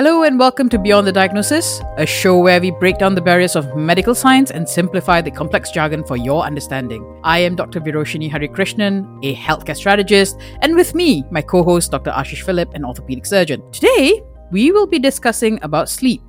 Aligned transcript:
Hello 0.00 0.22
and 0.22 0.38
welcome 0.38 0.70
to 0.70 0.78
Beyond 0.78 1.06
the 1.06 1.12
Diagnosis, 1.12 1.82
a 1.98 2.06
show 2.06 2.38
where 2.38 2.58
we 2.58 2.70
break 2.70 2.96
down 2.96 3.14
the 3.14 3.20
barriers 3.20 3.54
of 3.54 3.76
medical 3.76 4.14
science 4.14 4.50
and 4.50 4.66
simplify 4.66 5.20
the 5.20 5.30
complex 5.30 5.70
jargon 5.70 6.04
for 6.04 6.16
your 6.16 6.42
understanding. 6.42 7.04
I 7.22 7.40
am 7.40 7.54
Dr. 7.54 7.82
Viroshini 7.82 8.30
Harikrishnan, 8.30 9.22
a 9.22 9.34
healthcare 9.34 9.76
strategist, 9.76 10.40
and 10.62 10.74
with 10.74 10.94
me, 10.94 11.26
my 11.30 11.42
co-host 11.42 11.90
Dr. 11.90 12.12
Ashish 12.12 12.40
Philip, 12.40 12.72
an 12.72 12.82
orthopedic 12.82 13.26
surgeon. 13.26 13.62
Today, 13.72 14.22
we 14.50 14.72
will 14.72 14.86
be 14.86 14.98
discussing 14.98 15.58
about 15.62 15.90
sleep, 15.90 16.22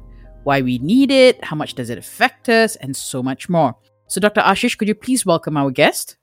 why 0.44 0.60
we 0.60 0.78
need 0.80 1.10
it, 1.10 1.42
how 1.42 1.56
much 1.56 1.74
does 1.74 1.90
it 1.90 1.98
affect 1.98 2.50
us, 2.50 2.76
and 2.76 2.94
so 2.94 3.24
much 3.24 3.48
more. 3.48 3.74
So, 4.08 4.20
Dr. 4.20 4.42
Ashish, 4.42 4.78
could 4.78 4.90
you 4.90 4.96
please 4.96 5.26
welcome 5.26 5.56
our 5.56 5.72
guest? 5.72 6.18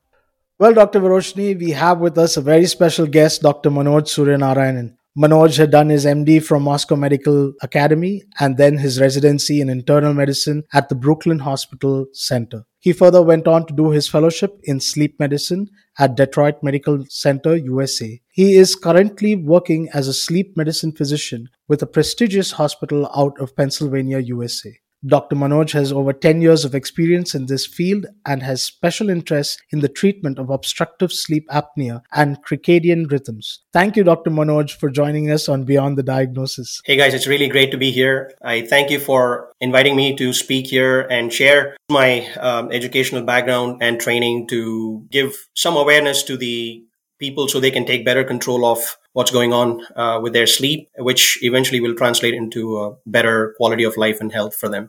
Well, 0.58 0.74
Dr. 0.74 1.00
Viroshni, 1.00 1.58
we 1.58 1.70
have 1.70 2.00
with 2.00 2.18
us 2.18 2.36
a 2.36 2.42
very 2.42 2.66
special 2.66 3.06
guest, 3.06 3.40
Dr. 3.40 3.70
Manoj 3.70 4.04
Suryanarayanan. 4.04 4.97
Manoj 5.18 5.56
had 5.58 5.72
done 5.72 5.88
his 5.88 6.04
MD 6.06 6.40
from 6.40 6.62
Moscow 6.62 6.94
Medical 6.94 7.52
Academy 7.60 8.22
and 8.38 8.56
then 8.56 8.78
his 8.78 9.00
residency 9.00 9.60
in 9.60 9.68
internal 9.68 10.14
medicine 10.14 10.62
at 10.72 10.88
the 10.88 10.94
Brooklyn 10.94 11.40
Hospital 11.40 12.06
Center. 12.12 12.62
He 12.78 12.92
further 12.92 13.20
went 13.20 13.48
on 13.48 13.66
to 13.66 13.74
do 13.74 13.90
his 13.90 14.06
fellowship 14.06 14.60
in 14.62 14.78
sleep 14.78 15.18
medicine 15.18 15.70
at 15.98 16.14
Detroit 16.14 16.62
Medical 16.62 17.04
Center, 17.08 17.56
USA. 17.56 18.20
He 18.30 18.54
is 18.54 18.76
currently 18.76 19.34
working 19.34 19.88
as 19.92 20.06
a 20.06 20.14
sleep 20.14 20.56
medicine 20.56 20.92
physician 20.92 21.48
with 21.66 21.82
a 21.82 21.86
prestigious 21.86 22.52
hospital 22.52 23.10
out 23.16 23.40
of 23.40 23.56
Pennsylvania, 23.56 24.20
USA. 24.20 24.78
Dr. 25.06 25.36
Manoj 25.36 25.72
has 25.72 25.92
over 25.92 26.12
10 26.12 26.40
years 26.40 26.64
of 26.64 26.74
experience 26.74 27.34
in 27.34 27.46
this 27.46 27.66
field 27.66 28.06
and 28.26 28.42
has 28.42 28.62
special 28.62 29.08
interest 29.08 29.62
in 29.70 29.78
the 29.78 29.88
treatment 29.88 30.38
of 30.38 30.50
obstructive 30.50 31.12
sleep 31.12 31.46
apnea 31.50 32.02
and 32.12 32.42
circadian 32.44 33.08
rhythms. 33.10 33.60
Thank 33.72 33.96
you, 33.96 34.02
Dr. 34.02 34.30
Manoj, 34.30 34.72
for 34.72 34.90
joining 34.90 35.30
us 35.30 35.48
on 35.48 35.64
Beyond 35.64 35.98
the 35.98 36.02
Diagnosis. 36.02 36.80
Hey 36.84 36.96
guys, 36.96 37.14
it's 37.14 37.28
really 37.28 37.48
great 37.48 37.70
to 37.70 37.78
be 37.78 37.92
here. 37.92 38.32
I 38.42 38.62
thank 38.62 38.90
you 38.90 38.98
for 38.98 39.52
inviting 39.60 39.94
me 39.94 40.16
to 40.16 40.32
speak 40.32 40.66
here 40.66 41.02
and 41.02 41.32
share 41.32 41.76
my 41.88 42.26
um, 42.34 42.72
educational 42.72 43.22
background 43.22 43.80
and 43.80 44.00
training 44.00 44.48
to 44.48 45.06
give 45.10 45.36
some 45.54 45.76
awareness 45.76 46.24
to 46.24 46.36
the 46.36 46.82
people 47.18 47.48
so 47.48 47.60
they 47.60 47.70
can 47.70 47.84
take 47.84 48.04
better 48.04 48.24
control 48.24 48.64
of 48.64 48.96
what's 49.18 49.32
going 49.32 49.52
on 49.52 49.84
uh, 49.96 50.20
with 50.22 50.32
their 50.32 50.46
sleep, 50.46 50.88
which 50.96 51.40
eventually 51.42 51.80
will 51.80 51.96
translate 51.96 52.34
into 52.34 52.78
a 52.78 52.94
better 53.04 53.52
quality 53.56 53.82
of 53.82 53.96
life 53.96 54.20
and 54.20 54.32
health 54.32 54.54
for 54.54 54.68
them. 54.68 54.88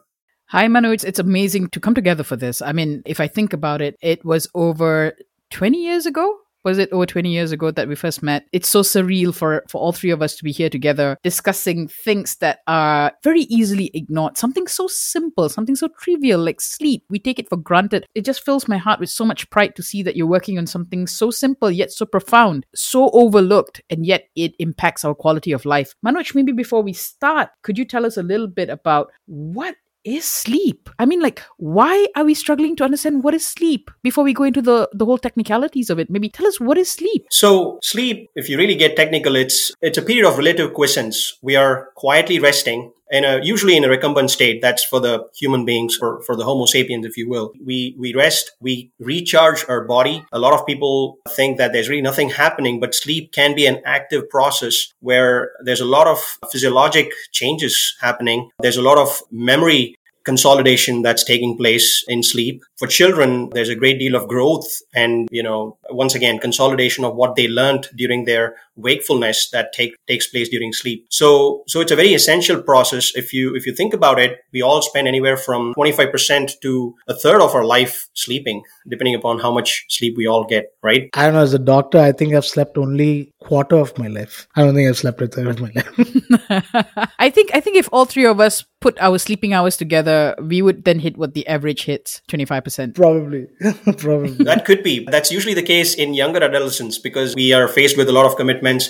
Hi, 0.49 0.67
Manu. 0.67 0.91
It's, 0.91 1.03
it's 1.03 1.17
amazing 1.17 1.69
to 1.69 1.79
come 1.79 1.95
together 1.95 2.23
for 2.23 2.35
this. 2.35 2.61
I 2.61 2.71
mean, 2.71 3.01
if 3.07 3.19
I 3.19 3.27
think 3.27 3.53
about 3.53 3.81
it, 3.81 3.97
it 4.03 4.23
was 4.23 4.47
over 4.53 5.13
20 5.49 5.83
years 5.83 6.05
ago 6.05 6.31
was 6.69 6.77
it 6.77 6.91
over 6.91 7.05
20 7.05 7.29
years 7.29 7.51
ago 7.51 7.71
that 7.71 7.87
we 7.87 7.95
first 7.95 8.21
met? 8.21 8.45
It's 8.51 8.69
so 8.69 8.81
surreal 8.81 9.33
for 9.33 9.63
for 9.67 9.81
all 9.81 9.91
three 9.91 10.11
of 10.11 10.21
us 10.21 10.35
to 10.35 10.43
be 10.43 10.51
here 10.51 10.69
together 10.69 11.17
discussing 11.23 11.87
things 11.87 12.35
that 12.37 12.59
are 12.67 13.11
very 13.23 13.41
easily 13.41 13.89
ignored. 13.93 14.37
Something 14.37 14.67
so 14.67 14.87
simple 14.87 15.49
something 15.49 15.75
so 15.75 15.89
trivial 15.99 16.39
like 16.39 16.61
sleep. 16.61 17.03
We 17.09 17.19
take 17.19 17.39
it 17.39 17.49
for 17.49 17.57
granted. 17.57 18.05
It 18.13 18.23
just 18.23 18.45
fills 18.45 18.67
my 18.67 18.77
heart 18.77 18.99
with 18.99 19.09
so 19.09 19.25
much 19.25 19.49
pride 19.49 19.75
to 19.75 19.83
see 19.83 20.03
that 20.03 20.15
you're 20.15 20.27
working 20.27 20.57
on 20.59 20.67
something 20.67 21.07
so 21.07 21.31
simple 21.31 21.71
yet 21.71 21.91
so 21.91 22.05
profound 22.05 22.65
so 22.75 23.09
overlooked 23.11 23.81
and 23.89 24.05
yet 24.05 24.25
it 24.35 24.53
impacts 24.59 25.03
our 25.03 25.15
quality 25.15 25.51
of 25.51 25.65
life. 25.65 25.95
Manoj 26.05 26.35
maybe 26.35 26.51
before 26.51 26.83
we 26.83 26.93
start 26.93 27.49
could 27.63 27.77
you 27.77 27.85
tell 27.85 28.05
us 28.05 28.17
a 28.17 28.23
little 28.23 28.47
bit 28.47 28.69
about 28.69 29.11
what 29.25 29.75
is 30.03 30.25
sleep? 30.25 30.89
I 30.99 31.05
mean, 31.05 31.21
like, 31.21 31.41
why 31.57 32.07
are 32.15 32.23
we 32.23 32.33
struggling 32.33 32.75
to 32.77 32.83
understand 32.83 33.23
what 33.23 33.33
is 33.33 33.47
sleep 33.47 33.91
before 34.03 34.23
we 34.23 34.33
go 34.33 34.43
into 34.43 34.61
the, 34.61 34.89
the 34.93 35.05
whole 35.05 35.17
technicalities 35.17 35.89
of 35.89 35.99
it? 35.99 36.09
Maybe 36.09 36.29
tell 36.29 36.47
us 36.47 36.59
what 36.59 36.77
is 36.77 36.91
sleep? 36.91 37.25
So, 37.31 37.79
sleep, 37.83 38.29
if 38.35 38.49
you 38.49 38.57
really 38.57 38.75
get 38.75 38.95
technical, 38.95 39.35
it's 39.35 39.71
it's 39.81 39.97
a 39.97 40.01
period 40.01 40.27
of 40.27 40.37
relative 40.37 40.73
quiescence. 40.73 41.37
We 41.41 41.55
are 41.55 41.89
quietly 41.95 42.39
resting 42.39 42.91
in 43.11 43.25
a 43.25 43.39
usually 43.43 43.75
in 43.75 43.83
a 43.83 43.89
recumbent 43.89 44.31
state. 44.31 44.61
That's 44.61 44.83
for 44.83 44.99
the 44.99 45.25
human 45.35 45.65
beings, 45.65 45.95
for, 45.95 46.21
for 46.23 46.35
the 46.35 46.43
Homo 46.43 46.65
sapiens, 46.65 47.05
if 47.05 47.17
you 47.17 47.29
will. 47.29 47.51
We 47.63 47.95
we 47.97 48.13
rest, 48.13 48.51
we 48.59 48.91
recharge 48.99 49.65
our 49.67 49.85
body. 49.85 50.25
A 50.31 50.39
lot 50.39 50.53
of 50.53 50.65
people 50.65 51.17
think 51.29 51.57
that 51.57 51.73
there's 51.73 51.89
really 51.89 52.01
nothing 52.01 52.29
happening, 52.29 52.79
but 52.79 52.95
sleep 52.95 53.31
can 53.31 53.55
be 53.55 53.65
an 53.65 53.81
active 53.85 54.29
process 54.29 54.93
where 54.99 55.51
there's 55.63 55.81
a 55.81 55.85
lot 55.85 56.07
of 56.07 56.19
physiologic 56.51 57.11
changes 57.31 57.95
happening. 58.01 58.49
There's 58.59 58.77
a 58.77 58.81
lot 58.81 58.97
of 58.97 59.21
memory 59.31 59.95
consolidation 60.25 61.01
that's 61.01 61.23
taking 61.23 61.57
place 61.57 62.03
in 62.07 62.21
sleep. 62.21 62.61
For 62.77 62.87
children, 62.87 63.49
there's 63.53 63.69
a 63.69 63.75
great 63.75 63.99
deal 63.99 64.15
of 64.15 64.27
growth 64.27 64.67
and, 64.93 65.27
you 65.31 65.41
know, 65.41 65.77
once 65.89 66.13
again, 66.13 66.39
consolidation 66.39 67.03
of 67.03 67.15
what 67.15 67.35
they 67.35 67.47
learned 67.47 67.87
during 67.95 68.25
their 68.25 68.55
wakefulness 68.81 69.49
that 69.51 69.73
take, 69.73 69.95
takes 70.07 70.27
place 70.27 70.49
during 70.49 70.73
sleep. 70.73 71.05
So, 71.09 71.63
so 71.67 71.81
it's 71.81 71.91
a 71.91 71.95
very 71.95 72.13
essential 72.13 72.61
process. 72.61 73.11
If 73.15 73.33
you, 73.33 73.55
if 73.55 73.65
you 73.65 73.73
think 73.73 73.93
about 73.93 74.19
it, 74.19 74.39
we 74.53 74.61
all 74.61 74.81
spend 74.81 75.07
anywhere 75.07 75.37
from 75.37 75.73
25% 75.75 76.59
to 76.61 76.95
a 77.07 77.13
third 77.13 77.41
of 77.41 77.55
our 77.55 77.63
life 77.63 78.09
sleeping, 78.13 78.63
depending 78.87 79.15
upon 79.15 79.39
how 79.39 79.51
much 79.51 79.85
sleep 79.89 80.15
we 80.17 80.27
all 80.27 80.45
get, 80.45 80.65
right? 80.83 81.09
I 81.13 81.25
don't 81.25 81.33
know. 81.33 81.39
As 81.39 81.53
a 81.53 81.59
doctor, 81.59 81.97
I 81.97 82.11
think 82.11 82.33
I've 82.33 82.45
slept 82.45 82.77
only 82.77 83.33
quarter 83.39 83.77
of 83.77 83.97
my 83.97 84.07
life. 84.07 84.47
I 84.55 84.63
don't 84.63 84.75
think 84.75 84.89
I've 84.89 84.97
slept 84.97 85.21
a 85.21 85.27
third 85.27 85.47
of 85.47 85.61
my 85.61 85.71
life. 85.75 87.09
I 87.19 87.29
think, 87.29 87.51
I 87.53 87.59
think 87.59 87.77
if 87.77 87.89
all 87.91 88.05
three 88.05 88.25
of 88.25 88.39
us 88.39 88.65
put 88.81 88.97
our 88.99 89.17
sleeping 89.17 89.53
hours 89.53 89.77
together, 89.77 90.35
we 90.41 90.61
would 90.61 90.85
then 90.85 90.99
hit 90.99 91.17
what 91.17 91.33
the 91.33 91.45
average 91.47 91.83
hits 91.83 92.21
25%. 92.29 92.95
Probably. 92.95 93.47
Probably. 93.97 94.43
That 94.43 94.65
could 94.65 94.83
be. 94.83 95.05
That's 95.05 95.31
usually 95.31 95.53
the 95.53 95.63
case 95.63 95.95
in 95.95 96.13
younger 96.13 96.43
adolescents 96.43 96.97
because 96.97 97.35
we 97.35 97.53
are 97.53 97.67
faced 97.67 97.97
with 97.97 98.09
a 98.09 98.11
lot 98.11 98.25
of 98.25 98.37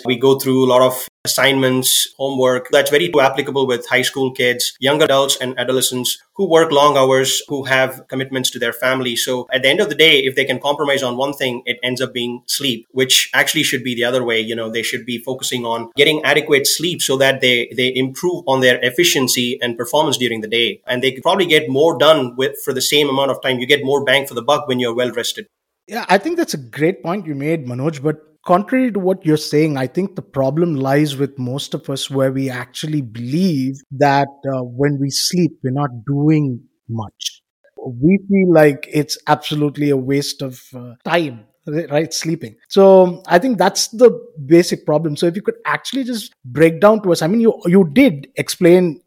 We 0.05 0.17
go 0.17 0.37
through 0.39 0.65
a 0.65 0.69
lot 0.69 0.81
of 0.81 1.07
assignments, 1.25 2.07
homework. 2.17 2.69
That's 2.71 2.89
very 2.89 3.11
applicable 3.13 3.67
with 3.67 3.87
high 3.87 4.01
school 4.01 4.31
kids, 4.31 4.73
young 4.79 5.01
adults 5.01 5.37
and 5.39 5.57
adolescents 5.59 6.17
who 6.35 6.49
work 6.49 6.71
long 6.71 6.97
hours, 6.97 7.41
who 7.47 7.65
have 7.65 8.07
commitments 8.07 8.49
to 8.51 8.59
their 8.59 8.71
family. 8.71 9.15
So 9.15 9.45
at 9.51 9.61
the 9.61 9.69
end 9.69 9.81
of 9.81 9.89
the 9.89 9.95
day, 9.95 10.19
if 10.19 10.35
they 10.35 10.45
can 10.45 10.59
compromise 10.59 11.03
on 11.03 11.17
one 11.17 11.33
thing, 11.33 11.61
it 11.65 11.77
ends 11.83 12.01
up 12.01 12.13
being 12.13 12.41
sleep, 12.47 12.87
which 12.91 13.29
actually 13.33 13.63
should 13.63 13.83
be 13.83 13.95
the 13.95 14.05
other 14.05 14.23
way. 14.23 14.39
You 14.39 14.55
know, 14.55 14.69
they 14.69 14.83
should 14.83 15.05
be 15.05 15.17
focusing 15.17 15.65
on 15.65 15.91
getting 15.95 16.23
adequate 16.23 16.65
sleep 16.65 17.01
so 17.01 17.17
that 17.17 17.41
they, 17.41 17.71
they 17.75 17.93
improve 17.95 18.43
on 18.47 18.61
their 18.61 18.79
efficiency 18.83 19.59
and 19.61 19.77
performance 19.77 20.17
during 20.17 20.41
the 20.41 20.47
day. 20.47 20.81
And 20.87 21.03
they 21.03 21.11
could 21.11 21.23
probably 21.23 21.45
get 21.45 21.69
more 21.69 21.97
done 21.97 22.35
with 22.37 22.55
for 22.63 22.73
the 22.73 22.81
same 22.81 23.09
amount 23.09 23.31
of 23.31 23.41
time. 23.41 23.59
You 23.59 23.67
get 23.67 23.83
more 23.83 24.03
bang 24.03 24.25
for 24.25 24.33
the 24.33 24.41
buck 24.41 24.67
when 24.67 24.79
you're 24.79 24.95
well 24.95 25.11
rested. 25.11 25.47
Yeah, 25.87 26.05
I 26.07 26.17
think 26.19 26.37
that's 26.37 26.53
a 26.53 26.57
great 26.57 27.03
point 27.03 27.25
you 27.25 27.35
made, 27.35 27.65
Manoj. 27.65 28.01
But 28.01 28.21
contrary 28.49 28.91
to 28.91 28.99
what 28.99 29.23
you're 29.23 29.37
saying, 29.37 29.77
I 29.77 29.85
think 29.85 30.15
the 30.15 30.23
problem 30.23 30.73
lies 30.73 31.15
with 31.15 31.37
most 31.37 31.75
of 31.75 31.87
us 31.87 32.09
where 32.09 32.31
we 32.31 32.49
actually 32.49 33.01
believe 33.01 33.75
that 33.91 34.27
uh, 34.51 34.63
when 34.63 34.97
we 34.99 35.11
sleep, 35.11 35.51
we're 35.63 35.69
not 35.69 35.91
doing 36.07 36.59
much. 36.89 37.43
We 37.77 38.17
feel 38.27 38.51
like 38.51 38.89
it's 38.91 39.19
absolutely 39.27 39.91
a 39.91 39.97
waste 39.97 40.41
of 40.41 40.59
uh, 40.75 40.95
time 41.05 41.45
right 41.91 42.13
sleeping 42.15 42.55
so 42.67 43.21
i 43.27 43.37
think 43.37 43.59
that's 43.59 43.89
the 43.89 44.09
basic 44.47 44.87
problem 44.87 45.15
so 45.15 45.27
if 45.27 45.35
you 45.35 45.41
could 45.41 45.59
actually 45.65 46.03
just 46.03 46.33
break 46.45 46.79
down 46.81 46.99
to 47.03 47.11
us 47.11 47.21
i 47.21 47.27
mean 47.27 47.41
you 47.41 47.53
you 47.67 47.87
did 47.93 48.27
explain 48.37 48.99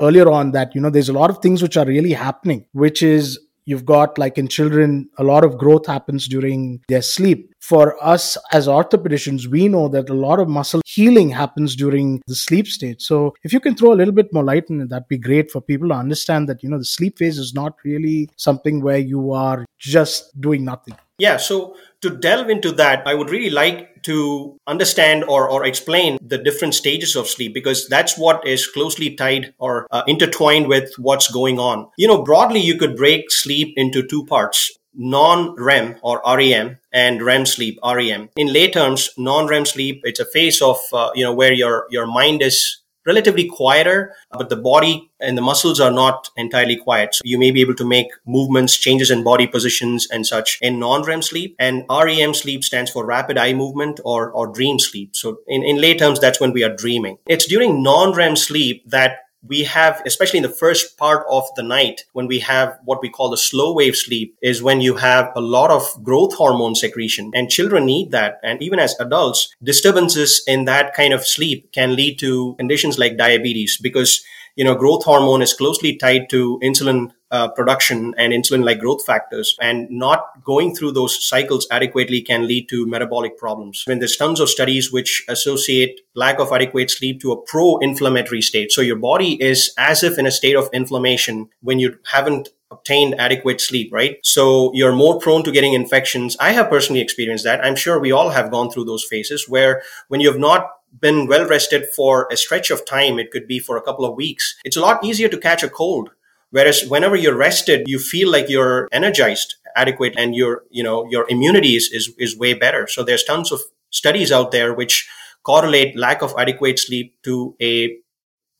earlier 0.00 0.30
on 0.30 0.52
that 0.52 0.74
you 0.74 0.80
know 0.80 0.88
there's 0.88 1.10
a 1.10 1.12
lot 1.12 1.28
of 1.28 1.38
things 1.42 1.60
which 1.60 1.76
are 1.76 1.84
really 1.84 2.14
happening 2.14 2.64
which 2.72 3.02
is 3.02 3.38
You've 3.68 3.84
got 3.84 4.16
like 4.16 4.38
in 4.38 4.48
children, 4.48 5.10
a 5.18 5.24
lot 5.24 5.44
of 5.44 5.58
growth 5.58 5.84
happens 5.84 6.26
during 6.26 6.80
their 6.88 7.02
sleep. 7.02 7.52
For 7.68 8.02
us 8.02 8.38
as 8.50 8.66
orthopedicians, 8.66 9.46
we 9.46 9.68
know 9.68 9.88
that 9.88 10.08
a 10.08 10.14
lot 10.14 10.40
of 10.40 10.48
muscle 10.48 10.80
healing 10.86 11.28
happens 11.28 11.76
during 11.76 12.22
the 12.26 12.34
sleep 12.34 12.66
state. 12.66 13.02
So 13.02 13.34
if 13.44 13.52
you 13.52 13.60
can 13.60 13.76
throw 13.76 13.92
a 13.92 13.98
little 14.00 14.14
bit 14.14 14.32
more 14.32 14.42
light 14.42 14.64
on 14.70 14.80
it, 14.80 14.88
that'd 14.88 15.06
be 15.06 15.18
great 15.18 15.50
for 15.50 15.60
people 15.60 15.88
to 15.88 15.94
understand 15.94 16.48
that, 16.48 16.62
you 16.62 16.70
know, 16.70 16.78
the 16.78 16.86
sleep 16.86 17.18
phase 17.18 17.36
is 17.36 17.52
not 17.52 17.74
really 17.84 18.30
something 18.36 18.80
where 18.80 18.96
you 18.96 19.32
are 19.34 19.66
just 19.78 20.40
doing 20.40 20.64
nothing. 20.64 20.96
Yeah. 21.18 21.36
So 21.36 21.76
to 22.00 22.08
delve 22.08 22.48
into 22.48 22.72
that, 22.72 23.06
I 23.06 23.12
would 23.12 23.28
really 23.28 23.50
like 23.50 24.02
to 24.04 24.58
understand 24.66 25.24
or, 25.24 25.50
or 25.50 25.66
explain 25.66 26.16
the 26.22 26.38
different 26.38 26.74
stages 26.74 27.16
of 27.16 27.28
sleep 27.28 27.52
because 27.52 27.86
that's 27.88 28.16
what 28.16 28.46
is 28.46 28.66
closely 28.66 29.14
tied 29.14 29.52
or 29.58 29.88
uh, 29.90 30.04
intertwined 30.06 30.68
with 30.68 30.94
what's 30.96 31.30
going 31.30 31.58
on. 31.58 31.90
You 31.98 32.08
know, 32.08 32.22
broadly, 32.22 32.60
you 32.60 32.78
could 32.78 32.96
break 32.96 33.30
sleep 33.30 33.74
into 33.76 34.06
two 34.06 34.24
parts 34.24 34.77
non-REM 34.94 35.96
or 36.02 36.22
REM 36.26 36.78
and 36.92 37.22
REM 37.22 37.46
sleep 37.46 37.78
REM. 37.84 38.28
In 38.36 38.52
lay 38.52 38.70
terms, 38.70 39.10
non-REM 39.16 39.66
sleep 39.66 40.00
it's 40.04 40.20
a 40.20 40.24
phase 40.24 40.60
of 40.62 40.78
uh, 40.92 41.10
you 41.14 41.24
know 41.24 41.34
where 41.34 41.52
your 41.52 41.86
your 41.90 42.06
mind 42.06 42.42
is 42.42 42.82
relatively 43.08 43.48
quieter, 43.48 44.14
but 44.30 44.50
the 44.50 44.56
body 44.56 45.10
and 45.18 45.36
the 45.36 45.42
muscles 45.42 45.80
are 45.80 45.90
not 45.90 46.28
entirely 46.36 46.76
quiet. 46.76 47.14
So 47.14 47.22
you 47.24 47.38
may 47.38 47.50
be 47.50 47.62
able 47.62 47.74
to 47.76 47.84
make 47.86 48.08
movements, 48.26 48.76
changes 48.76 49.10
in 49.10 49.24
body 49.24 49.46
positions 49.46 50.06
and 50.10 50.26
such 50.26 50.58
in 50.60 50.78
non-REM 50.78 51.22
sleep. 51.22 51.56
And 51.58 51.84
REM 51.90 52.34
sleep 52.34 52.62
stands 52.64 52.90
for 52.90 53.06
rapid 53.06 53.38
eye 53.38 53.54
movement 53.54 53.98
or, 54.04 54.30
or 54.32 54.52
dream 54.52 54.78
sleep. 54.78 55.16
So 55.16 55.38
in, 55.46 55.62
in 55.64 55.80
lay 55.80 55.96
terms, 55.96 56.20
that's 56.20 56.40
when 56.40 56.52
we 56.52 56.62
are 56.62 56.74
dreaming. 56.74 57.16
It's 57.26 57.46
during 57.46 57.82
non-REM 57.82 58.36
sleep 58.36 58.84
that 58.90 59.20
we 59.46 59.64
have, 59.64 60.02
especially 60.04 60.38
in 60.38 60.42
the 60.42 60.48
first 60.48 60.98
part 60.98 61.24
of 61.30 61.44
the 61.56 61.62
night, 61.62 62.04
when 62.12 62.26
we 62.26 62.40
have 62.40 62.78
what 62.84 63.00
we 63.00 63.08
call 63.08 63.30
the 63.30 63.36
slow 63.36 63.72
wave 63.72 63.96
sleep, 63.96 64.36
is 64.42 64.62
when 64.62 64.80
you 64.80 64.96
have 64.96 65.30
a 65.36 65.40
lot 65.40 65.70
of 65.70 65.82
growth 66.02 66.34
hormone 66.34 66.74
secretion. 66.74 67.30
And 67.34 67.50
children 67.50 67.86
need 67.86 68.10
that. 68.10 68.40
And 68.42 68.62
even 68.62 68.78
as 68.78 68.98
adults, 68.98 69.54
disturbances 69.62 70.42
in 70.46 70.64
that 70.64 70.94
kind 70.94 71.12
of 71.14 71.26
sleep 71.26 71.72
can 71.72 71.94
lead 71.94 72.18
to 72.18 72.54
conditions 72.56 72.98
like 72.98 73.16
diabetes 73.16 73.78
because 73.80 74.22
you 74.58 74.64
know, 74.64 74.74
growth 74.74 75.04
hormone 75.04 75.40
is 75.40 75.54
closely 75.54 75.96
tied 75.96 76.28
to 76.30 76.58
insulin 76.64 77.12
uh, 77.30 77.48
production 77.48 78.14
and 78.16 78.32
insulin 78.32 78.64
like 78.64 78.78
growth 78.78 79.04
factors 79.04 79.56
and 79.60 79.88
not 79.90 80.42
going 80.44 80.74
through 80.74 80.92
those 80.92 81.22
cycles 81.26 81.66
adequately 81.70 82.20
can 82.22 82.46
lead 82.46 82.68
to 82.68 82.86
metabolic 82.86 83.36
problems. 83.36 83.84
I 83.86 83.90
mean, 83.90 83.98
there's 83.98 84.16
tons 84.16 84.40
of 84.40 84.48
studies 84.48 84.92
which 84.92 85.24
associate 85.28 86.00
lack 86.14 86.38
of 86.38 86.52
adequate 86.52 86.90
sleep 86.90 87.20
to 87.20 87.32
a 87.32 87.40
pro-inflammatory 87.42 88.42
state. 88.42 88.72
So 88.72 88.80
your 88.80 88.96
body 88.96 89.40
is 89.42 89.72
as 89.78 90.02
if 90.02 90.18
in 90.18 90.26
a 90.26 90.30
state 90.30 90.56
of 90.56 90.70
inflammation 90.72 91.48
when 91.60 91.78
you 91.78 91.98
haven't 92.10 92.48
obtained 92.70 93.14
adequate 93.18 93.60
sleep, 93.60 93.92
right? 93.92 94.18
So 94.22 94.70
you're 94.74 94.92
more 94.92 95.18
prone 95.18 95.42
to 95.44 95.52
getting 95.52 95.72
infections. 95.72 96.36
I 96.38 96.52
have 96.52 96.68
personally 96.68 97.00
experienced 97.00 97.44
that. 97.44 97.64
I'm 97.64 97.76
sure 97.76 97.98
we 97.98 98.12
all 98.12 98.30
have 98.30 98.50
gone 98.50 98.70
through 98.70 98.84
those 98.84 99.04
phases 99.04 99.48
where 99.48 99.82
when 100.08 100.20
you 100.20 100.30
have 100.30 100.40
not 100.40 100.70
been 101.00 101.26
well 101.26 101.46
rested 101.46 101.86
for 101.94 102.28
a 102.30 102.36
stretch 102.36 102.70
of 102.70 102.84
time, 102.84 103.18
it 103.18 103.30
could 103.30 103.46
be 103.46 103.58
for 103.58 103.76
a 103.76 103.82
couple 103.82 104.04
of 104.04 104.16
weeks, 104.16 104.56
it's 104.64 104.76
a 104.76 104.80
lot 104.80 105.04
easier 105.04 105.28
to 105.28 105.38
catch 105.38 105.62
a 105.62 105.68
cold. 105.68 106.10
Whereas 106.50 106.84
whenever 106.88 107.16
you're 107.16 107.36
rested, 107.36 107.86
you 107.86 107.98
feel 107.98 108.30
like 108.30 108.48
you're 108.48 108.88
energized, 108.90 109.56
adequate, 109.76 110.14
and 110.16 110.34
your, 110.34 110.62
you 110.70 110.82
know, 110.82 111.06
your 111.10 111.26
immunity 111.28 111.76
is, 111.76 111.90
is, 111.92 112.12
is 112.18 112.38
way 112.38 112.54
better. 112.54 112.86
So 112.86 113.02
there's 113.02 113.24
tons 113.24 113.52
of 113.52 113.60
studies 113.90 114.32
out 114.32 114.50
there 114.50 114.72
which 114.72 115.08
correlate 115.44 115.96
lack 115.96 116.22
of 116.22 116.34
adequate 116.38 116.78
sleep 116.78 117.14
to 117.24 117.54
a 117.60 117.96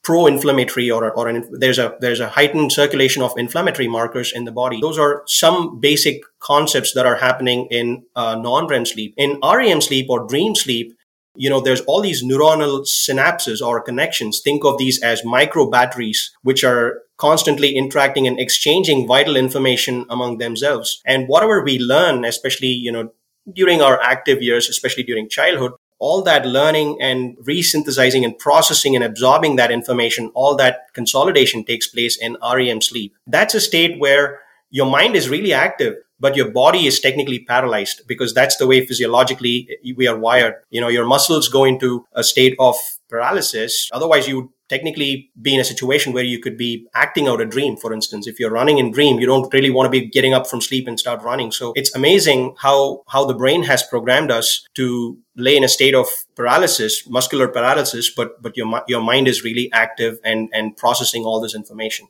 pro-inflammatory 0.05 0.90
or, 0.90 1.11
or 1.11 1.29
an, 1.29 1.46
there's 1.58 1.79
a 1.79 1.96
there's 2.00 2.20
a 2.20 2.29
heightened 2.29 2.73
circulation 2.73 3.23
of 3.23 3.32
inflammatory 3.37 3.88
markers 3.88 4.32
in 4.32 4.44
the 4.44 4.52
body. 4.52 4.81
Those 4.81 4.99
are 4.99 5.23
some 5.26 5.81
basic 5.81 6.23
concepts 6.41 6.94
that 6.94 7.05
are 7.05 7.17
happening 7.17 7.69
in 7.70 8.05
uh, 8.17 8.37
non-REM 8.37 8.87
sleep. 8.87 9.12
In 9.17 9.38
REM 9.43 9.81
sleep 9.81 10.06
or 10.08 10.26
dream 10.26 10.55
sleep, 10.55 10.94
you 11.38 11.49
know, 11.49 11.61
there's 11.61 11.81
all 11.82 12.00
these 12.00 12.25
neuronal 12.25 12.81
synapses 12.81 13.64
or 13.64 13.81
connections. 13.81 14.40
Think 14.40 14.64
of 14.64 14.76
these 14.76 15.00
as 15.02 15.25
micro 15.25 15.70
batteries, 15.70 16.32
which 16.43 16.64
are 16.64 17.02
constantly 17.17 17.76
interacting 17.76 18.26
and 18.26 18.40
exchanging 18.40 19.06
vital 19.06 19.37
information 19.37 20.05
among 20.11 20.38
themselves. 20.38 21.00
And 21.06 21.29
whatever 21.29 21.62
we 21.62 21.79
learn, 21.79 22.25
especially, 22.25 22.69
you 22.69 22.90
know, 22.90 23.12
during 23.52 23.81
our 23.81 24.00
active 24.02 24.43
years, 24.43 24.69
especially 24.69 25.05
during 25.05 25.29
childhood, 25.29 25.73
all 26.00 26.23
that 26.23 26.46
learning 26.46 26.99
and 27.00 27.37
resynthesizing 27.38 28.25
and 28.25 28.38
processing 28.38 28.94
and 28.94 29.05
absorbing 29.05 29.56
that 29.56 29.70
information, 29.70 30.31
all 30.34 30.56
that 30.56 30.93
consolidation 30.93 31.64
takes 31.64 31.87
place 31.87 32.17
in 32.17 32.37
REM 32.43 32.81
sleep. 32.81 33.14
That's 33.26 33.55
a 33.55 33.61
state 33.61 33.99
where 33.99 34.41
your 34.70 34.91
mind 34.91 35.17
is 35.17 35.29
really 35.29 35.53
active, 35.53 35.94
but 36.20 36.37
your 36.37 36.50
body 36.50 36.87
is 36.87 37.00
technically 37.00 37.41
paralyzed 37.41 38.03
because 38.06 38.35
that's 38.35 38.56
the 38.56 38.67
way 38.67 38.85
physiologically 38.85 39.69
we 39.97 40.06
are 40.06 40.19
wired. 40.19 40.55
You 40.70 40.81
know, 40.81 40.88
your 40.88 41.06
muscles 41.06 41.49
go 41.49 41.65
into 41.65 42.05
a 42.12 42.25
state 42.25 42.56
of 42.59 42.76
paralysis. 43.09 43.88
Otherwise, 43.93 44.29
you 44.29 44.37
would 44.37 44.49
technically 44.69 45.31
be 45.41 45.55
in 45.55 45.61
a 45.61 45.65
situation 45.65 46.12
where 46.12 46.25
you 46.25 46.38
could 46.38 46.56
be 46.56 46.87
acting 46.94 47.26
out 47.26 47.41
a 47.41 47.47
dream. 47.47 47.76
For 47.76 47.93
instance, 47.93 48.26
if 48.26 48.38
you're 48.38 48.50
running 48.50 48.79
in 48.79 48.91
dream, 48.91 49.19
you 49.19 49.26
don't 49.26 49.53
really 49.53 49.70
want 49.70 49.87
to 49.87 49.91
be 49.91 50.06
getting 50.06 50.35
up 50.35 50.47
from 50.47 50.61
sleep 50.61 50.87
and 50.87 50.99
start 51.00 51.23
running. 51.23 51.50
So 51.53 51.73
it's 51.75 51.94
amazing 51.94 52.55
how, 52.59 53.03
how 53.09 53.25
the 53.25 53.35
brain 53.35 53.62
has 53.62 53.82
programmed 53.82 54.31
us 54.31 54.67
to 54.75 55.19
lay 55.37 55.56
in 55.56 55.65
a 55.65 55.69
state 55.69 55.94
of 55.94 56.06
paralysis, 56.37 57.09
muscular 57.09 57.49
paralysis, 57.49 58.11
but, 58.11 58.43
but 58.43 58.56
your, 58.56 58.82
your 58.88 59.00
mind 59.00 59.29
is 59.29 59.43
really 59.43 59.70
active 59.73 60.19
and, 60.23 60.50
and 60.53 60.76
processing 60.76 61.25
all 61.25 61.41
this 61.41 61.55
information. 61.55 62.09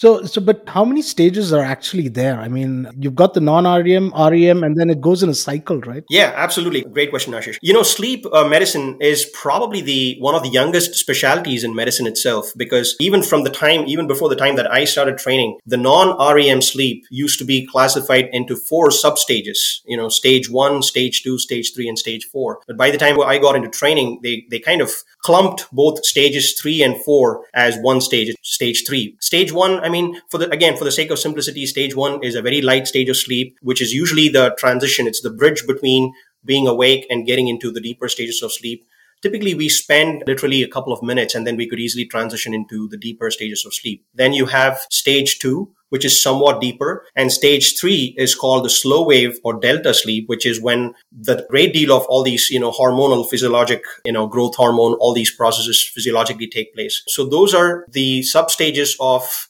So, 0.00 0.22
so, 0.22 0.40
but 0.40 0.62
how 0.68 0.84
many 0.84 1.02
stages 1.02 1.52
are 1.52 1.64
actually 1.64 2.06
there? 2.06 2.38
I 2.38 2.46
mean, 2.46 2.88
you've 3.00 3.16
got 3.16 3.34
the 3.34 3.40
non-REM, 3.40 4.12
REM, 4.16 4.62
and 4.62 4.78
then 4.78 4.90
it 4.90 5.00
goes 5.00 5.24
in 5.24 5.28
a 5.28 5.34
cycle, 5.34 5.80
right? 5.80 6.04
Yeah, 6.08 6.32
absolutely. 6.36 6.82
Great 6.82 7.10
question, 7.10 7.32
Ashish. 7.32 7.58
You 7.62 7.74
know, 7.74 7.82
sleep 7.82 8.24
uh, 8.32 8.46
medicine 8.46 8.96
is 9.00 9.28
probably 9.34 9.80
the 9.80 10.16
one 10.20 10.36
of 10.36 10.44
the 10.44 10.50
youngest 10.50 10.94
specialties 10.94 11.64
in 11.64 11.74
medicine 11.74 12.06
itself, 12.06 12.52
because 12.56 12.94
even 13.00 13.24
from 13.24 13.42
the 13.42 13.50
time, 13.50 13.88
even 13.88 14.06
before 14.06 14.28
the 14.28 14.36
time 14.36 14.54
that 14.54 14.72
I 14.72 14.84
started 14.84 15.18
training, 15.18 15.58
the 15.66 15.76
non-REM 15.76 16.62
sleep 16.62 17.02
used 17.10 17.40
to 17.40 17.44
be 17.44 17.66
classified 17.66 18.28
into 18.32 18.54
four 18.54 18.92
sub-stages. 18.92 19.82
You 19.84 19.96
know, 19.96 20.08
stage 20.08 20.48
one, 20.48 20.80
stage 20.84 21.24
two, 21.24 21.40
stage 21.40 21.74
three, 21.74 21.88
and 21.88 21.98
stage 21.98 22.24
four. 22.30 22.60
But 22.68 22.76
by 22.76 22.92
the 22.92 22.98
time 22.98 23.20
I 23.20 23.38
got 23.38 23.56
into 23.56 23.68
training, 23.68 24.20
they 24.22 24.46
they 24.48 24.60
kind 24.60 24.80
of 24.80 24.92
clumped 25.24 25.66
both 25.72 26.06
stages 26.06 26.54
three 26.54 26.84
and 26.84 27.02
four 27.02 27.44
as 27.52 27.76
one 27.80 28.00
stage. 28.00 28.36
Stage 28.42 28.84
three, 28.86 29.16
stage 29.18 29.52
one 29.52 29.87
I 29.88 29.90
mean, 29.90 30.20
for 30.30 30.36
the, 30.36 30.50
again, 30.50 30.76
for 30.76 30.84
the 30.84 30.92
sake 30.92 31.10
of 31.10 31.18
simplicity, 31.18 31.64
stage 31.64 31.96
one 31.96 32.22
is 32.22 32.34
a 32.34 32.42
very 32.42 32.60
light 32.60 32.86
stage 32.86 33.08
of 33.08 33.16
sleep, 33.16 33.56
which 33.62 33.80
is 33.80 33.94
usually 33.94 34.28
the 34.28 34.54
transition. 34.58 35.06
It's 35.06 35.22
the 35.22 35.30
bridge 35.30 35.66
between 35.66 36.12
being 36.44 36.68
awake 36.68 37.06
and 37.08 37.26
getting 37.26 37.48
into 37.48 37.72
the 37.72 37.80
deeper 37.80 38.08
stages 38.08 38.42
of 38.42 38.52
sleep. 38.52 38.86
Typically, 39.22 39.54
we 39.54 39.68
spend 39.68 40.22
literally 40.26 40.62
a 40.62 40.68
couple 40.68 40.92
of 40.92 41.02
minutes 41.02 41.34
and 41.34 41.46
then 41.46 41.56
we 41.56 41.68
could 41.68 41.80
easily 41.80 42.04
transition 42.04 42.52
into 42.52 42.86
the 42.88 42.98
deeper 42.98 43.30
stages 43.30 43.64
of 43.64 43.74
sleep. 43.74 44.04
Then 44.14 44.32
you 44.32 44.46
have 44.46 44.78
stage 44.90 45.38
two, 45.38 45.72
which 45.88 46.04
is 46.04 46.22
somewhat 46.22 46.60
deeper. 46.60 47.06
And 47.16 47.32
stage 47.32 47.80
three 47.80 48.14
is 48.16 48.34
called 48.34 48.64
the 48.64 48.70
slow 48.70 49.04
wave 49.04 49.38
or 49.42 49.58
delta 49.58 49.94
sleep, 49.94 50.28
which 50.28 50.46
is 50.46 50.60
when 50.60 50.94
the 51.10 51.46
great 51.50 51.72
deal 51.72 51.92
of 51.92 52.04
all 52.08 52.22
these, 52.22 52.50
you 52.50 52.60
know, 52.60 52.70
hormonal, 52.70 53.28
physiologic, 53.28 53.82
you 54.04 54.12
know, 54.12 54.26
growth 54.26 54.54
hormone, 54.54 54.94
all 55.00 55.14
these 55.14 55.34
processes 55.34 55.82
physiologically 55.82 56.46
take 56.46 56.74
place. 56.74 57.02
So 57.08 57.24
those 57.24 57.54
are 57.54 57.86
the 57.90 58.22
sub 58.22 58.50
stages 58.50 58.96
of 59.00 59.47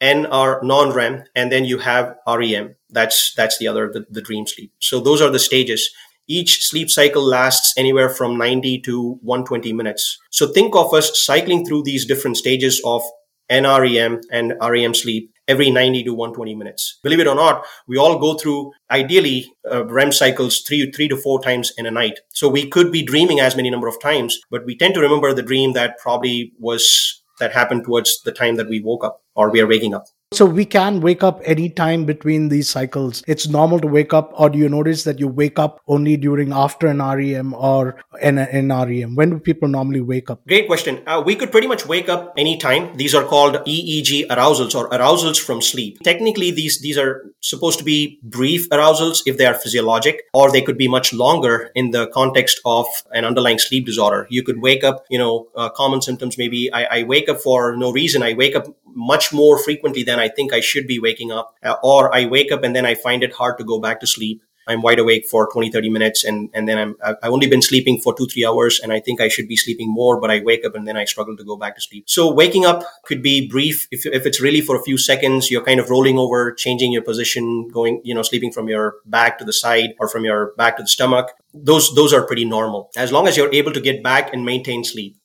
N 0.00 0.26
are 0.26 0.60
non-REM, 0.62 1.24
and 1.34 1.50
then 1.50 1.64
you 1.64 1.78
have 1.78 2.16
REM. 2.26 2.76
That's 2.90 3.34
that's 3.34 3.58
the 3.58 3.68
other 3.68 3.90
the, 3.92 4.06
the 4.10 4.22
dream 4.22 4.46
sleep. 4.46 4.72
So 4.78 5.00
those 5.00 5.22
are 5.22 5.30
the 5.30 5.38
stages. 5.38 5.90
Each 6.28 6.66
sleep 6.66 6.90
cycle 6.90 7.22
lasts 7.22 7.72
anywhere 7.76 8.08
from 8.08 8.36
90 8.36 8.80
to 8.80 9.18
120 9.22 9.72
minutes. 9.72 10.18
So 10.30 10.48
think 10.48 10.74
of 10.74 10.92
us 10.92 11.24
cycling 11.24 11.64
through 11.64 11.84
these 11.84 12.04
different 12.04 12.36
stages 12.36 12.82
of 12.84 13.02
NREM 13.48 14.22
and 14.32 14.54
REM 14.60 14.92
sleep 14.92 15.32
every 15.46 15.70
90 15.70 16.02
to 16.02 16.14
120 16.14 16.56
minutes. 16.56 16.98
Believe 17.04 17.20
it 17.20 17.28
or 17.28 17.36
not, 17.36 17.64
we 17.86 17.96
all 17.96 18.18
go 18.18 18.34
through 18.34 18.72
ideally 18.90 19.46
uh, 19.70 19.84
REM 19.86 20.10
cycles 20.10 20.62
three, 20.62 20.90
three 20.90 21.06
to 21.06 21.16
four 21.16 21.40
times 21.40 21.72
in 21.78 21.86
a 21.86 21.90
night. 21.92 22.18
So 22.32 22.48
we 22.48 22.68
could 22.68 22.90
be 22.90 23.04
dreaming 23.04 23.38
as 23.38 23.54
many 23.54 23.70
number 23.70 23.86
of 23.86 24.00
times, 24.00 24.40
but 24.50 24.66
we 24.66 24.76
tend 24.76 24.94
to 24.94 25.00
remember 25.00 25.32
the 25.32 25.42
dream 25.42 25.74
that 25.74 25.98
probably 25.98 26.52
was 26.58 27.22
that 27.38 27.52
happened 27.52 27.84
towards 27.84 28.22
the 28.22 28.32
time 28.32 28.56
that 28.56 28.68
we 28.68 28.80
woke 28.80 29.04
up 29.04 29.22
or 29.36 29.50
we 29.50 29.60
are 29.60 29.66
waking 29.66 29.94
up. 29.94 30.06
So 30.36 30.44
we 30.44 30.66
can 30.66 31.00
wake 31.00 31.22
up 31.22 31.40
any 31.46 31.70
time 31.70 32.04
between 32.04 32.50
these 32.50 32.68
cycles. 32.68 33.24
It's 33.26 33.48
normal 33.48 33.80
to 33.80 33.86
wake 33.86 34.12
up, 34.12 34.32
or 34.34 34.50
do 34.50 34.58
you 34.58 34.68
notice 34.68 35.04
that 35.04 35.18
you 35.18 35.28
wake 35.28 35.58
up 35.58 35.80
only 35.88 36.18
during 36.18 36.52
after 36.52 36.88
an 36.88 36.98
REM 36.98 37.54
or 37.54 38.04
an, 38.20 38.36
an 38.36 38.68
REM? 38.68 39.14
When 39.14 39.30
do 39.30 39.38
people 39.38 39.66
normally 39.66 40.02
wake 40.02 40.28
up? 40.28 40.46
Great 40.46 40.66
question. 40.66 41.02
Uh, 41.06 41.22
we 41.24 41.36
could 41.36 41.50
pretty 41.50 41.66
much 41.66 41.86
wake 41.86 42.10
up 42.10 42.34
anytime. 42.36 42.94
These 42.98 43.14
are 43.14 43.24
called 43.24 43.54
EEG 43.54 44.26
arousals 44.26 44.74
or 44.74 44.88
arousals 44.88 45.38
from 45.38 45.62
sleep. 45.62 46.00
Technically, 46.00 46.50
these 46.50 46.82
these 46.82 46.98
are 46.98 47.32
supposed 47.40 47.78
to 47.78 47.84
be 47.86 48.20
brief 48.22 48.68
arousals 48.68 49.22
if 49.24 49.38
they 49.38 49.46
are 49.46 49.54
physiologic, 49.54 50.20
or 50.34 50.52
they 50.52 50.60
could 50.60 50.76
be 50.76 50.86
much 50.86 51.14
longer 51.14 51.70
in 51.74 51.92
the 51.92 52.08
context 52.08 52.60
of 52.66 52.84
an 53.12 53.24
underlying 53.24 53.58
sleep 53.58 53.86
disorder. 53.86 54.26
You 54.28 54.42
could 54.42 54.60
wake 54.60 54.84
up, 54.84 55.06
you 55.08 55.16
know, 55.18 55.48
uh, 55.56 55.70
common 55.70 56.02
symptoms. 56.02 56.36
Maybe 56.36 56.70
I, 56.74 56.98
I 56.98 57.02
wake 57.04 57.30
up 57.30 57.40
for 57.40 57.74
no 57.74 57.90
reason. 57.90 58.22
I 58.22 58.34
wake 58.34 58.54
up 58.54 58.66
much 58.96 59.32
more 59.32 59.58
frequently 59.58 60.02
than 60.02 60.18
I 60.18 60.25
think 60.28 60.52
I 60.52 60.60
should 60.60 60.86
be 60.86 60.98
waking 60.98 61.32
up, 61.32 61.54
uh, 61.62 61.76
or 61.82 62.14
I 62.14 62.26
wake 62.26 62.52
up 62.52 62.64
and 62.64 62.74
then 62.74 62.86
I 62.86 62.94
find 62.94 63.22
it 63.22 63.32
hard 63.32 63.58
to 63.58 63.64
go 63.64 63.80
back 63.80 64.00
to 64.00 64.06
sleep. 64.06 64.42
I'm 64.68 64.82
wide 64.82 64.98
awake 64.98 65.26
for 65.26 65.48
20, 65.52 65.70
30 65.70 65.88
minutes 65.90 66.24
and, 66.24 66.50
and 66.52 66.68
then 66.68 66.76
I'm, 66.76 66.96
I've 67.04 67.30
only 67.30 67.46
been 67.46 67.62
sleeping 67.62 68.00
for 68.00 68.16
two, 68.16 68.26
three 68.26 68.44
hours 68.44 68.80
and 68.80 68.92
I 68.92 68.98
think 68.98 69.20
I 69.20 69.28
should 69.28 69.46
be 69.46 69.54
sleeping 69.54 69.88
more, 69.88 70.20
but 70.20 70.30
I 70.30 70.40
wake 70.40 70.64
up 70.64 70.74
and 70.74 70.88
then 70.88 70.96
I 70.96 71.04
struggle 71.04 71.36
to 71.36 71.44
go 71.44 71.56
back 71.56 71.76
to 71.76 71.80
sleep. 71.80 72.04
So 72.08 72.32
waking 72.32 72.66
up 72.66 72.82
could 73.04 73.22
be 73.22 73.48
brief. 73.48 73.86
If, 73.92 74.06
if 74.06 74.26
it's 74.26 74.40
really 74.40 74.60
for 74.60 74.74
a 74.74 74.82
few 74.82 74.98
seconds, 74.98 75.50
you're 75.50 75.62
kind 75.62 75.78
of 75.78 75.88
rolling 75.88 76.18
over, 76.18 76.52
changing 76.52 76.92
your 76.92 77.02
position, 77.02 77.68
going, 77.68 78.00
you 78.02 78.14
know, 78.14 78.22
sleeping 78.22 78.50
from 78.50 78.68
your 78.68 78.96
back 79.06 79.38
to 79.38 79.44
the 79.44 79.52
side 79.52 79.94
or 80.00 80.08
from 80.08 80.24
your 80.24 80.52
back 80.56 80.76
to 80.78 80.82
the 80.82 80.88
stomach. 80.88 81.30
Those, 81.54 81.94
those 81.94 82.12
are 82.12 82.26
pretty 82.26 82.44
normal 82.44 82.90
as 82.96 83.12
long 83.12 83.28
as 83.28 83.36
you're 83.36 83.52
able 83.54 83.72
to 83.72 83.80
get 83.80 84.02
back 84.02 84.32
and 84.32 84.44
maintain 84.44 84.82
sleep. 84.82 85.16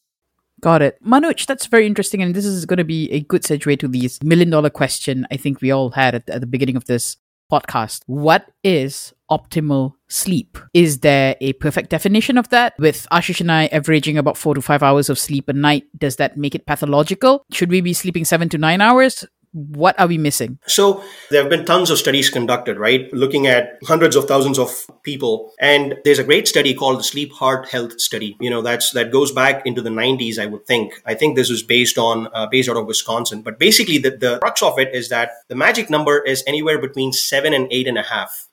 Got 0.61 0.83
it. 0.83 1.03
Manoj, 1.03 1.45
that's 1.47 1.65
very 1.65 1.87
interesting. 1.87 2.21
And 2.21 2.35
this 2.35 2.45
is 2.45 2.65
going 2.65 2.77
to 2.77 2.83
be 2.83 3.11
a 3.11 3.21
good 3.21 3.41
segue 3.41 3.79
to 3.79 3.87
the 3.87 4.09
million 4.23 4.49
dollar 4.51 4.69
question 4.69 5.27
I 5.31 5.37
think 5.37 5.59
we 5.59 5.71
all 5.71 5.89
had 5.89 6.15
at, 6.15 6.29
at 6.29 6.41
the 6.41 6.47
beginning 6.47 6.75
of 6.75 6.85
this 6.85 7.17
podcast. 7.51 8.03
What 8.05 8.47
is 8.63 9.13
optimal 9.29 9.93
sleep? 10.07 10.57
Is 10.73 10.99
there 10.99 11.35
a 11.41 11.53
perfect 11.53 11.89
definition 11.89 12.37
of 12.37 12.49
that? 12.49 12.73
With 12.77 13.07
Ashish 13.11 13.41
and 13.41 13.51
I 13.51 13.65
averaging 13.67 14.17
about 14.17 14.37
four 14.37 14.53
to 14.53 14.61
five 14.61 14.83
hours 14.83 15.09
of 15.09 15.17
sleep 15.17 15.49
a 15.49 15.53
night, 15.53 15.85
does 15.97 16.17
that 16.17 16.37
make 16.37 16.53
it 16.53 16.65
pathological? 16.67 17.43
Should 17.51 17.71
we 17.71 17.81
be 17.81 17.93
sleeping 17.93 18.23
seven 18.23 18.47
to 18.49 18.57
nine 18.57 18.81
hours? 18.81 19.25
What 19.53 19.99
are 19.99 20.07
we 20.07 20.17
missing? 20.17 20.59
So 20.65 21.03
there 21.29 21.41
have 21.41 21.49
been 21.49 21.65
tons 21.65 21.89
of 21.89 21.97
studies 21.97 22.29
conducted, 22.29 22.77
right? 22.77 23.11
Looking 23.11 23.47
at 23.47 23.77
hundreds 23.83 24.15
of 24.15 24.25
thousands 24.25 24.57
of 24.57 24.69
people. 25.03 25.51
And 25.59 25.97
there's 26.05 26.19
a 26.19 26.23
great 26.23 26.47
study 26.47 26.73
called 26.73 26.99
the 26.99 27.03
Sleep 27.03 27.33
Heart 27.33 27.67
Health 27.67 27.99
Study. 27.99 28.37
You 28.39 28.49
know, 28.49 28.61
that's, 28.61 28.91
that 28.91 29.11
goes 29.11 29.31
back 29.33 29.65
into 29.65 29.81
the 29.81 29.89
90s, 29.89 30.39
I 30.39 30.45
would 30.45 30.65
think. 30.65 30.93
I 31.05 31.15
think 31.15 31.35
this 31.35 31.49
was 31.49 31.63
based 31.63 31.97
on, 31.97 32.29
uh, 32.33 32.47
based 32.47 32.69
out 32.69 32.77
of 32.77 32.85
Wisconsin. 32.85 33.41
But 33.41 33.59
basically 33.59 33.97
the, 33.97 34.11
the 34.11 34.39
crux 34.39 34.63
of 34.63 34.79
it 34.79 34.95
is 34.95 35.09
that 35.09 35.31
the 35.49 35.55
magic 35.55 35.89
number 35.89 36.19
is 36.19 36.43
anywhere 36.47 36.79
between 36.79 37.11
seven 37.11 37.53
and 37.53 37.67
eight 37.71 37.87
and 37.87 37.97
a 37.97 38.03
half. 38.03 38.47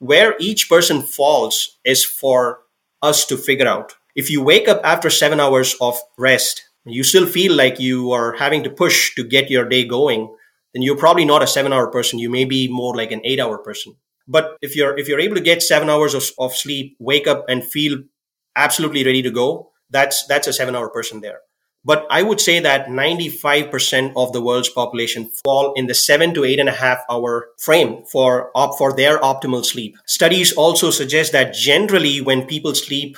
Where 0.00 0.34
each 0.40 0.68
person 0.68 1.02
falls 1.02 1.78
is 1.84 2.04
for 2.04 2.62
us 3.00 3.24
to 3.26 3.36
figure 3.36 3.68
out. 3.68 3.94
If 4.16 4.28
you 4.28 4.42
wake 4.42 4.68
up 4.68 4.80
after 4.84 5.08
seven 5.08 5.38
hours 5.38 5.74
of 5.80 5.98
rest, 6.18 6.68
you 6.84 7.02
still 7.04 7.26
feel 7.26 7.54
like 7.54 7.78
you 7.78 8.12
are 8.12 8.34
having 8.34 8.64
to 8.64 8.70
push 8.70 9.14
to 9.14 9.24
get 9.24 9.50
your 9.50 9.68
day 9.68 9.84
going, 9.84 10.34
then 10.74 10.82
you're 10.82 10.96
probably 10.96 11.24
not 11.24 11.42
a 11.42 11.46
seven 11.46 11.72
hour 11.72 11.90
person. 11.90 12.18
You 12.18 12.30
may 12.30 12.44
be 12.44 12.68
more 12.68 12.96
like 12.96 13.12
an 13.12 13.20
eight 13.24 13.40
hour 13.40 13.58
person. 13.58 13.96
But 14.26 14.56
if 14.62 14.76
you're 14.76 14.96
if 14.98 15.08
you're 15.08 15.20
able 15.20 15.36
to 15.36 15.42
get 15.42 15.62
seven 15.62 15.90
hours 15.90 16.14
of, 16.14 16.24
of 16.38 16.54
sleep, 16.54 16.96
wake 16.98 17.26
up 17.26 17.44
and 17.48 17.64
feel 17.64 17.98
absolutely 18.56 19.04
ready 19.04 19.22
to 19.22 19.30
go, 19.30 19.70
that's 19.90 20.26
that's 20.26 20.46
a 20.46 20.52
seven 20.52 20.74
hour 20.74 20.88
person 20.90 21.20
there. 21.20 21.40
But 21.84 22.06
I 22.10 22.22
would 22.22 22.40
say 22.40 22.60
that 22.60 22.86
95% 22.86 24.12
of 24.14 24.32
the 24.32 24.40
world's 24.40 24.68
population 24.68 25.30
fall 25.42 25.72
in 25.74 25.88
the 25.88 25.94
seven 25.94 26.32
to 26.34 26.44
eight 26.44 26.60
and 26.60 26.68
a 26.68 26.72
half 26.72 27.00
hour 27.10 27.48
frame 27.58 28.04
for, 28.04 28.52
op, 28.54 28.78
for 28.78 28.94
their 28.94 29.18
optimal 29.18 29.64
sleep. 29.64 29.96
Studies 30.06 30.52
also 30.52 30.90
suggest 30.90 31.32
that 31.32 31.54
generally 31.54 32.20
when 32.20 32.46
people 32.46 32.76
sleep 32.76 33.16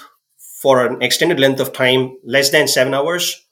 for 0.62 0.86
an 0.86 1.02
extended 1.02 1.38
length 1.38 1.60
of 1.60 1.74
time, 1.74 2.16
less 2.24 2.48
than 2.50 2.66
seven 2.66 2.94
hours, 2.94 3.43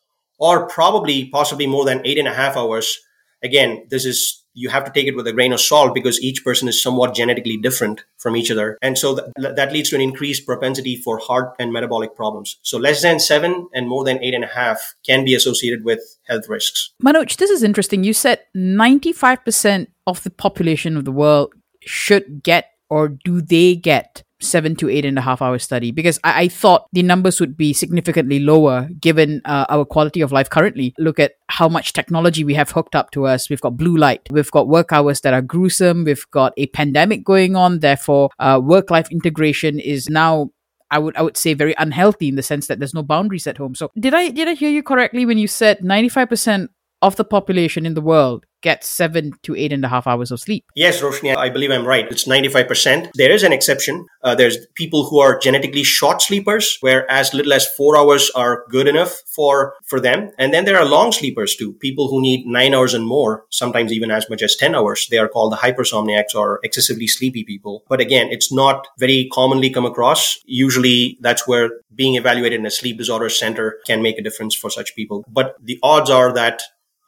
or 0.42 0.66
probably 0.66 1.26
possibly 1.26 1.68
more 1.68 1.84
than 1.84 2.04
eight 2.04 2.18
and 2.18 2.26
a 2.26 2.34
half 2.34 2.56
hours. 2.56 2.98
Again, 3.44 3.86
this 3.90 4.04
is, 4.04 4.44
you 4.54 4.70
have 4.70 4.84
to 4.84 4.90
take 4.90 5.06
it 5.06 5.14
with 5.14 5.26
a 5.28 5.32
grain 5.32 5.52
of 5.52 5.60
salt 5.60 5.94
because 5.94 6.20
each 6.20 6.44
person 6.44 6.66
is 6.66 6.82
somewhat 6.82 7.14
genetically 7.14 7.56
different 7.56 8.04
from 8.18 8.36
each 8.36 8.50
other. 8.50 8.76
And 8.82 8.98
so 8.98 9.14
th- 9.14 9.54
that 9.54 9.72
leads 9.72 9.90
to 9.90 9.96
an 9.96 10.02
increased 10.02 10.44
propensity 10.44 10.96
for 10.96 11.18
heart 11.18 11.54
and 11.60 11.72
metabolic 11.72 12.16
problems. 12.16 12.58
So 12.62 12.76
less 12.76 13.02
than 13.02 13.20
seven 13.20 13.68
and 13.72 13.88
more 13.88 14.04
than 14.04 14.22
eight 14.22 14.34
and 14.34 14.42
a 14.42 14.48
half 14.48 14.94
can 15.06 15.24
be 15.24 15.34
associated 15.34 15.84
with 15.84 16.00
health 16.24 16.48
risks. 16.48 16.90
Manoj, 17.02 17.36
this 17.36 17.50
is 17.50 17.62
interesting. 17.62 18.02
You 18.02 18.12
said 18.12 18.40
95% 18.56 19.86
of 20.08 20.24
the 20.24 20.30
population 20.30 20.96
of 20.96 21.04
the 21.04 21.12
world 21.12 21.52
should 21.84 22.42
get 22.42 22.71
or 22.92 23.08
do 23.08 23.40
they 23.40 23.74
get 23.74 24.22
seven 24.38 24.76
to 24.76 24.90
eight 24.90 25.06
and 25.06 25.18
a 25.18 25.22
half 25.22 25.40
hour 25.40 25.58
study 25.58 25.90
because 25.90 26.18
I, 26.24 26.42
I 26.42 26.48
thought 26.48 26.88
the 26.92 27.02
numbers 27.02 27.40
would 27.40 27.56
be 27.56 27.72
significantly 27.72 28.38
lower 28.38 28.88
given 29.00 29.40
uh, 29.46 29.64
our 29.70 29.86
quality 29.86 30.20
of 30.20 30.32
life 30.32 30.50
currently. 30.50 30.94
Look 30.98 31.18
at 31.18 31.36
how 31.48 31.68
much 31.68 31.94
technology 31.94 32.44
we 32.44 32.54
have 32.54 32.70
hooked 32.70 32.94
up 32.94 33.10
to 33.12 33.26
us. 33.26 33.48
We've 33.48 33.60
got 33.60 33.78
blue 33.78 33.96
light. 33.96 34.28
We've 34.30 34.50
got 34.50 34.68
work 34.68 34.92
hours 34.92 35.22
that 35.22 35.32
are 35.32 35.40
gruesome. 35.40 36.04
We've 36.04 36.28
got 36.32 36.52
a 36.56 36.66
pandemic 36.66 37.24
going 37.24 37.56
on. 37.56 37.78
Therefore, 37.78 38.28
uh, 38.38 38.60
work 38.62 38.90
life 38.90 39.10
integration 39.10 39.78
is 39.80 40.10
now 40.10 40.50
I 40.90 40.98
would 40.98 41.16
I 41.16 41.22
would 41.22 41.38
say 41.38 41.54
very 41.54 41.74
unhealthy 41.78 42.28
in 42.28 42.34
the 42.34 42.42
sense 42.42 42.66
that 42.66 42.78
there's 42.78 42.94
no 42.94 43.02
boundaries 43.02 43.46
at 43.46 43.56
home. 43.56 43.74
So 43.74 43.90
did 43.98 44.12
I 44.12 44.28
did 44.28 44.48
I 44.48 44.54
hear 44.54 44.70
you 44.70 44.82
correctly 44.82 45.24
when 45.24 45.38
you 45.38 45.48
said 45.48 45.78
95% 45.78 46.68
of 47.00 47.16
the 47.16 47.24
population 47.24 47.86
in 47.86 47.94
the 47.94 48.02
world 48.02 48.44
get 48.62 48.84
seven 48.84 49.32
to 49.42 49.54
eight 49.54 49.72
and 49.72 49.84
a 49.84 49.88
half 49.88 50.06
hours 50.06 50.30
of 50.30 50.40
sleep. 50.40 50.64
Yes, 50.74 51.00
Roshni, 51.00 51.36
I 51.36 51.50
believe 51.50 51.70
I'm 51.70 51.86
right. 51.86 52.10
It's 52.10 52.26
95%. 52.26 53.10
There 53.14 53.30
is 53.30 53.42
an 53.42 53.52
exception. 53.52 54.06
Uh, 54.22 54.34
there's 54.34 54.56
people 54.74 55.04
who 55.04 55.20
are 55.20 55.38
genetically 55.38 55.82
short 55.82 56.22
sleepers, 56.22 56.78
where 56.80 57.10
as 57.10 57.34
little 57.34 57.52
as 57.52 57.66
four 57.66 57.96
hours 57.96 58.30
are 58.34 58.64
good 58.70 58.88
enough 58.88 59.20
for, 59.26 59.74
for 59.84 60.00
them. 60.00 60.30
And 60.38 60.54
then 60.54 60.64
there 60.64 60.78
are 60.78 60.84
long 60.84 61.12
sleepers 61.12 61.56
too, 61.56 61.74
people 61.74 62.08
who 62.08 62.22
need 62.22 62.46
nine 62.46 62.74
hours 62.74 62.94
and 62.94 63.06
more, 63.06 63.44
sometimes 63.50 63.92
even 63.92 64.10
as 64.10 64.30
much 64.30 64.42
as 64.42 64.56
10 64.56 64.74
hours. 64.74 65.06
They 65.10 65.18
are 65.18 65.28
called 65.28 65.52
the 65.52 65.56
hypersomniacs 65.56 66.34
or 66.34 66.60
excessively 66.62 67.08
sleepy 67.08 67.44
people. 67.44 67.84
But 67.88 68.00
again, 68.00 68.28
it's 68.30 68.52
not 68.52 68.86
very 68.98 69.28
commonly 69.32 69.70
come 69.70 69.84
across. 69.84 70.38
Usually 70.46 71.18
that's 71.20 71.46
where 71.46 71.70
being 71.94 72.14
evaluated 72.14 72.60
in 72.60 72.66
a 72.66 72.70
sleep 72.70 72.98
disorder 72.98 73.28
center 73.28 73.78
can 73.86 74.02
make 74.02 74.18
a 74.18 74.22
difference 74.22 74.54
for 74.54 74.70
such 74.70 74.94
people. 74.94 75.24
But 75.28 75.56
the 75.60 75.78
odds 75.82 76.10
are 76.10 76.32
that 76.32 76.62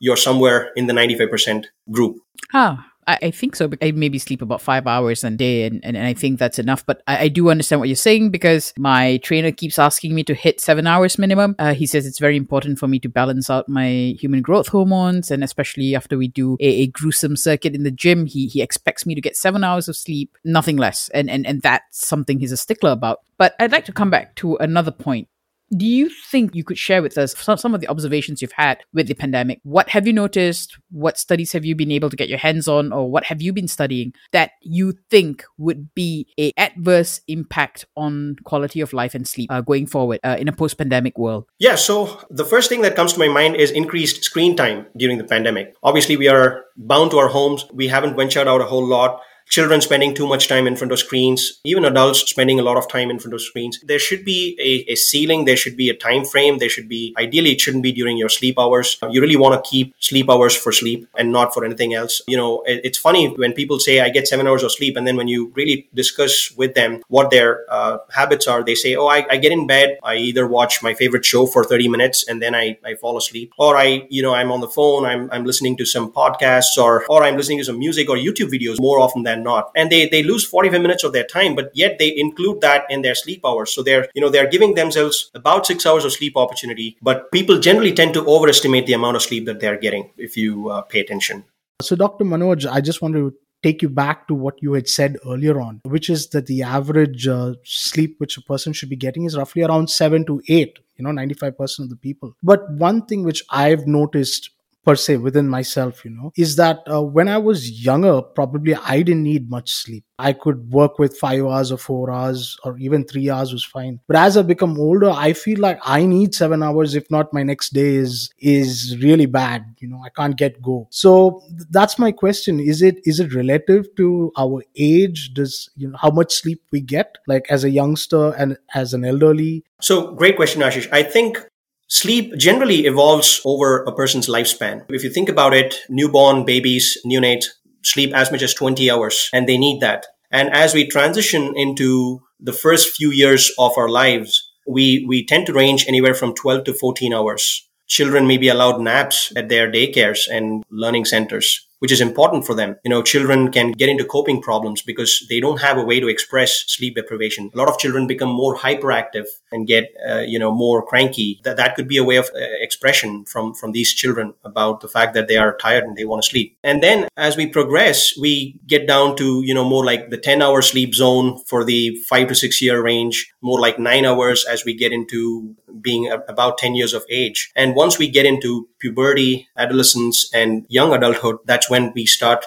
you're 0.05 0.19
somewhere 0.19 0.71
in 0.77 0.87
the 0.87 0.93
95% 0.93 1.65
group. 1.91 2.19
Ah, 2.53 2.87
I, 3.07 3.31
think 3.31 3.57
so. 3.57 3.71
I 3.81 3.93
maybe 3.93 4.19
sleep 4.19 4.43
about 4.43 4.61
five 4.61 4.87
hours 4.87 5.25
a 5.25 5.31
day, 5.31 5.65
and, 5.65 5.83
and, 5.83 5.97
and 5.97 6.07
I 6.07 6.13
think 6.13 6.39
that's 6.39 6.59
enough. 6.59 6.85
But 6.85 7.03
I, 7.07 7.25
I, 7.25 7.29
do 7.29 7.49
understand 7.49 7.81
what 7.81 7.89
you're 7.89 7.97
saying 7.97 8.31
because 8.31 8.75
my 8.79 9.19
trainer 9.19 9.51
keeps 9.51 9.79
asking 9.79 10.15
me 10.15 10.25
to 10.25 10.35
hit 10.35 10.61
seven 10.61 10.87
hours 10.87 11.19
minimum. 11.19 11.55
Uh, 11.59 11.73
he 11.73 11.87
says 11.87 12.07
it's 12.07 12.19
very 12.19 12.37
important 12.37 12.79
for 12.79 12.87
me 12.87 12.99
to 13.01 13.09
balance 13.09 13.49
out 13.49 13.69
my 13.69 14.15
human 14.19 14.43
growth 14.43 14.69
hormones, 14.69 15.31
and 15.31 15.43
especially 15.43 15.95
after 15.95 16.19
we 16.19 16.29
do 16.29 16.57
a, 16.61 16.83
a 16.83 16.87
gruesome 16.89 17.37
circuit 17.37 17.75
in 17.75 17.83
the 17.83 17.91
gym, 17.91 18.27
he 18.27 18.47
he 18.47 18.61
expects 18.61 19.07
me 19.07 19.15
to 19.15 19.21
get 19.23 19.37
seven 19.37 19.65
hours 19.65 19.89
of 19.89 19.97
sleep, 19.97 20.37
nothing 20.45 20.77
less, 20.77 21.09
and 21.11 21.31
and 21.31 21.47
and 21.47 21.63
that's 21.63 22.07
something 22.07 22.39
he's 22.39 22.53
a 22.53 22.59
stickler 22.59 22.91
about. 22.91 23.21
But 23.39 23.55
I'd 23.59 23.73
like 23.73 23.87
to 23.87 23.93
come 23.93 24.11
back 24.11 24.35
to 24.37 24.57
another 24.57 24.93
point 24.93 25.29
do 25.77 25.87
you 25.87 26.09
think 26.09 26.55
you 26.55 26.65
could 26.65 26.79
share 26.79 27.03
with 27.03 27.17
us 27.19 27.37
some, 27.37 27.57
some 27.57 27.75
of 27.75 27.81
the 27.81 27.89
observations 27.89 28.41
you've 28.41 28.53
had 28.53 28.79
with 28.93 29.09
the 29.09 29.15
pandemic? 29.15 29.61
What 29.63 29.89
have 29.91 30.07
you 30.07 30.13
noticed? 30.13 30.77
What 30.91 31.19
studies 31.19 31.53
have 31.53 31.65
you 31.65 31.75
been 31.75 31.91
able 31.91 32.11
to 32.11 32.17
get 32.17 32.29
your 32.29 32.39
hands 32.39 32.69
on, 32.69 32.93
or 32.93 33.11
what 33.11 33.25
have 33.25 33.43
you 33.43 33.53
been 33.53 33.69
studying 33.69 34.13
that 34.33 34.53
you 34.63 34.95
think 35.11 35.45
would 35.59 35.95
be 35.95 36.29
a 36.39 36.53
adverse 36.57 37.21
impact 37.29 37.87
on 37.97 38.37
quality 38.45 38.81
of 38.81 38.93
life 38.93 39.15
and 39.15 39.27
sleep 39.27 39.51
uh, 39.51 39.61
going 39.61 39.87
forward 39.87 40.21
uh, 40.25 40.37
in 40.39 40.49
a 40.49 40.53
post-pandemic 40.53 41.19
world? 41.19 41.47
Yeah, 41.59 41.75
so 41.75 42.21
the 42.31 42.45
first 42.45 42.69
thing 42.69 42.83
that 42.83 42.97
comes 42.97 43.15
to 43.15 43.19
my 43.19 43.29
mind 43.29 43.57
is 43.57 43.71
increased 43.71 44.25
screen 44.25 44.57
time 44.57 44.87
during 44.97 45.19
the 45.19 45.25
pandemic. 45.25 45.75
Obviously, 45.83 46.17
we 46.17 46.29
are 46.29 46.65
bound 46.77 47.11
to 47.13 47.19
our 47.19 47.29
homes. 47.29 47.67
We 47.73 47.89
haven't 47.89 48.17
ventured 48.17 48.49
out 48.49 48.61
a 48.61 48.65
whole 48.65 48.87
lot 48.87 49.21
children 49.49 49.81
spending 49.81 50.15
too 50.15 50.27
much 50.27 50.49
time 50.49 50.67
in 50.67 50.77
front 50.77 50.93
of 50.93 50.99
screens, 50.99 51.61
even 51.65 51.85
adults 51.85 52.21
spending 52.21 52.59
a 52.59 52.63
lot 52.63 52.77
of 52.77 52.89
time 52.89 53.11
in 53.11 53.19
front 53.19 53.35
of 53.35 53.41
screens. 53.41 53.81
There 53.83 53.99
should 53.99 54.25
be 54.25 54.57
a, 54.61 54.93
a 54.93 54.97
ceiling, 54.97 55.45
there 55.45 55.57
should 55.57 55.77
be 55.77 55.91
a 55.91 55.95
time 55.95 56.25
frame, 56.25 56.59
there 56.59 56.69
should 56.69 56.89
be, 56.89 57.15
ideally, 57.19 57.53
it 57.53 57.61
shouldn't 57.61 57.83
be 57.83 57.93
during 57.93 58.17
your 58.17 58.29
sleep 58.29 58.59
hours. 58.59 58.99
You 59.11 59.21
really 59.21 59.37
want 59.37 59.63
to 59.63 59.69
keep 59.69 59.95
sleep 59.99 60.29
hours 60.31 60.57
for 60.57 60.73
sleep 60.73 61.09
and 61.17 61.33
not 61.33 61.55
for 61.55 61.65
anything 61.65 61.95
else. 61.95 62.23
You 62.27 62.37
know, 62.37 62.63
it, 62.63 62.81
it's 62.85 62.99
funny 62.99 63.29
when 63.37 63.53
people 63.53 63.79
say, 63.79 64.01
I 64.01 64.09
get 64.09 64.27
seven 64.27 64.47
hours 64.49 64.63
of 64.63 64.73
sleep, 64.73 64.97
and 64.97 65.07
then 65.07 65.17
when 65.17 65.29
you 65.29 65.53
really 65.55 65.89
discuss 65.95 66.51
with 66.57 66.75
them 66.75 67.03
what 67.09 67.31
their 67.31 67.65
uh, 67.71 67.99
habits 68.11 68.47
are, 68.47 68.65
they 68.65 68.75
say, 68.75 68.97
Oh, 68.97 69.07
I, 69.07 69.27
I 69.31 69.37
get 69.37 69.53
in 69.53 69.67
bed, 69.67 69.99
I 70.03 70.17
either 70.17 70.47
watch 70.47 70.83
my 70.83 70.95
favorite 70.95 71.25
show 71.25 71.47
for 71.47 71.65
30 71.65 71.89
minutes 71.89 72.27
and 72.29 72.41
then 72.43 72.55
I, 72.55 72.79
I 72.85 72.95
fall 72.95 73.17
asleep, 73.17 73.53
or 73.59 73.77
I, 73.77 74.07
you 74.09 74.23
know, 74.23 74.35
I'm 74.35 74.51
on 74.51 74.61
the 74.61 74.69
phone, 74.69 75.05
I'm, 75.05 75.31
I'm 75.31 75.45
listening 75.45 75.77
to 75.79 75.85
some 75.85 76.13
podcasts, 76.13 76.77
or, 76.79 77.05
or 77.09 77.25
I'm 77.25 77.37
listening 77.37 77.59
to 77.59 77.65
some 77.65 77.79
music 77.79 78.09
or 78.09 78.17
YouTube 78.17 78.51
videos 78.51 78.81
more 78.81 79.01
often 79.01 79.23
than 79.23 79.34
not. 79.37 79.71
And 79.77 79.91
they, 79.91 80.09
they 80.09 80.23
lose 80.23 80.45
45 80.45 80.83
minutes 80.83 81.05
of 81.05 81.13
their 81.13 81.25
time, 81.25 81.55
but 81.55 81.71
yet 81.75 81.99
they 81.99 82.17
include 82.17 82.61
that 82.61 82.85
in 82.91 83.03
their 83.03 83.15
sleep 83.15 83.41
hours. 83.45 83.73
So 83.73 83.83
they're, 83.83 84.09
you 84.15 84.21
know, 84.21 84.29
they're 84.29 84.49
giving 84.49 84.75
themselves 84.75 85.31
about 85.35 85.67
six 85.67 85.87
hours 85.87 86.05
of 86.05 86.13
sleep 86.13 86.37
opportunity, 86.37 86.97
but 87.03 87.31
people 87.33 87.59
generally 87.59 87.93
tend 87.93 88.15
to 88.15 88.27
overestimate 88.27 88.87
the 88.87 88.93
amount 88.93 89.17
of 89.17 89.23
sleep 89.23 89.47
that 89.47 89.61
they're 89.61 89.79
getting 89.79 90.11
if 90.17 90.37
you 90.37 90.69
uh, 90.71 90.83
pay 90.83 91.01
attention. 91.01 91.45
So, 91.83 91.97
Dr. 91.97 92.25
Manoj, 92.25 92.71
I 92.71 92.81
just 92.81 93.03
want 93.03 93.15
to 93.15 93.35
take 93.65 93.81
you 93.81 93.89
back 93.89 94.29
to 94.29 94.35
what 94.35 94.63
you 94.63 94.75
had 94.75 94.87
said 94.87 95.17
earlier 95.27 95.59
on, 95.59 95.81
which 95.85 96.11
is 96.11 96.29
that 96.29 96.47
the 96.47 96.63
average 96.63 97.27
uh, 97.27 97.55
sleep 97.65 98.17
which 98.19 98.37
a 98.37 98.43
person 98.43 98.75
should 98.75 98.91
be 98.91 98.97
getting 98.97 99.25
is 99.25 99.37
roughly 99.37 99.63
around 99.63 99.89
seven 99.89 100.25
to 100.27 100.43
eight, 100.49 100.79
you 100.97 101.05
know, 101.05 101.11
95% 101.11 101.79
of 101.81 101.89
the 101.89 101.97
people. 101.97 102.37
But 102.43 102.71
one 102.71 103.07
thing 103.07 103.25
which 103.25 103.43
I've 103.51 103.87
noticed 103.87 104.51
per 104.85 104.95
se 104.97 105.17
within 105.17 105.49
myself, 105.49 106.05
you 106.05 106.11
know, 106.11 106.33
is 106.37 106.57
that 106.57 106.81
uh, 106.91 107.03
when 107.03 107.29
I 107.29 107.39
was 107.39 107.85
younger, 107.85 108.23
probably 108.23 108.75
I 108.75 109.03
didn't 109.03 109.23
need 109.23 109.51
much 109.51 109.73
sleep. 109.73 110.05
I 110.19 110.33
could 110.33 110.71
work 110.71 110.99
with 110.99 111.17
five 111.19 111.43
hours 111.43 111.73
or 111.73 111.79
four 111.79 112.11
hours 112.11 112.57
or 112.65 112.79
even 112.79 113.05
three 113.05 113.31
hours 113.31 113.53
was 113.53 113.65
fine. 113.65 113.99
But 114.07 114.17
as 114.17 114.37
I 114.37 114.43
become 114.43 114.79
older, 114.79 115.11
I 115.11 115.33
feel 115.33 115.59
like 115.59 115.81
I 115.85 116.07
need 116.07 116.35
seven 116.35 116.63
hours. 116.63 116.95
If 116.95 117.11
not, 117.11 117.33
my 117.33 117.43
next 117.43 117.73
day 117.73 117.97
is 117.97 118.31
is 118.39 118.97
really 119.03 119.27
bad. 119.27 119.65
You 119.81 119.89
know, 119.89 120.01
I 120.05 120.11
can't 120.11 120.37
get 120.37 120.63
go. 120.63 120.87
So 120.91 121.43
that's 121.71 121.99
my 121.99 122.13
question. 122.13 122.61
Is 122.61 122.81
it 122.83 123.01
is 123.05 123.19
it 123.19 123.35
relative 123.35 123.87
to 123.97 124.33
our 124.37 124.63
age? 124.77 125.33
Does 125.35 125.69
you 125.77 125.89
know 125.89 125.99
how 126.01 126.11
much 126.11 126.33
sleep 126.33 126.63
we 126.71 126.81
get, 126.81 127.17
like 127.27 127.47
as 127.51 127.65
a 127.65 127.71
youngster 127.71 128.31
and 128.35 128.57
as 128.75 128.95
an 128.95 129.05
elderly? 129.05 129.65
So 129.81 130.13
great 130.13 130.37
question, 130.37 130.63
Ashish. 130.63 130.89
I 130.93 131.03
think 131.03 131.45
Sleep 131.89 132.37
generally 132.37 132.87
evolves 132.87 133.41
over 133.45 133.85
a 133.85 133.95
person's 133.95 134.27
lifespan. 134.27 134.85
If 134.89 135.05
you 135.05 135.11
think 135.11 135.29
about 135.29 135.53
it, 135.53 135.75
newborn 135.89 136.45
babies, 136.45 136.99
neonates 137.07 137.47
sleep 137.83 138.15
as 138.15 138.33
much 138.33 138.43
as 138.43 138.55
20 138.55 138.91
hours 138.91 139.29
and 139.33 139.47
they 139.47 139.59
need 139.59 139.81
that. 139.81 140.07
And 140.31 140.51
as 140.51 140.75
we 140.75 140.89
transition 140.89 141.53
into 141.55 142.21
the 142.41 142.53
first 142.53 142.97
few 142.97 143.11
years 143.11 143.53
of 143.59 143.77
our 143.77 143.89
lives, 143.89 144.51
we, 144.67 145.05
we 145.07 145.27
tend 145.27 145.47
to 145.47 145.53
range 145.53 145.85
anywhere 145.87 146.15
from 146.15 146.35
12 146.35 146.65
to 146.65 146.75
14 146.75 147.13
hours. 147.13 147.69
Children 147.87 148.27
may 148.27 148.39
be 148.39 148.49
allowed 148.49 148.81
naps 148.81 149.33
at 149.37 149.51
their 149.51 149.71
daycares 149.71 150.27
and 150.31 150.65
learning 150.71 151.05
centers 151.05 151.64
which 151.85 151.93
is 151.93 152.01
important 152.01 152.47
for 152.47 152.55
them. 152.55 152.77
You 152.83 152.89
know, 152.89 153.03
children 153.03 153.53
can 153.53 153.73
get 153.73 153.91
into 153.91 154.07
coping 154.07 154.41
problems 154.41 154.81
because 154.81 155.27
they 155.29 155.39
don't 155.39 155.61
have 155.61 155.77
a 155.77 155.85
way 155.85 156.01
to 156.01 156.09
express 156.09 156.65
sleep 156.67 156.95
deprivation. 156.95 157.51
A 157.53 157.59
lot 157.59 157.69
of 157.69 157.77
children 157.77 158.07
become 158.07 158.31
more 158.31 158.57
hyperactive 158.57 159.27
and 159.53 159.67
get, 159.67 159.93
uh, 160.09 160.21
you 160.21 160.39
know, 160.39 160.51
more 160.51 160.81
cranky. 160.83 161.43
That, 161.45 161.59
that 161.59 161.75
could 161.77 161.87
be 161.87 161.99
a 161.99 162.03
way 162.03 162.17
of 162.17 162.31
uh, 162.35 162.39
expression 162.63 163.27
from, 163.27 163.53
from 163.53 163.73
these 163.73 163.93
children 163.93 164.33
about 164.45 164.81
the 164.81 164.89
fact 164.89 165.13
that 165.13 165.29
they 165.29 165.37
are 165.37 165.59
tired 165.59 165.85
and 165.85 165.95
they 165.95 166.07
want 166.07 166.23
to 166.23 166.31
sleep. 166.31 166.57
And 166.65 166.83
then 166.83 167.07
as 167.19 167.37
we 167.37 167.49
progress, 167.49 168.17
we 168.17 168.59
get 168.67 168.87
down 168.87 169.15
to, 169.17 169.43
you 169.45 169.53
know, 169.53 169.69
more 169.69 169.85
like 169.85 170.09
the 170.09 170.17
10 170.17 170.41
hour 170.41 170.63
sleep 170.63 170.95
zone 170.95 171.39
for 171.45 171.65
the 171.65 171.95
five 172.09 172.29
to 172.29 172.35
six 172.35 172.63
year 172.63 172.83
range, 172.83 173.31
more 173.43 173.61
like 173.61 173.79
nine 173.79 174.07
hours 174.07 174.47
as 174.47 174.65
we 174.65 174.75
get 174.75 174.91
into 174.91 175.55
being 175.81 176.11
a, 176.11 176.19
about 176.29 176.57
10 176.59 176.75
years 176.75 176.95
of 176.95 177.05
age. 177.11 177.51
And 177.55 177.75
once 177.75 177.99
we 177.99 178.09
get 178.09 178.27
into 178.27 178.69
puberty, 178.79 179.49
adolescence, 179.57 180.31
and 180.33 180.67
young 180.69 180.93
adulthood, 180.93 181.37
that's 181.45 181.69
when 181.69 181.74
we 181.95 182.07
start 182.07 182.45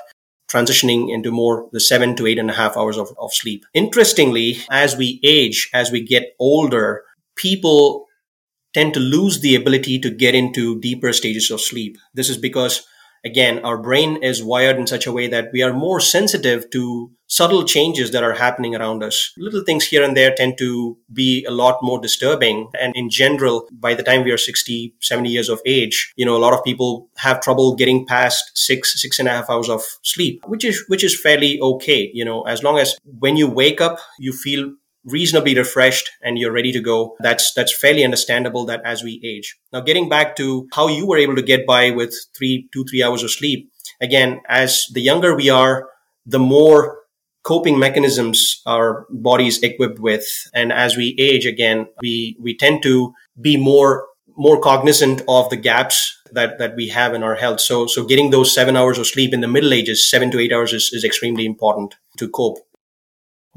transitioning 0.49 1.13
into 1.13 1.31
more 1.31 1.67
the 1.73 1.79
seven 1.79 2.15
to 2.15 2.25
eight 2.25 2.39
and 2.39 2.49
a 2.49 2.53
half 2.53 2.77
hours 2.77 2.97
of, 2.97 3.09
of 3.19 3.33
sleep. 3.33 3.65
Interestingly, 3.73 4.59
as 4.71 4.95
we 4.95 5.19
age, 5.23 5.69
as 5.73 5.91
we 5.91 6.01
get 6.01 6.35
older, 6.39 7.03
people 7.35 8.05
tend 8.73 8.93
to 8.93 8.99
lose 8.99 9.41
the 9.41 9.55
ability 9.55 9.99
to 9.99 10.09
get 10.09 10.35
into 10.35 10.79
deeper 10.79 11.11
stages 11.11 11.51
of 11.51 11.59
sleep. 11.59 11.97
This 12.13 12.29
is 12.29 12.37
because 12.37 12.85
again, 13.25 13.59
our 13.65 13.77
brain 13.77 14.23
is 14.23 14.43
wired 14.43 14.77
in 14.77 14.87
such 14.87 15.05
a 15.05 15.11
way 15.11 15.27
that 15.27 15.49
we 15.51 15.61
are 15.61 15.73
more 15.73 15.99
sensitive 15.99 16.69
to 16.71 17.11
subtle 17.27 17.63
changes 17.65 18.11
that 18.11 18.23
are 18.23 18.33
happening 18.33 18.75
around 18.75 19.03
us. 19.03 19.33
Little 19.37 19.63
things 19.63 19.85
here 19.85 20.03
and 20.03 20.15
there 20.15 20.33
tend 20.33 20.57
to 20.59 20.97
be 21.11 21.45
a 21.45 21.51
lot 21.51 21.79
more 21.81 21.99
disturbing. 21.99 22.69
And 22.79 22.95
in 22.95 23.09
general, 23.09 23.67
by 23.71 23.93
the 23.95 24.03
time 24.03 24.23
we 24.23 24.31
are 24.31 24.37
60, 24.37 24.95
70 25.01 25.29
years 25.29 25.49
of 25.49 25.61
age, 25.65 26.13
you 26.15 26.25
know, 26.25 26.35
a 26.35 26.39
lot 26.39 26.53
of 26.53 26.63
people 26.63 27.09
have 27.17 27.41
trouble 27.41 27.75
getting 27.75 28.05
past 28.05 28.51
six, 28.55 29.01
six 29.01 29.19
and 29.19 29.27
a 29.27 29.31
half 29.31 29.49
hours 29.49 29.69
of 29.69 29.83
sleep, 30.03 30.41
which 30.47 30.63
is, 30.63 30.83
which 30.87 31.03
is 31.03 31.19
fairly 31.19 31.59
okay. 31.59 32.09
You 32.13 32.23
know, 32.23 32.43
as 32.43 32.63
long 32.63 32.79
as 32.79 32.97
when 33.19 33.35
you 33.35 33.49
wake 33.49 33.81
up, 33.81 33.99
you 34.19 34.31
feel 34.31 34.73
reasonably 35.07 35.55
refreshed 35.55 36.11
and 36.21 36.37
you're 36.37 36.51
ready 36.51 36.71
to 36.71 36.81
go 36.81 37.15
that's 37.19 37.53
that's 37.53 37.77
fairly 37.79 38.03
understandable 38.03 38.65
that 38.65 38.81
as 38.85 39.03
we 39.03 39.21
age. 39.23 39.57
Now 39.71 39.81
getting 39.81 40.09
back 40.09 40.35
to 40.35 40.67
how 40.73 40.87
you 40.87 41.07
were 41.07 41.17
able 41.17 41.35
to 41.35 41.41
get 41.41 41.65
by 41.65 41.91
with 41.91 42.13
three 42.37 42.69
two 42.73 42.83
three 42.83 43.01
hours 43.01 43.23
of 43.23 43.31
sleep 43.31 43.71
again 44.01 44.41
as 44.47 44.85
the 44.93 45.01
younger 45.01 45.35
we 45.35 45.49
are 45.49 45.89
the 46.25 46.39
more 46.39 46.99
coping 47.43 47.79
mechanisms 47.79 48.61
our 48.65 49.07
bodies 49.09 49.63
equipped 49.63 49.99
with. 49.99 50.25
And 50.53 50.73
as 50.73 50.97
we 50.97 51.15
age 51.17 51.45
again 51.45 51.87
we 52.01 52.37
we 52.39 52.55
tend 52.55 52.83
to 52.83 53.13
be 53.39 53.55
more 53.55 54.05
more 54.35 54.59
cognizant 54.61 55.21
of 55.27 55.49
the 55.49 55.57
gaps 55.57 56.15
that 56.33 56.59
that 56.59 56.75
we 56.75 56.89
have 56.89 57.13
in 57.13 57.23
our 57.23 57.35
health. 57.35 57.61
So 57.61 57.87
so 57.87 58.03
getting 58.03 58.31
those 58.31 58.53
seven 58.53 58.75
hours 58.75 58.97
of 58.97 59.07
sleep 59.07 59.33
in 59.33 59.39
the 59.39 59.47
middle 59.47 59.73
ages 59.73 60.09
seven 60.09 60.31
to 60.31 60.39
eight 60.39 60.51
hours 60.51 60.73
is, 60.73 60.89
is 60.91 61.05
extremely 61.05 61.45
important 61.45 61.95
to 62.17 62.27
cope 62.27 62.66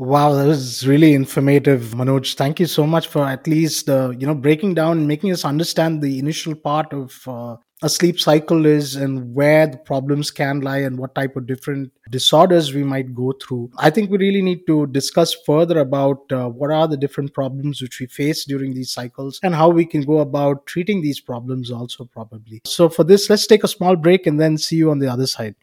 Wow, 0.01 0.33
that 0.33 0.47
was 0.47 0.87
really 0.89 1.13
informative, 1.13 1.93
Manoj. 1.95 2.35
Thank 2.35 2.59
you 2.59 2.65
so 2.65 2.87
much 2.87 3.09
for 3.09 3.23
at 3.23 3.47
least 3.47 3.91
uh, 3.91 4.09
you 4.19 4.27
know 4.27 4.35
breaking 4.35 4.73
down 4.73 5.07
making 5.07 5.31
us 5.31 5.45
understand 5.45 6.01
the 6.01 6.19
initial 6.19 6.55
part 6.55 6.95
of 6.95 7.21
uh, 7.29 7.57
a 7.83 7.89
sleep 7.91 8.19
cycle 8.19 8.65
is 8.65 8.97
and 8.97 9.35
where 9.35 9.67
the 9.67 9.77
problems 9.77 10.31
can 10.31 10.63
lie 10.63 10.79
and 10.79 10.97
what 10.97 11.15
type 11.15 11.37
of 11.37 11.47
different 11.47 11.93
disorders 12.09 12.73
we 12.73 12.83
might 12.83 13.15
go 13.15 13.35
through. 13.43 13.71
I 13.77 13.91
think 13.91 14.11
we 14.11 14.17
really 14.17 14.41
need 14.41 14.67
to 14.69 14.87
discuss 14.87 15.35
further 15.45 15.81
about 15.81 16.33
uh, 16.33 16.49
what 16.49 16.71
are 16.71 16.89
the 16.89 16.97
different 16.97 17.35
problems 17.35 17.83
which 17.83 18.01
we 18.01 18.07
face 18.07 18.47
during 18.47 18.73
these 18.73 18.91
cycles 18.91 19.39
and 19.43 19.55
how 19.55 19.69
we 19.69 19.85
can 19.85 20.01
go 20.01 20.21
about 20.21 20.65
treating 20.65 21.03
these 21.03 21.21
problems 21.21 21.71
also 21.71 22.07
probably. 22.07 22.63
So 22.65 22.89
for 22.89 23.05
this, 23.05 23.29
let's 23.29 23.47
take 23.47 23.65
a 23.65 23.69
small 23.69 23.97
break 23.97 24.27
and 24.27 24.41
then 24.41 24.57
see 24.57 24.77
you 24.77 24.91
on 24.91 24.99
the 24.99 25.09
other 25.09 25.27
side. 25.27 25.57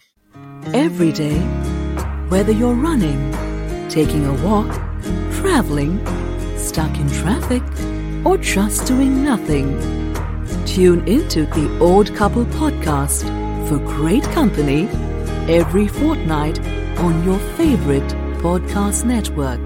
Every 0.75 1.11
day, 1.11 1.39
whether 2.29 2.51
you're 2.51 2.75
running 2.75 3.46
taking 3.89 4.25
a 4.25 4.33
walk, 4.45 4.71
traveling, 5.39 6.05
stuck 6.57 6.95
in 6.97 7.09
traffic, 7.09 7.63
or 8.25 8.37
just 8.37 8.85
doing 8.85 9.23
nothing. 9.23 9.77
Tune 10.65 11.07
into 11.07 11.45
the 11.45 11.77
Old 11.79 12.13
Couple 12.15 12.45
podcast 12.45 13.23
for 13.67 13.77
great 13.79 14.23
company 14.25 14.87
every 15.47 15.87
fortnight 15.87 16.59
on 16.99 17.23
your 17.23 17.39
favorite 17.55 18.07
podcast 18.41 19.05
network. 19.05 19.59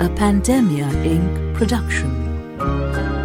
A 0.00 0.08
Pandemia 0.08 0.90
Inc. 1.04 1.54
production. 1.54 3.15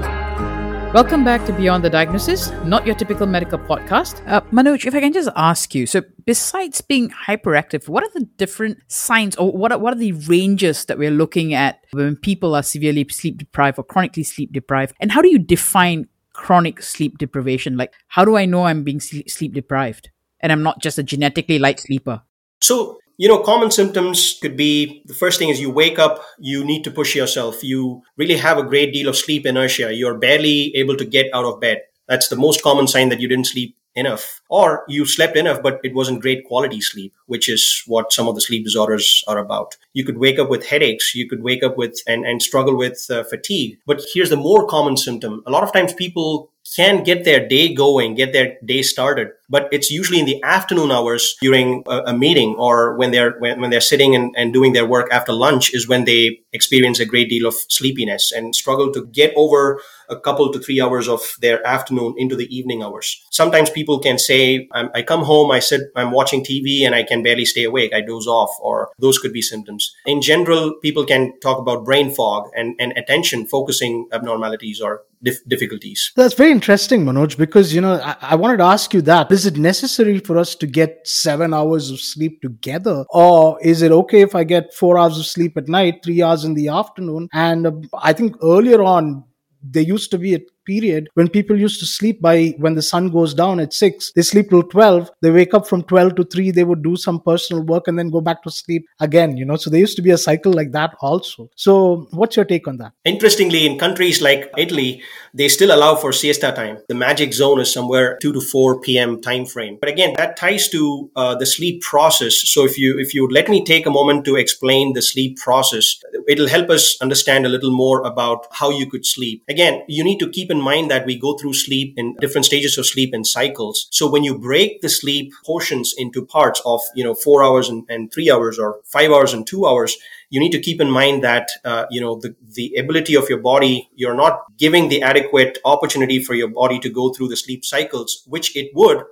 Welcome 0.93 1.24
back 1.24 1.45
to 1.45 1.53
Beyond 1.53 1.86
the 1.86 1.89
Diagnosis, 1.89 2.51
not 2.65 2.86
your 2.86 2.95
typical 2.95 3.25
medical 3.25 3.57
podcast. 3.57 4.21
Uh, 4.27 4.41
Manoj, 4.51 4.86
if 4.86 4.93
I 4.93 5.00
can 5.00 5.13
just 5.13 5.29
ask 5.38 5.74
you, 5.74 5.86
so 5.86 6.01
besides 6.25 6.81
being 6.81 7.10
hyperactive, 7.12 7.88
what 7.88 8.03
are 8.03 8.10
the 8.13 8.27
different 8.36 8.77
signs 8.91 9.38
or 9.38 9.53
what 9.53 9.71
are, 9.71 9.77
what 9.77 9.93
are 9.93 9.98
the 9.98 10.12
ranges 10.12 10.83
that 10.88 10.98
we're 10.98 11.10
looking 11.10 11.53
at 11.53 11.79
when 11.93 12.17
people 12.17 12.53
are 12.55 12.62
severely 12.62 13.07
sleep 13.10 13.38
deprived 13.38 13.79
or 13.79 13.86
chronically 13.86 14.24
sleep 14.24 14.51
deprived? 14.51 14.94
And 15.00 15.13
how 15.13 15.22
do 15.22 15.29
you 15.29 15.39
define 15.39 16.09
chronic 16.33 16.81
sleep 16.81 17.18
deprivation? 17.18 17.77
Like, 17.77 17.94
how 18.09 18.25
do 18.25 18.35
I 18.35 18.44
know 18.44 18.65
I'm 18.65 18.83
being 18.83 19.00
sleep 19.00 19.53
deprived 19.53 20.09
and 20.42 20.51
I'm 20.51 20.61
not 20.61 20.81
just 20.81 20.98
a 20.98 21.03
genetically 21.03 21.57
light 21.57 21.79
sleeper? 21.79 22.22
So, 22.59 23.00
you 23.22 23.27
know, 23.27 23.38
common 23.38 23.70
symptoms 23.70 24.40
could 24.42 24.57
be 24.57 25.03
the 25.05 25.14
first 25.14 25.38
thing 25.38 25.50
is 25.50 25.62
you 25.62 25.70
wake 25.70 26.00
up, 26.00 26.25
you 26.40 26.66
need 26.66 26.84
to 26.86 26.90
push 26.90 27.16
yourself. 27.16 27.64
You 27.64 28.01
really 28.18 28.36
have 28.36 28.57
a 28.57 28.64
great 28.64 28.94
deal 28.94 29.07
of 29.07 29.16
sleep 29.16 29.46
inertia. 29.46 29.94
You're 29.94 30.18
barely 30.18 30.75
able 30.75 30.98
to 30.98 31.05
get 31.05 31.31
out 31.31 31.46
of 31.46 31.62
bed. 31.62 31.84
That's 32.07 32.29
the 32.29 32.36
most 32.36 32.64
common 32.64 32.88
sign 32.88 33.10
that 33.10 33.20
you 33.20 33.27
didn't 33.27 33.46
sleep 33.46 33.77
enough 33.94 34.42
or 34.50 34.86
you 34.88 35.05
slept 35.05 35.36
enough 35.36 35.62
but 35.62 35.81
it 35.84 35.94
wasn't 35.94 36.22
great 36.22 36.46
quality 36.46 36.79
sleep 36.79 37.14
which 37.25 37.50
is 37.50 37.84
what 37.88 38.14
some 38.14 38.25
of 38.25 38.36
the 38.36 38.40
sleep 38.40 38.64
disorders 38.64 39.22
are 39.27 39.38
about 39.38 39.75
you 39.92 40.05
could 40.05 40.18
wake 40.18 40.40
up 40.40 40.50
with 40.50 40.66
headaches 40.66 41.14
you 41.14 41.27
could 41.27 41.44
wake 41.44 41.62
up 41.62 41.75
with 41.75 42.00
and, 42.07 42.25
and 42.25 42.42
struggle 42.42 42.77
with 42.77 43.05
uh, 43.10 43.22
fatigue 43.25 43.77
but 43.86 44.01
here's 44.14 44.29
the 44.29 44.38
more 44.38 44.66
common 44.66 44.96
symptom 44.96 45.44
a 45.46 45.51
lot 45.51 45.62
of 45.62 45.74
times 45.74 45.94
people 45.94 46.50
can 46.75 47.03
get 47.03 47.25
their 47.25 47.48
day 47.48 47.74
going, 47.74 48.16
get 48.16 48.34
their 48.34 48.57
day 48.64 48.81
started. 48.81 49.29
But 49.51 49.68
it's 49.72 49.92
usually 49.92 50.20
in 50.20 50.25
the 50.25 50.42
afternoon 50.44 50.92
hours 50.92 51.35
during 51.42 51.83
a, 51.87 51.98
a 52.07 52.14
meeting 52.18 52.55
or 52.57 52.96
when 52.96 53.11
they're 53.11 53.33
when, 53.40 53.59
when 53.61 53.70
they're 53.70 53.81
sitting 53.94 54.16
and, 54.16 54.33
and 54.37 54.53
doing 54.53 54.72
their 54.74 54.85
work 54.85 55.09
after 55.11 55.33
lunch 55.33 55.74
is 55.74 55.87
when 55.87 56.05
they 56.05 56.40
experience 56.53 57.00
a 57.00 57.05
great 57.05 57.29
deal 57.29 57.46
of 57.46 57.55
sleepiness 57.68 58.31
and 58.31 58.55
struggle 58.55 58.92
to 58.94 59.05
get 59.07 59.33
over 59.35 59.81
a 60.09 60.20
couple 60.20 60.51
to 60.51 60.59
three 60.59 60.81
hours 60.81 61.07
of 61.07 61.22
their 61.40 61.66
afternoon 61.66 62.14
into 62.18 62.35
the 62.35 62.53
evening 62.55 62.83
hours. 62.83 63.25
Sometimes 63.31 63.70
people 63.70 64.00
can 64.00 64.20
say, 64.20 64.68
i 64.74 65.01
come 65.01 65.24
home, 65.24 65.51
I 65.51 65.59
sit, 65.59 65.81
I'm 65.96 66.11
watching 66.11 66.44
TV 66.44 66.85
and 66.85 66.94
I 66.94 67.03
can 67.03 67.24
barely 67.24 67.46
stay 67.46 67.64
awake. 67.64 67.94
I 67.94 68.01
doze 68.01 68.27
off 68.27 68.51
or 68.61 68.90
those 69.00 69.18
could 69.18 69.33
be 69.33 69.42
symptoms. 69.42 69.96
In 70.05 70.22
general, 70.22 70.75
people 70.81 71.05
can 71.05 71.40
talk 71.40 71.57
about 71.59 71.85
brain 71.85 72.14
fog 72.14 72.50
and, 72.55 72.75
and 72.79 72.94
attention 72.98 73.48
focusing 73.48 74.07
abnormalities 74.11 74.81
or 74.81 75.03
dif- 75.24 75.44
difficulties. 75.48 76.11
That's 76.16 76.33
very 76.33 76.51
interesting, 76.51 77.05
Manoj, 77.05 77.37
because, 77.37 77.74
you 77.74 77.81
know, 77.81 77.94
I-, 77.94 78.18
I 78.22 78.35
wanted 78.35 78.57
to 78.57 78.64
ask 78.64 78.94
you 78.94 79.01
that. 79.03 79.31
Is 79.31 79.40
it 79.45 79.57
necessary 79.57 80.19
for 80.19 80.37
us 80.37 80.55
to 80.55 80.67
get 80.67 81.07
seven 81.07 81.53
hours 81.53 81.91
of 81.91 81.99
sleep 81.99 82.41
together? 82.41 83.05
Or 83.09 83.59
is 83.61 83.81
it 83.81 83.91
okay 83.91 84.21
if 84.21 84.35
I 84.35 84.43
get 84.43 84.73
four 84.73 84.97
hours 84.97 85.17
of 85.17 85.25
sleep 85.25 85.57
at 85.57 85.67
night, 85.67 86.01
three 86.03 86.21
hours 86.21 86.43
in 86.43 86.53
the 86.53 86.69
afternoon? 86.69 87.29
And 87.33 87.67
uh, 87.67 87.71
I 88.01 88.13
think 88.13 88.35
earlier 88.43 88.81
on, 88.81 89.23
there 89.63 89.83
used 89.83 90.11
to 90.11 90.17
be 90.17 90.33
a 90.33 90.39
period 90.65 91.09
when 91.13 91.29
people 91.29 91.57
used 91.57 91.79
to 91.79 91.85
sleep 91.85 92.21
by 92.21 92.53
when 92.57 92.75
the 92.75 92.81
sun 92.81 93.09
goes 93.09 93.33
down 93.33 93.59
at 93.59 93.74
6 93.74 94.11
they 94.15 94.21
sleep 94.21 94.50
till 94.50 94.63
12 94.63 95.09
they 95.21 95.31
wake 95.31 95.53
up 95.53 95.67
from 95.67 95.83
12 95.83 96.15
to 96.15 96.24
3 96.24 96.51
they 96.51 96.63
would 96.63 96.83
do 96.83 96.95
some 96.95 97.19
personal 97.19 97.63
work 97.63 97.87
and 97.87 97.97
then 97.97 98.09
go 98.09 98.21
back 98.21 98.43
to 98.43 98.51
sleep 98.51 98.85
again 99.00 99.37
you 99.37 99.45
know? 99.45 99.55
So 99.55 99.69
there 99.69 99.79
used 99.79 99.95
to 99.97 100.01
be 100.01 100.11
a 100.11 100.17
cycle 100.17 100.53
like 100.53 100.71
that 100.71 100.95
also. 101.01 101.50
So 101.55 102.07
what's 102.11 102.35
your 102.35 102.45
take 102.45 102.67
on 102.67 102.77
that? 102.77 102.93
Interestingly 103.05 103.65
in 103.65 103.77
countries 103.77 104.21
like 104.21 104.51
italy 104.57 105.01
they 105.33 105.47
still 105.47 105.74
allow 105.74 105.95
for 105.95 106.11
siesta 106.11 106.51
time. 106.51 106.77
The 106.89 106.95
magic 106.95 107.33
zone 107.33 107.59
is 107.59 107.71
somewhere 107.74 108.17
2 108.21 108.33
to 108.33 108.41
4 108.41 108.81
p.m 108.81 109.21
time 109.21 109.45
frame 109.45 109.77
but 109.79 109.89
again 109.89 110.13
that 110.17 110.37
ties 110.37 110.69
to 110.69 111.09
uh, 111.15 111.35
the 111.35 111.45
sleep 111.45 111.81
process. 111.81 112.35
So 112.53 112.65
if 112.65 112.77
you 112.77 113.00
if 113.00 113.13
you 113.13 113.27
let 113.27 113.50
me 113.50 113.63
take 113.63 113.85
a 113.85 113.91
moment 113.91 114.25
to 114.25 114.35
explain 114.35 114.93
the 114.93 115.01
sleep 115.01 115.37
process 115.37 116.00
it'll 116.27 116.47
help 116.47 116.69
us 116.69 116.97
understand 117.01 117.45
a 117.45 117.50
little 117.50 117.71
more 117.71 118.01
about 118.01 118.47
how 118.51 118.69
you 118.69 118.89
could 118.89 119.05
sleep. 119.05 119.43
Again 119.50 119.83
you 119.87 120.03
need 120.03 120.19
to 120.19 120.29
keep 120.29 120.50
in 120.51 120.61
mind 120.61 120.92
that 120.92 121.05
we 121.05 121.18
go 121.18 121.37
through 121.37 121.53
sleep 121.53 121.96
in 121.98 122.16
different 122.20 122.46
stages 122.46 122.77
of 122.77 122.85
sleep 122.85 123.14
and 123.14 123.25
cycles. 123.25 123.87
So 123.92 124.09
when 124.09 124.24
you 124.24 124.37
break 124.37 124.81
the 124.81 124.90
sleep 124.90 125.33
portions 125.46 125.94
into 125.98 126.25
parts 126.25 126.61
of, 126.66 126.81
you 126.96 127.03
know, 127.03 127.16
four 127.16 127.44
hours 127.44 127.70
and, 127.70 127.83
and 127.90 128.14
three 128.14 128.29
hours 128.29 128.59
or 128.59 128.81
five 128.85 129.11
hours 129.11 129.33
and 129.33 129.48
two 129.48 129.66
hours, 129.66 129.98
you 130.29 130.40
need 130.40 130.51
to 130.51 130.59
keep 130.59 130.79
in 130.79 130.90
mind 130.90 131.24
that, 131.24 131.50
uh, 131.66 131.85
you 131.90 132.00
know, 132.00 132.20
the, 132.20 132.35
the 132.55 132.75
ability 132.75 133.16
of 133.16 133.29
your 133.29 133.40
body, 133.40 133.90
you're 133.96 134.16
not 134.16 134.44
giving 134.57 134.90
the 134.90 135.01
adequate 135.01 135.57
opportunity 135.66 136.24
for 136.24 136.35
your 136.35 136.50
body 136.50 136.79
to 136.79 136.90
go 136.90 137.11
through 137.11 137.29
the 137.29 137.37
sleep 137.37 137.66
cycles, 137.66 138.24
which 138.27 138.55
it 138.55 138.72
would 138.75 139.03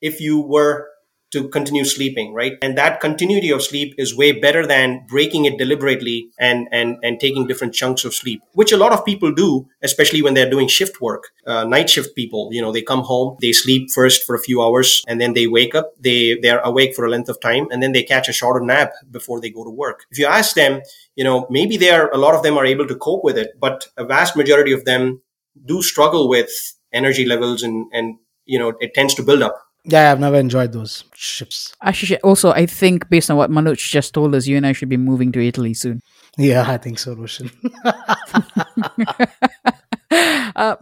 if 0.00 0.20
you 0.20 0.40
were 0.40 0.88
to 1.32 1.48
continue 1.48 1.84
sleeping, 1.84 2.32
right? 2.32 2.54
And 2.62 2.78
that 2.78 3.00
continuity 3.00 3.50
of 3.50 3.62
sleep 3.62 3.94
is 3.98 4.16
way 4.16 4.32
better 4.32 4.66
than 4.66 5.04
breaking 5.08 5.44
it 5.44 5.58
deliberately 5.58 6.30
and 6.38 6.68
and 6.70 6.96
and 7.02 7.18
taking 7.18 7.46
different 7.46 7.74
chunks 7.74 8.04
of 8.04 8.14
sleep, 8.14 8.42
which 8.52 8.72
a 8.72 8.76
lot 8.76 8.92
of 8.92 9.04
people 9.04 9.32
do, 9.32 9.66
especially 9.82 10.22
when 10.22 10.34
they're 10.34 10.50
doing 10.50 10.68
shift 10.68 11.00
work. 11.00 11.30
Uh, 11.46 11.64
night 11.64 11.90
shift 11.90 12.14
people, 12.14 12.48
you 12.52 12.62
know, 12.62 12.72
they 12.72 12.82
come 12.82 13.02
home, 13.02 13.36
they 13.40 13.52
sleep 13.52 13.88
first 13.94 14.24
for 14.24 14.34
a 14.34 14.40
few 14.40 14.62
hours, 14.62 15.02
and 15.08 15.20
then 15.20 15.34
they 15.34 15.46
wake 15.46 15.74
up. 15.74 15.92
They 15.98 16.38
they're 16.40 16.60
awake 16.60 16.94
for 16.94 17.04
a 17.04 17.10
length 17.10 17.28
of 17.28 17.40
time, 17.40 17.66
and 17.70 17.82
then 17.82 17.92
they 17.92 18.02
catch 18.02 18.28
a 18.28 18.32
shorter 18.32 18.64
nap 18.64 18.92
before 19.10 19.40
they 19.40 19.50
go 19.50 19.64
to 19.64 19.70
work. 19.70 20.06
If 20.10 20.18
you 20.18 20.26
ask 20.26 20.54
them, 20.54 20.80
you 21.16 21.24
know, 21.24 21.46
maybe 21.50 21.76
they 21.76 21.90
are 21.90 22.10
a 22.12 22.18
lot 22.18 22.34
of 22.34 22.42
them 22.42 22.56
are 22.56 22.66
able 22.66 22.86
to 22.86 22.96
cope 22.96 23.24
with 23.24 23.36
it, 23.36 23.58
but 23.58 23.88
a 23.96 24.04
vast 24.04 24.36
majority 24.36 24.72
of 24.72 24.84
them 24.84 25.22
do 25.64 25.82
struggle 25.82 26.28
with 26.28 26.50
energy 26.92 27.24
levels 27.24 27.62
and 27.62 27.86
and 27.92 28.16
you 28.44 28.58
know 28.58 28.72
it 28.80 28.94
tends 28.94 29.14
to 29.14 29.22
build 29.22 29.42
up 29.42 29.65
yeah, 29.88 30.10
I've 30.10 30.20
never 30.20 30.36
enjoyed 30.36 30.72
those 30.72 31.04
ships. 31.14 31.74
Ashish, 31.84 32.16
also, 32.24 32.50
I 32.50 32.66
think 32.66 33.08
based 33.08 33.30
on 33.30 33.36
what 33.36 33.50
Manoj 33.50 33.78
just 33.78 34.14
told 34.14 34.34
us, 34.34 34.46
you 34.46 34.56
and 34.56 34.66
I 34.66 34.72
should 34.72 34.88
be 34.88 34.96
moving 34.96 35.32
to 35.32 35.46
Italy 35.46 35.74
soon. 35.74 36.00
Yeah, 36.36 36.64
I 36.68 36.76
think 36.76 36.98
so, 36.98 37.14
Roshan. 37.14 37.50
uh, 37.84 38.04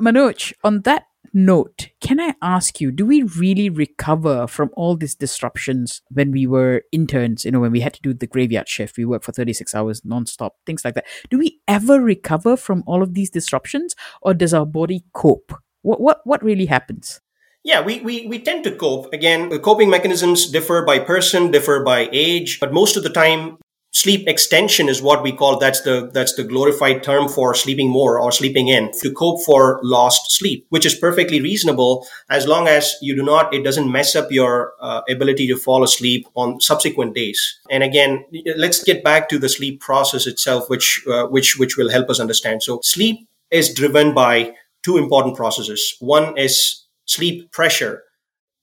Manoj, 0.01 0.53
on 0.65 0.83
that 0.83 1.05
note, 1.35 1.89
can 2.01 2.19
I 2.19 2.35
ask 2.41 2.81
you, 2.81 2.91
do 2.91 3.05
we 3.05 3.23
really 3.23 3.69
recover 3.69 4.47
from 4.47 4.71
all 4.75 4.97
these 4.97 5.15
disruptions 5.15 6.01
when 6.11 6.31
we 6.31 6.47
were 6.47 6.83
interns, 6.91 7.45
you 7.45 7.51
know, 7.51 7.61
when 7.61 7.73
we 7.73 7.81
had 7.81 7.95
to 7.95 8.01
do 8.01 8.15
the 8.15 8.27
graveyard 8.27 8.69
shift, 8.69 8.97
we 8.97 9.05
worked 9.05 9.25
for 9.25 9.33
36 9.33 9.75
hours 9.75 10.01
nonstop, 10.03 10.51
things 10.65 10.85
like 10.85 10.95
that. 10.95 11.07
Do 11.29 11.39
we 11.39 11.61
ever 11.69 12.01
recover 12.01 12.57
from 12.57 12.85
all 12.87 13.03
of 13.03 13.15
these 13.15 13.31
disruptions 13.31 13.95
or 14.23 14.33
does 14.33 14.55
our 14.55 14.65
body 14.65 15.05
cope? 15.13 15.53
What, 15.83 16.01
what, 16.01 16.21
what 16.25 16.43
really 16.43 16.67
happens? 16.67 17.21
Yeah, 17.65 17.81
we, 17.81 18.01
we, 18.01 18.27
we 18.27 18.39
tend 18.39 18.63
to 18.65 18.77
cope. 18.77 19.13
Again, 19.15 19.49
the 19.49 19.59
coping 19.59 19.89
mechanisms 19.89 20.47
differ 20.51 20.85
by 20.85 20.99
person, 20.99 21.51
differ 21.51 21.83
by 21.83 22.11
age, 22.13 22.61
but 22.61 22.75
most 22.75 22.97
of 22.99 23.03
the 23.03 23.11
time, 23.11 23.57
sleep 23.95 24.29
extension 24.29 24.89
is 24.89 25.01
what 25.01 25.23
we 25.23 25.31
call 25.31 25.57
that's 25.57 25.81
the 25.83 26.11
that's 26.13 26.35
the 26.35 26.43
glorified 26.43 27.01
term 27.03 27.29
for 27.29 27.55
sleeping 27.55 27.89
more 27.89 28.21
or 28.21 28.33
sleeping 28.33 28.67
in 28.67 28.91
to 28.91 29.13
cope 29.13 29.41
for 29.45 29.79
lost 29.85 30.33
sleep 30.33 30.67
which 30.71 30.85
is 30.85 30.97
perfectly 30.97 31.41
reasonable 31.41 32.05
as 32.29 32.49
long 32.49 32.67
as 32.67 32.97
you 33.01 33.15
do 33.15 33.23
not 33.23 33.55
it 33.55 33.63
doesn't 33.63 33.93
mess 33.93 34.17
up 34.17 34.33
your 34.33 34.73
uh, 34.81 35.01
ability 35.09 35.47
to 35.47 35.57
fall 35.57 35.85
asleep 35.85 36.27
on 36.35 36.61
subsequent 36.61 37.15
days. 37.15 37.61
And 37.71 37.85
again 37.85 38.25
let's 38.57 38.83
get 38.83 39.05
back 39.05 39.29
to 39.29 39.39
the 39.39 39.49
sleep 39.49 39.81
process 39.81 40.27
itself 40.27 40.69
which 40.69 41.01
uh, 41.07 41.27
which 41.29 41.57
which 41.57 41.77
will 41.77 41.89
help 41.89 42.11
us 42.11 42.19
understand. 42.19 42.65
So 42.65 42.81
sleep 42.83 43.29
is 43.53 43.73
driven 43.73 44.13
by 44.13 44.55
two 44.83 44.99
important 44.99 45.37
processes. 45.37 45.95
One 46.01 46.37
is 46.37 46.84
sleep 47.07 47.53
pressure. 47.53 48.03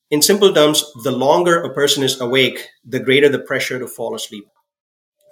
In 0.10 0.22
simple 0.22 0.54
terms, 0.54 0.84
the 1.04 1.12
longer 1.12 1.62
a 1.62 1.74
person 1.74 2.04
is 2.04 2.20
awake, 2.20 2.68
the 2.86 3.00
greater 3.00 3.30
the 3.30 3.40
pressure 3.40 3.80
to 3.80 3.88
fall 3.88 4.14
asleep. 4.16 4.46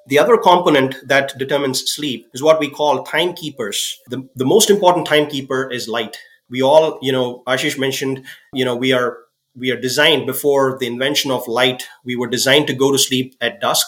The 0.08 0.20
other 0.20 0.38
component 0.38 0.96
that 1.08 1.38
determines 1.38 1.92
sleep 1.92 2.28
is 2.34 2.42
what 2.42 2.60
we 2.60 2.70
call 2.70 3.04
timekeepers. 3.04 3.98
The, 4.08 4.28
the 4.36 4.46
most 4.46 4.70
important 4.70 5.06
timekeeper 5.06 5.70
is 5.70 5.88
light. 5.88 6.18
We 6.50 6.62
all, 6.64 6.98
you 7.02 7.12
know, 7.12 7.44
Ashish 7.46 7.78
mentioned, 7.78 8.26
you 8.54 8.66
know, 8.66 8.76
we 8.76 8.92
are 8.94 9.18
we 9.56 9.72
are 9.72 9.80
designed 9.80 10.26
before 10.26 10.78
the 10.80 10.88
invention 10.88 11.32
of 11.32 11.48
light, 11.48 11.88
we 12.06 12.16
were 12.16 12.28
designed 12.28 12.68
to 12.68 12.74
go 12.74 12.92
to 12.92 12.98
sleep 12.98 13.36
at 13.42 13.60
dusk 13.60 13.88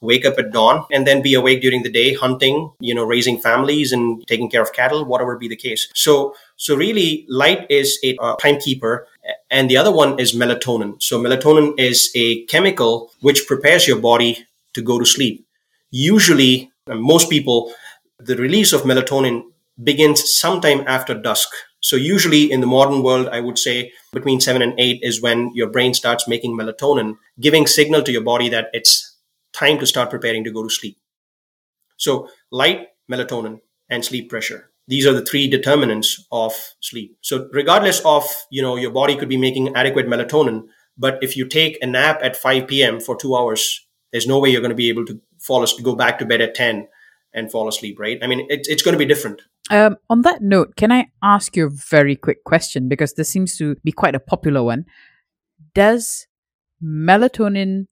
wake 0.00 0.24
up 0.24 0.38
at 0.38 0.52
dawn 0.52 0.84
and 0.92 1.06
then 1.06 1.22
be 1.22 1.34
awake 1.34 1.60
during 1.60 1.82
the 1.82 1.90
day 1.90 2.14
hunting 2.14 2.70
you 2.80 2.94
know 2.94 3.04
raising 3.04 3.38
families 3.38 3.92
and 3.92 4.26
taking 4.26 4.48
care 4.48 4.62
of 4.62 4.72
cattle 4.72 5.04
whatever 5.04 5.36
be 5.36 5.48
the 5.48 5.56
case. 5.56 5.88
So 5.94 6.34
so 6.56 6.76
really 6.76 7.26
light 7.28 7.66
is 7.70 7.98
a 8.04 8.16
uh, 8.18 8.36
timekeeper 8.36 9.06
and 9.50 9.70
the 9.70 9.76
other 9.76 9.92
one 9.92 10.18
is 10.18 10.34
melatonin. 10.34 11.02
So 11.02 11.20
melatonin 11.20 11.78
is 11.78 12.10
a 12.14 12.44
chemical 12.46 13.10
which 13.20 13.46
prepares 13.46 13.86
your 13.88 13.98
body 13.98 14.46
to 14.74 14.82
go 14.82 14.98
to 14.98 15.04
sleep. 15.04 15.46
Usually 15.90 16.70
most 16.86 17.28
people 17.30 17.72
the 18.18 18.36
release 18.36 18.72
of 18.72 18.82
melatonin 18.82 19.42
begins 19.82 20.32
sometime 20.34 20.82
after 20.86 21.14
dusk. 21.14 21.48
So 21.80 21.94
usually 21.94 22.50
in 22.50 22.60
the 22.60 22.66
modern 22.66 23.02
world, 23.02 23.28
I 23.28 23.40
would 23.40 23.58
say 23.58 23.92
between 24.12 24.40
seven 24.40 24.62
and 24.62 24.74
eight 24.78 25.00
is 25.02 25.22
when 25.22 25.52
your 25.54 25.70
brain 25.70 25.94
starts 25.94 26.26
making 26.26 26.56
melatonin, 26.56 27.16
giving 27.38 27.66
signal 27.66 28.02
to 28.02 28.12
your 28.12 28.22
body 28.22 28.48
that 28.48 28.68
it's 28.72 29.07
time 29.58 29.78
to 29.78 29.86
start 29.86 30.10
preparing 30.10 30.44
to 30.44 30.50
go 30.50 30.62
to 30.62 30.70
sleep. 30.70 30.98
So 31.96 32.28
light, 32.50 32.88
melatonin, 33.10 33.60
and 33.90 34.04
sleep 34.04 34.30
pressure. 34.30 34.70
These 34.86 35.06
are 35.06 35.12
the 35.12 35.24
three 35.24 35.48
determinants 35.48 36.26
of 36.32 36.54
sleep. 36.80 37.18
So 37.20 37.48
regardless 37.52 38.00
of, 38.04 38.24
you 38.50 38.62
know, 38.62 38.76
your 38.76 38.90
body 38.90 39.16
could 39.16 39.28
be 39.28 39.36
making 39.36 39.74
adequate 39.76 40.06
melatonin, 40.06 40.68
but 40.96 41.18
if 41.22 41.36
you 41.36 41.46
take 41.46 41.78
a 41.82 41.86
nap 41.86 42.20
at 42.22 42.36
5 42.36 42.66
p.m. 42.66 43.00
for 43.00 43.16
two 43.16 43.36
hours, 43.36 43.86
there's 44.12 44.26
no 44.26 44.38
way 44.38 44.50
you're 44.50 44.62
going 44.62 44.70
to 44.70 44.76
be 44.76 44.88
able 44.88 45.04
to 45.06 45.20
fall 45.38 45.62
asleep, 45.62 45.84
go 45.84 45.94
back 45.94 46.18
to 46.18 46.26
bed 46.26 46.40
at 46.40 46.54
10 46.54 46.88
and 47.34 47.50
fall 47.50 47.68
asleep, 47.68 47.98
right? 48.00 48.18
I 48.22 48.26
mean, 48.26 48.40
it, 48.48 48.66
it's 48.68 48.82
going 48.82 48.94
to 48.94 48.98
be 48.98 49.04
different. 49.04 49.42
Um, 49.70 49.96
on 50.08 50.22
that 50.22 50.42
note, 50.42 50.76
can 50.76 50.90
I 50.90 51.08
ask 51.22 51.54
you 51.54 51.66
a 51.66 51.70
very 51.70 52.16
quick 52.16 52.44
question? 52.44 52.88
Because 52.88 53.12
this 53.14 53.28
seems 53.28 53.56
to 53.58 53.76
be 53.84 53.92
quite 53.92 54.14
a 54.14 54.20
popular 54.20 54.62
one. 54.62 54.86
Does 55.74 56.26
melatonin 56.82 57.86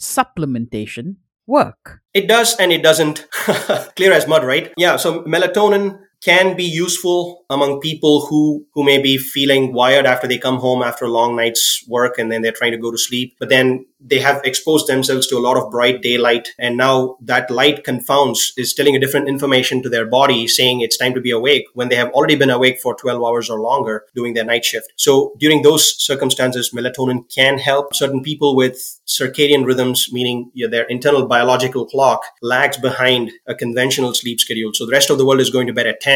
supplementation 0.00 1.16
work? 1.46 2.00
It 2.14 2.28
does 2.28 2.56
and 2.56 2.72
it 2.72 2.82
doesn't. 2.82 3.26
Clear 3.96 4.12
as 4.12 4.26
mud, 4.26 4.44
right? 4.44 4.72
Yeah. 4.76 4.96
So 4.96 5.22
melatonin 5.22 5.98
can 6.22 6.56
be 6.56 6.64
useful 6.64 7.44
among 7.50 7.80
people 7.80 8.26
who 8.26 8.66
who 8.74 8.84
may 8.84 9.00
be 9.00 9.16
feeling 9.16 9.72
wired 9.72 10.06
after 10.06 10.26
they 10.26 10.38
come 10.38 10.58
home 10.58 10.82
after 10.82 11.04
a 11.04 11.10
long 11.10 11.36
night's 11.36 11.84
work 11.88 12.18
and 12.18 12.30
then 12.30 12.42
they're 12.42 12.52
trying 12.52 12.72
to 12.72 12.78
go 12.78 12.90
to 12.90 12.98
sleep. 12.98 13.36
But 13.38 13.48
then 13.48 13.86
they 14.00 14.20
have 14.20 14.40
exposed 14.44 14.86
themselves 14.86 15.26
to 15.26 15.36
a 15.36 15.40
lot 15.40 15.56
of 15.56 15.70
bright 15.70 16.02
daylight. 16.02 16.48
And 16.58 16.76
now 16.76 17.16
that 17.22 17.50
light 17.50 17.82
confounds 17.84 18.52
is 18.56 18.72
telling 18.72 18.94
a 18.94 19.00
different 19.00 19.28
information 19.28 19.82
to 19.82 19.88
their 19.88 20.06
body 20.06 20.46
saying 20.46 20.80
it's 20.80 20.96
time 20.96 21.14
to 21.14 21.20
be 21.20 21.30
awake 21.30 21.64
when 21.74 21.88
they 21.88 21.96
have 21.96 22.10
already 22.10 22.36
been 22.36 22.50
awake 22.50 22.80
for 22.80 22.94
12 22.94 23.22
hours 23.22 23.50
or 23.50 23.60
longer 23.60 24.04
doing 24.14 24.34
their 24.34 24.44
night 24.44 24.64
shift. 24.64 24.92
So 24.96 25.34
during 25.38 25.62
those 25.62 26.00
circumstances 26.00 26.70
melatonin 26.70 27.32
can 27.32 27.58
help 27.58 27.94
certain 27.94 28.22
people 28.22 28.54
with 28.54 29.00
circadian 29.06 29.64
rhythms 29.64 30.08
meaning 30.12 30.50
their 30.70 30.84
internal 30.84 31.26
biological 31.26 31.86
clock 31.86 32.22
lags 32.42 32.76
behind 32.76 33.32
a 33.46 33.54
conventional 33.54 34.14
sleep 34.14 34.38
schedule. 34.38 34.72
So 34.74 34.86
the 34.86 34.92
rest 34.92 35.10
of 35.10 35.18
the 35.18 35.26
world 35.26 35.40
is 35.40 35.50
going 35.50 35.66
to 35.66 35.72
bed 35.72 35.86
at 35.86 36.00
10 36.00 36.07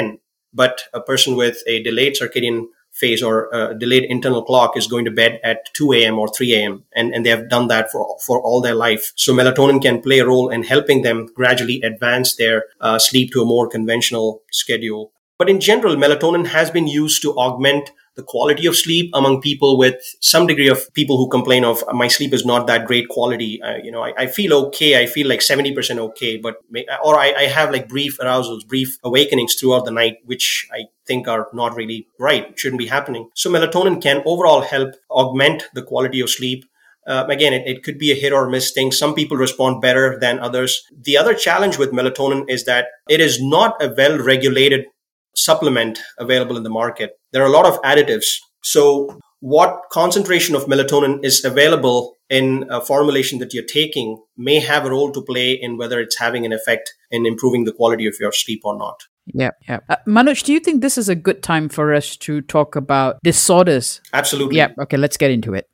but 0.52 0.82
a 0.92 1.00
person 1.00 1.36
with 1.36 1.62
a 1.66 1.82
delayed 1.82 2.14
circadian 2.14 2.66
phase 2.92 3.22
or 3.22 3.48
a 3.52 3.74
delayed 3.74 4.04
internal 4.04 4.42
clock 4.42 4.76
is 4.76 4.86
going 4.86 5.04
to 5.06 5.10
bed 5.10 5.40
at 5.42 5.72
2 5.74 5.94
a.m. 5.94 6.18
or 6.18 6.28
3 6.28 6.54
a.m. 6.54 6.84
And, 6.94 7.14
and 7.14 7.24
they 7.24 7.30
have 7.30 7.48
done 7.48 7.68
that 7.68 7.90
for, 7.90 8.18
for 8.24 8.40
all 8.42 8.60
their 8.60 8.74
life. 8.74 9.12
So 9.16 9.32
melatonin 9.32 9.80
can 9.80 10.02
play 10.02 10.18
a 10.18 10.26
role 10.26 10.50
in 10.50 10.62
helping 10.62 11.02
them 11.02 11.26
gradually 11.34 11.80
advance 11.80 12.36
their 12.36 12.66
uh, 12.80 12.98
sleep 12.98 13.32
to 13.32 13.42
a 13.42 13.46
more 13.46 13.66
conventional 13.66 14.42
schedule. 14.50 15.12
But 15.38 15.48
in 15.48 15.58
general, 15.58 15.96
melatonin 15.96 16.46
has 16.48 16.70
been 16.70 16.86
used 16.86 17.22
to 17.22 17.34
augment 17.36 17.90
the 18.14 18.22
quality 18.22 18.66
of 18.66 18.76
sleep 18.76 19.10
among 19.14 19.40
people 19.40 19.78
with 19.78 19.94
some 20.20 20.46
degree 20.46 20.68
of 20.68 20.92
people 20.92 21.16
who 21.16 21.28
complain 21.28 21.64
of 21.64 21.82
my 21.92 22.08
sleep 22.08 22.34
is 22.34 22.44
not 22.44 22.66
that 22.66 22.86
great 22.86 23.08
quality. 23.08 23.60
You 23.82 23.90
know, 23.90 24.02
I, 24.02 24.12
I, 24.16 24.26
feel 24.26 24.52
okay. 24.66 25.02
I 25.02 25.06
feel 25.06 25.28
like 25.28 25.40
70% 25.40 25.98
okay, 25.98 26.36
but, 26.36 26.56
or 27.04 27.18
I, 27.18 27.32
I, 27.32 27.42
have 27.46 27.70
like 27.70 27.88
brief 27.88 28.18
arousals, 28.20 28.64
brief 28.64 28.98
awakenings 29.02 29.54
throughout 29.54 29.84
the 29.84 29.90
night, 29.90 30.18
which 30.24 30.68
I 30.72 30.84
think 31.06 31.26
are 31.26 31.48
not 31.54 31.74
really 31.74 32.06
right. 32.18 32.58
Shouldn't 32.58 32.78
be 32.78 32.86
happening. 32.86 33.30
So 33.34 33.50
melatonin 33.50 34.02
can 34.02 34.22
overall 34.26 34.60
help 34.60 34.94
augment 35.10 35.64
the 35.74 35.82
quality 35.82 36.20
of 36.20 36.30
sleep. 36.30 36.64
Uh, 37.04 37.26
again, 37.28 37.52
it, 37.52 37.66
it 37.66 37.82
could 37.82 37.98
be 37.98 38.12
a 38.12 38.14
hit 38.14 38.32
or 38.32 38.48
miss 38.48 38.72
thing. 38.72 38.92
Some 38.92 39.14
people 39.14 39.36
respond 39.36 39.80
better 39.80 40.18
than 40.20 40.38
others. 40.38 40.84
The 40.96 41.16
other 41.16 41.34
challenge 41.34 41.76
with 41.76 41.90
melatonin 41.92 42.44
is 42.48 42.64
that 42.66 42.86
it 43.08 43.20
is 43.20 43.42
not 43.42 43.82
a 43.82 43.92
well 43.96 44.18
regulated 44.18 44.86
supplement 45.34 45.98
available 46.18 46.56
in 46.56 46.62
the 46.62 46.70
market. 46.70 47.12
There 47.32 47.42
are 47.42 47.46
a 47.46 47.50
lot 47.50 47.66
of 47.66 47.80
additives. 47.82 48.26
So 48.62 49.18
what 49.40 49.82
concentration 49.90 50.54
of 50.54 50.66
melatonin 50.66 51.24
is 51.24 51.44
available 51.44 52.16
in 52.30 52.64
a 52.70 52.80
formulation 52.80 53.38
that 53.40 53.52
you're 53.52 53.64
taking 53.64 54.22
may 54.36 54.60
have 54.60 54.86
a 54.86 54.90
role 54.90 55.10
to 55.12 55.20
play 55.20 55.52
in 55.52 55.76
whether 55.76 56.00
it's 56.00 56.18
having 56.18 56.46
an 56.46 56.52
effect 56.52 56.94
in 57.10 57.26
improving 57.26 57.64
the 57.64 57.72
quality 57.72 58.06
of 58.06 58.14
your 58.20 58.32
sleep 58.32 58.60
or 58.64 58.78
not. 58.78 59.02
Yeah, 59.26 59.50
yeah. 59.68 59.80
Uh, 59.88 59.96
Manoj, 60.06 60.42
do 60.44 60.52
you 60.52 60.60
think 60.60 60.80
this 60.80 60.96
is 60.96 61.08
a 61.08 61.14
good 61.14 61.42
time 61.42 61.68
for 61.68 61.92
us 61.92 62.16
to 62.18 62.40
talk 62.40 62.76
about 62.76 63.18
disorders? 63.22 64.00
Absolutely. 64.12 64.58
Yeah, 64.58 64.68
okay, 64.80 64.96
let's 64.96 65.16
get 65.16 65.30
into 65.30 65.54
it. 65.54 65.68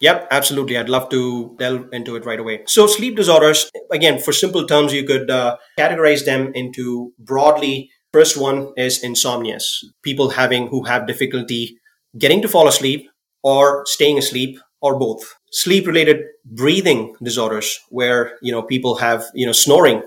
Yep, 0.00 0.28
absolutely. 0.30 0.78
I'd 0.78 0.88
love 0.88 1.10
to 1.10 1.54
delve 1.58 1.88
into 1.92 2.16
it 2.16 2.24
right 2.24 2.40
away. 2.40 2.62
So, 2.66 2.86
sleep 2.86 3.16
disorders, 3.16 3.70
again, 3.92 4.18
for 4.18 4.32
simple 4.32 4.66
terms, 4.66 4.94
you 4.94 5.04
could 5.04 5.30
uh, 5.30 5.58
categorize 5.78 6.24
them 6.24 6.52
into 6.54 7.12
broadly 7.18 7.90
First 8.12 8.36
one 8.36 8.72
is 8.76 9.02
insomnias. 9.04 9.84
People 10.02 10.30
having 10.30 10.66
who 10.66 10.84
have 10.84 11.06
difficulty 11.06 11.78
getting 12.18 12.42
to 12.42 12.48
fall 12.48 12.66
asleep 12.66 13.08
or 13.44 13.84
staying 13.86 14.18
asleep 14.18 14.58
or 14.82 14.98
both. 14.98 15.34
Sleep 15.52 15.86
related 15.86 16.18
breathing 16.44 17.14
disorders 17.22 17.78
where, 17.88 18.36
you 18.42 18.50
know, 18.50 18.62
people 18.62 18.96
have, 18.96 19.24
you 19.34 19.46
know, 19.46 19.52
snoring 19.52 20.02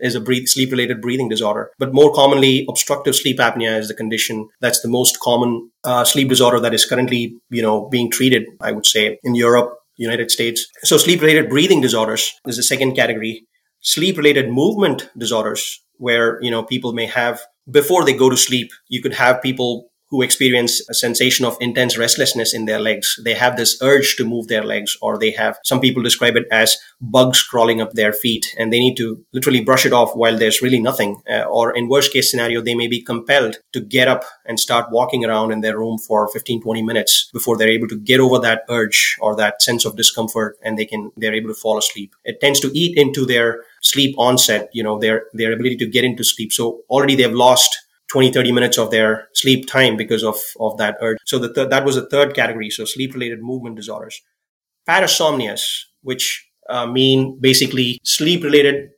is 0.00 0.14
a 0.14 0.20
breathe, 0.20 0.46
sleep 0.46 0.72
related 0.72 1.00
breathing 1.00 1.28
disorder. 1.28 1.70
But 1.78 1.94
more 1.94 2.12
commonly, 2.12 2.66
obstructive 2.68 3.14
sleep 3.14 3.38
apnea 3.38 3.78
is 3.78 3.88
the 3.88 3.94
condition 3.94 4.48
that's 4.60 4.80
the 4.80 4.88
most 4.88 5.20
common 5.20 5.70
uh, 5.84 6.04
sleep 6.04 6.28
disorder 6.28 6.58
that 6.60 6.74
is 6.74 6.84
currently, 6.84 7.36
you 7.50 7.62
know, 7.62 7.88
being 7.88 8.10
treated, 8.10 8.44
I 8.60 8.72
would 8.72 8.86
say, 8.86 9.18
in 9.22 9.36
Europe 9.36 9.78
United 9.96 10.30
States. 10.32 10.66
So 10.82 10.96
sleep 10.96 11.20
related 11.20 11.48
breathing 11.48 11.80
disorders 11.80 12.32
is 12.46 12.56
the 12.56 12.62
second 12.62 12.96
category. 12.96 13.46
Sleep 13.80 14.16
related 14.16 14.50
movement 14.50 15.08
disorders, 15.16 15.80
where, 15.98 16.42
you 16.42 16.50
know, 16.50 16.62
people 16.62 16.92
may 16.92 17.06
have 17.06 17.40
before 17.70 18.04
they 18.04 18.12
go 18.12 18.30
to 18.30 18.36
sleep, 18.36 18.70
you 18.88 19.02
could 19.02 19.14
have 19.14 19.42
people 19.42 19.90
who 20.08 20.22
experience 20.22 20.88
a 20.88 20.94
sensation 20.94 21.44
of 21.44 21.56
intense 21.60 21.98
restlessness 21.98 22.54
in 22.54 22.64
their 22.64 22.78
legs. 22.78 23.18
They 23.24 23.34
have 23.34 23.56
this 23.56 23.78
urge 23.82 24.16
to 24.16 24.24
move 24.24 24.48
their 24.48 24.62
legs, 24.62 24.96
or 25.02 25.18
they 25.18 25.32
have 25.32 25.58
some 25.64 25.80
people 25.80 26.02
describe 26.02 26.36
it 26.36 26.46
as 26.50 26.76
bugs 27.00 27.42
crawling 27.42 27.80
up 27.80 27.92
their 27.92 28.12
feet, 28.12 28.54
and 28.58 28.72
they 28.72 28.78
need 28.78 28.96
to 28.96 29.24
literally 29.32 29.64
brush 29.64 29.84
it 29.84 29.92
off 29.92 30.14
while 30.14 30.38
there's 30.38 30.62
really 30.62 30.80
nothing. 30.80 31.22
Uh, 31.28 31.42
or 31.42 31.76
in 31.76 31.88
worst 31.88 32.12
case 32.12 32.30
scenario, 32.30 32.60
they 32.60 32.74
may 32.74 32.86
be 32.86 33.02
compelled 33.02 33.56
to 33.72 33.80
get 33.80 34.08
up 34.08 34.24
and 34.44 34.60
start 34.60 34.90
walking 34.90 35.24
around 35.24 35.50
in 35.50 35.60
their 35.60 35.78
room 35.78 35.98
for 35.98 36.28
15, 36.28 36.62
20 36.62 36.82
minutes 36.82 37.28
before 37.32 37.56
they're 37.56 37.68
able 37.68 37.88
to 37.88 37.98
get 37.98 38.20
over 38.20 38.38
that 38.38 38.62
urge 38.68 39.16
or 39.20 39.34
that 39.34 39.60
sense 39.60 39.84
of 39.84 39.96
discomfort, 39.96 40.56
and 40.62 40.78
they 40.78 40.86
can 40.86 41.10
they're 41.16 41.34
able 41.34 41.48
to 41.48 41.60
fall 41.60 41.78
asleep. 41.78 42.14
It 42.24 42.40
tends 42.40 42.60
to 42.60 42.70
eat 42.78 42.96
into 42.96 43.26
their 43.26 43.64
sleep 43.82 44.14
onset, 44.18 44.70
you 44.72 44.82
know, 44.82 44.98
their 44.98 45.26
their 45.32 45.52
ability 45.52 45.76
to 45.76 45.86
get 45.86 46.04
into 46.04 46.24
sleep. 46.24 46.52
So 46.52 46.82
already 46.88 47.16
they've 47.16 47.32
lost 47.32 47.76
20, 48.08 48.32
30 48.32 48.52
minutes 48.52 48.78
of 48.78 48.90
their 48.90 49.28
sleep 49.34 49.66
time 49.68 49.96
because 49.96 50.22
of, 50.22 50.36
of 50.60 50.76
that 50.78 50.96
urge. 51.00 51.18
So 51.24 51.38
the 51.38 51.52
th- 51.52 51.70
that 51.70 51.84
was 51.84 51.96
a 51.96 52.06
third 52.06 52.34
category. 52.34 52.70
So 52.70 52.84
sleep 52.84 53.14
related 53.14 53.42
movement 53.42 53.76
disorders. 53.76 54.22
Parasomnias, 54.88 55.82
which 56.02 56.48
uh, 56.68 56.86
mean 56.86 57.38
basically 57.40 58.00
sleep 58.04 58.44
related 58.44 58.90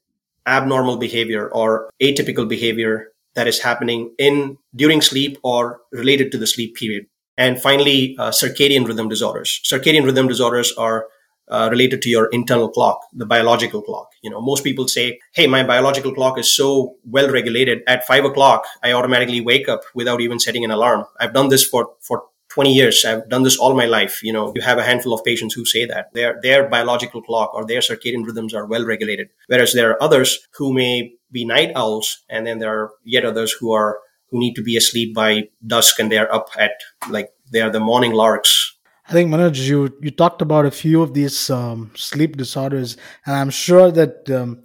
abnormal 0.47 0.97
behavior 0.97 1.49
or 1.51 1.91
atypical 2.03 2.49
behavior 2.49 3.09
that 3.35 3.47
is 3.47 3.61
happening 3.61 4.15
in 4.19 4.57
during 4.75 5.01
sleep 5.01 5.39
or 5.43 5.81
related 5.93 6.33
to 6.33 6.39
the 6.39 6.47
sleep 6.47 6.75
period. 6.75 7.07
And 7.37 7.61
finally, 7.61 8.17
uh, 8.19 8.31
circadian 8.31 8.87
rhythm 8.87 9.09
disorders. 9.09 9.61
Circadian 9.65 10.05
rhythm 10.05 10.27
disorders 10.27 10.73
are 10.77 11.07
uh, 11.51 11.69
related 11.71 12.03
to 12.03 12.09
your 12.09 12.27
internal 12.27 12.69
clock, 12.69 13.01
the 13.13 13.27
biological 13.27 13.83
clock. 13.83 14.09
You 14.23 14.31
know, 14.31 14.41
most 14.41 14.65
people 14.65 14.89
say, 14.89 15.19
Hey, 15.35 15.47
my 15.47 15.63
biological 15.63 16.15
clock 16.15 16.39
is 16.39 16.55
so 16.55 16.97
well 17.05 17.31
regulated 17.31 17.83
at 17.87 18.07
five 18.07 18.25
o'clock. 18.25 18.65
I 18.83 18.93
automatically 18.93 19.41
wake 19.41 19.69
up 19.69 19.83
without 19.95 20.21
even 20.21 20.39
setting 20.39 20.65
an 20.65 20.71
alarm. 20.71 21.05
I've 21.21 21.35
done 21.35 21.49
this 21.49 21.65
for, 21.65 21.91
for 22.01 22.25
20 22.51 22.73
years. 22.73 23.05
I've 23.05 23.29
done 23.29 23.43
this 23.43 23.59
all 23.59 23.75
my 23.75 23.85
life. 23.85 24.23
You 24.23 24.33
know, 24.33 24.53
you 24.55 24.63
have 24.63 24.79
a 24.79 24.83
handful 24.83 25.13
of 25.13 25.25
patients 25.25 25.55
who 25.55 25.65
say 25.65 25.85
that 25.87 26.13
their, 26.15 26.39
their 26.43 26.69
biological 26.69 27.23
clock 27.23 27.55
or 27.55 27.65
their 27.65 27.81
circadian 27.81 28.25
rhythms 28.25 28.55
are 28.55 28.67
well 28.67 28.85
regulated. 28.85 29.29
Whereas 29.47 29.75
there 29.75 29.91
are 29.91 30.03
others 30.03 30.47
who 30.57 30.73
may 30.73 31.13
be 31.31 31.45
night 31.45 31.73
owls. 31.77 32.25
And 32.29 32.47
then 32.47 32.59
there 32.59 32.73
are 32.73 32.91
yet 33.05 33.25
others 33.25 33.53
who 33.53 33.73
are, 33.73 33.99
who 34.31 34.39
need 34.39 34.55
to 34.55 34.63
be 34.63 34.77
asleep 34.77 35.15
by 35.15 35.49
dusk 35.67 35.99
and 35.99 36.11
they're 36.11 36.33
up 36.35 36.49
at 36.59 36.73
like, 37.09 37.31
they 37.53 37.61
are 37.61 37.71
the 37.71 37.81
morning 37.81 38.13
larks 38.13 38.68
I 39.09 39.13
think 39.13 39.31
Manoj, 39.31 39.57
you 39.67 39.97
you 40.01 40.11
talked 40.11 40.43
about 40.43 40.67
a 40.67 40.71
few 40.71 41.03
of 41.03 41.15
these 41.15 41.49
um, 41.51 41.91
sleep 41.97 42.37
disorders, 42.37 42.97
and 43.25 43.35
I'm 43.37 43.51
sure 43.51 43.91
that 43.91 44.31
um, 44.31 44.65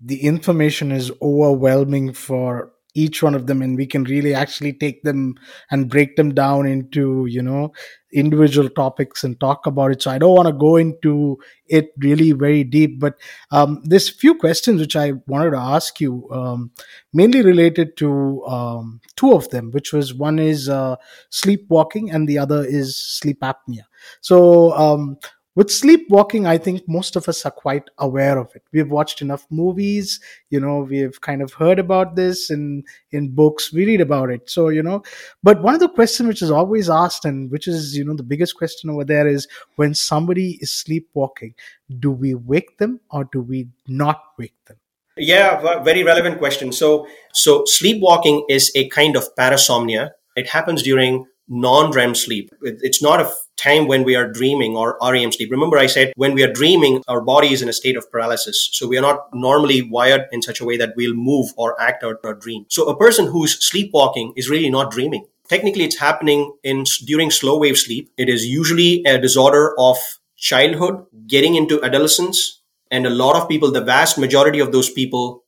the 0.00 0.22
information 0.22 0.92
is 0.92 1.10
overwhelming 1.22 2.12
for 2.12 2.72
each 2.94 3.22
one 3.22 3.34
of 3.34 3.46
them 3.46 3.62
and 3.62 3.76
we 3.76 3.86
can 3.86 4.04
really 4.04 4.34
actually 4.34 4.72
take 4.72 5.02
them 5.02 5.34
and 5.70 5.88
break 5.88 6.16
them 6.16 6.34
down 6.34 6.66
into 6.66 7.26
you 7.26 7.42
know 7.42 7.72
individual 8.12 8.68
topics 8.68 9.22
and 9.22 9.38
talk 9.38 9.66
about 9.66 9.92
it. 9.92 10.02
So 10.02 10.10
i 10.10 10.18
don't 10.18 10.34
want 10.34 10.48
to 10.48 10.52
go 10.52 10.76
into 10.76 11.38
it 11.66 11.90
really 11.98 12.32
very 12.32 12.64
deep 12.64 12.98
but 12.98 13.14
um, 13.52 13.80
there's 13.84 14.08
few 14.08 14.34
questions 14.34 14.80
which 14.80 14.96
i 14.96 15.12
wanted 15.26 15.50
to 15.52 15.58
ask 15.58 16.00
you 16.00 16.28
um, 16.32 16.72
mainly 17.12 17.42
related 17.42 17.96
to 17.98 18.44
um, 18.46 19.00
two 19.16 19.32
of 19.32 19.48
them 19.50 19.70
which 19.70 19.92
was 19.92 20.12
one 20.12 20.38
is 20.38 20.68
uh, 20.68 20.96
sleepwalking 21.30 22.10
and 22.10 22.28
the 22.28 22.38
other 22.38 22.64
is 22.64 22.96
sleep 22.96 23.40
apnea. 23.40 23.84
So 24.20 24.72
um, 24.72 25.18
with 25.56 25.70
sleepwalking 25.70 26.46
i 26.46 26.56
think 26.56 26.82
most 26.88 27.16
of 27.16 27.28
us 27.28 27.44
are 27.44 27.50
quite 27.50 27.88
aware 27.98 28.38
of 28.38 28.54
it. 28.54 28.62
We've 28.72 28.90
watched 28.90 29.22
enough 29.22 29.46
movies 29.50 30.20
you 30.50 30.60
know 30.60 30.80
we've 30.80 31.20
kind 31.20 31.42
of 31.42 31.52
heard 31.52 31.78
about 31.78 32.16
this 32.16 32.50
in 32.50 32.84
in 33.10 33.34
books 33.34 33.72
we 33.72 33.86
read 33.86 34.00
about 34.00 34.30
it. 34.30 34.48
So 34.48 34.68
you 34.68 34.82
know 34.82 35.02
but 35.42 35.62
one 35.62 35.74
of 35.74 35.80
the 35.80 35.88
questions 35.88 36.28
which 36.28 36.42
is 36.42 36.50
always 36.50 36.88
asked 36.88 37.24
and 37.24 37.50
which 37.50 37.66
is 37.68 37.96
you 37.96 38.04
know 38.04 38.14
the 38.14 38.22
biggest 38.22 38.56
question 38.56 38.90
over 38.90 39.04
there 39.04 39.26
is 39.26 39.48
when 39.76 39.94
somebody 39.94 40.58
is 40.60 40.72
sleepwalking 40.72 41.54
do 41.98 42.10
we 42.10 42.34
wake 42.34 42.78
them 42.78 43.00
or 43.10 43.24
do 43.24 43.40
we 43.40 43.68
not 43.88 44.22
wake 44.38 44.54
them? 44.66 44.76
Yeah 45.16 45.82
very 45.82 46.04
relevant 46.04 46.38
question. 46.38 46.72
So 46.72 47.06
so 47.32 47.64
sleepwalking 47.66 48.44
is 48.48 48.70
a 48.74 48.88
kind 48.88 49.16
of 49.16 49.34
parasomnia. 49.36 50.10
It 50.36 50.48
happens 50.48 50.82
during 50.82 51.26
non-REM 51.48 52.14
sleep. 52.14 52.50
It's 52.62 53.02
not 53.02 53.20
a 53.20 53.30
time 53.60 53.86
when 53.86 54.04
we 54.04 54.16
are 54.16 54.30
dreaming 54.30 54.76
or 54.76 54.98
REM 55.02 55.32
sleep. 55.32 55.50
Remember, 55.50 55.78
I 55.78 55.86
said 55.86 56.12
when 56.16 56.34
we 56.34 56.42
are 56.42 56.52
dreaming, 56.52 57.02
our 57.08 57.20
body 57.20 57.52
is 57.52 57.62
in 57.62 57.68
a 57.68 57.72
state 57.72 57.96
of 57.96 58.10
paralysis. 58.10 58.70
So 58.72 58.88
we 58.88 58.98
are 58.98 59.02
not 59.02 59.28
normally 59.34 59.82
wired 59.82 60.26
in 60.32 60.42
such 60.42 60.60
a 60.60 60.64
way 60.64 60.76
that 60.78 60.94
we'll 60.96 61.14
move 61.14 61.50
or 61.56 61.80
act 61.80 62.02
out 62.02 62.16
our 62.24 62.34
dream. 62.34 62.66
So 62.68 62.88
a 62.88 62.96
person 62.96 63.26
who's 63.26 63.62
sleepwalking 63.64 64.32
is 64.36 64.48
really 64.48 64.70
not 64.70 64.90
dreaming. 64.90 65.26
Technically, 65.48 65.84
it's 65.84 65.98
happening 65.98 66.52
in 66.62 66.84
during 67.04 67.30
slow 67.30 67.58
wave 67.58 67.76
sleep. 67.76 68.12
It 68.16 68.28
is 68.28 68.46
usually 68.46 69.02
a 69.04 69.18
disorder 69.18 69.74
of 69.78 69.96
childhood 70.36 71.04
getting 71.26 71.56
into 71.56 71.82
adolescence. 71.82 72.62
And 72.90 73.06
a 73.06 73.10
lot 73.10 73.36
of 73.36 73.48
people, 73.48 73.70
the 73.70 73.80
vast 73.80 74.16
majority 74.16 74.60
of 74.60 74.72
those 74.72 74.90
people 74.90 75.44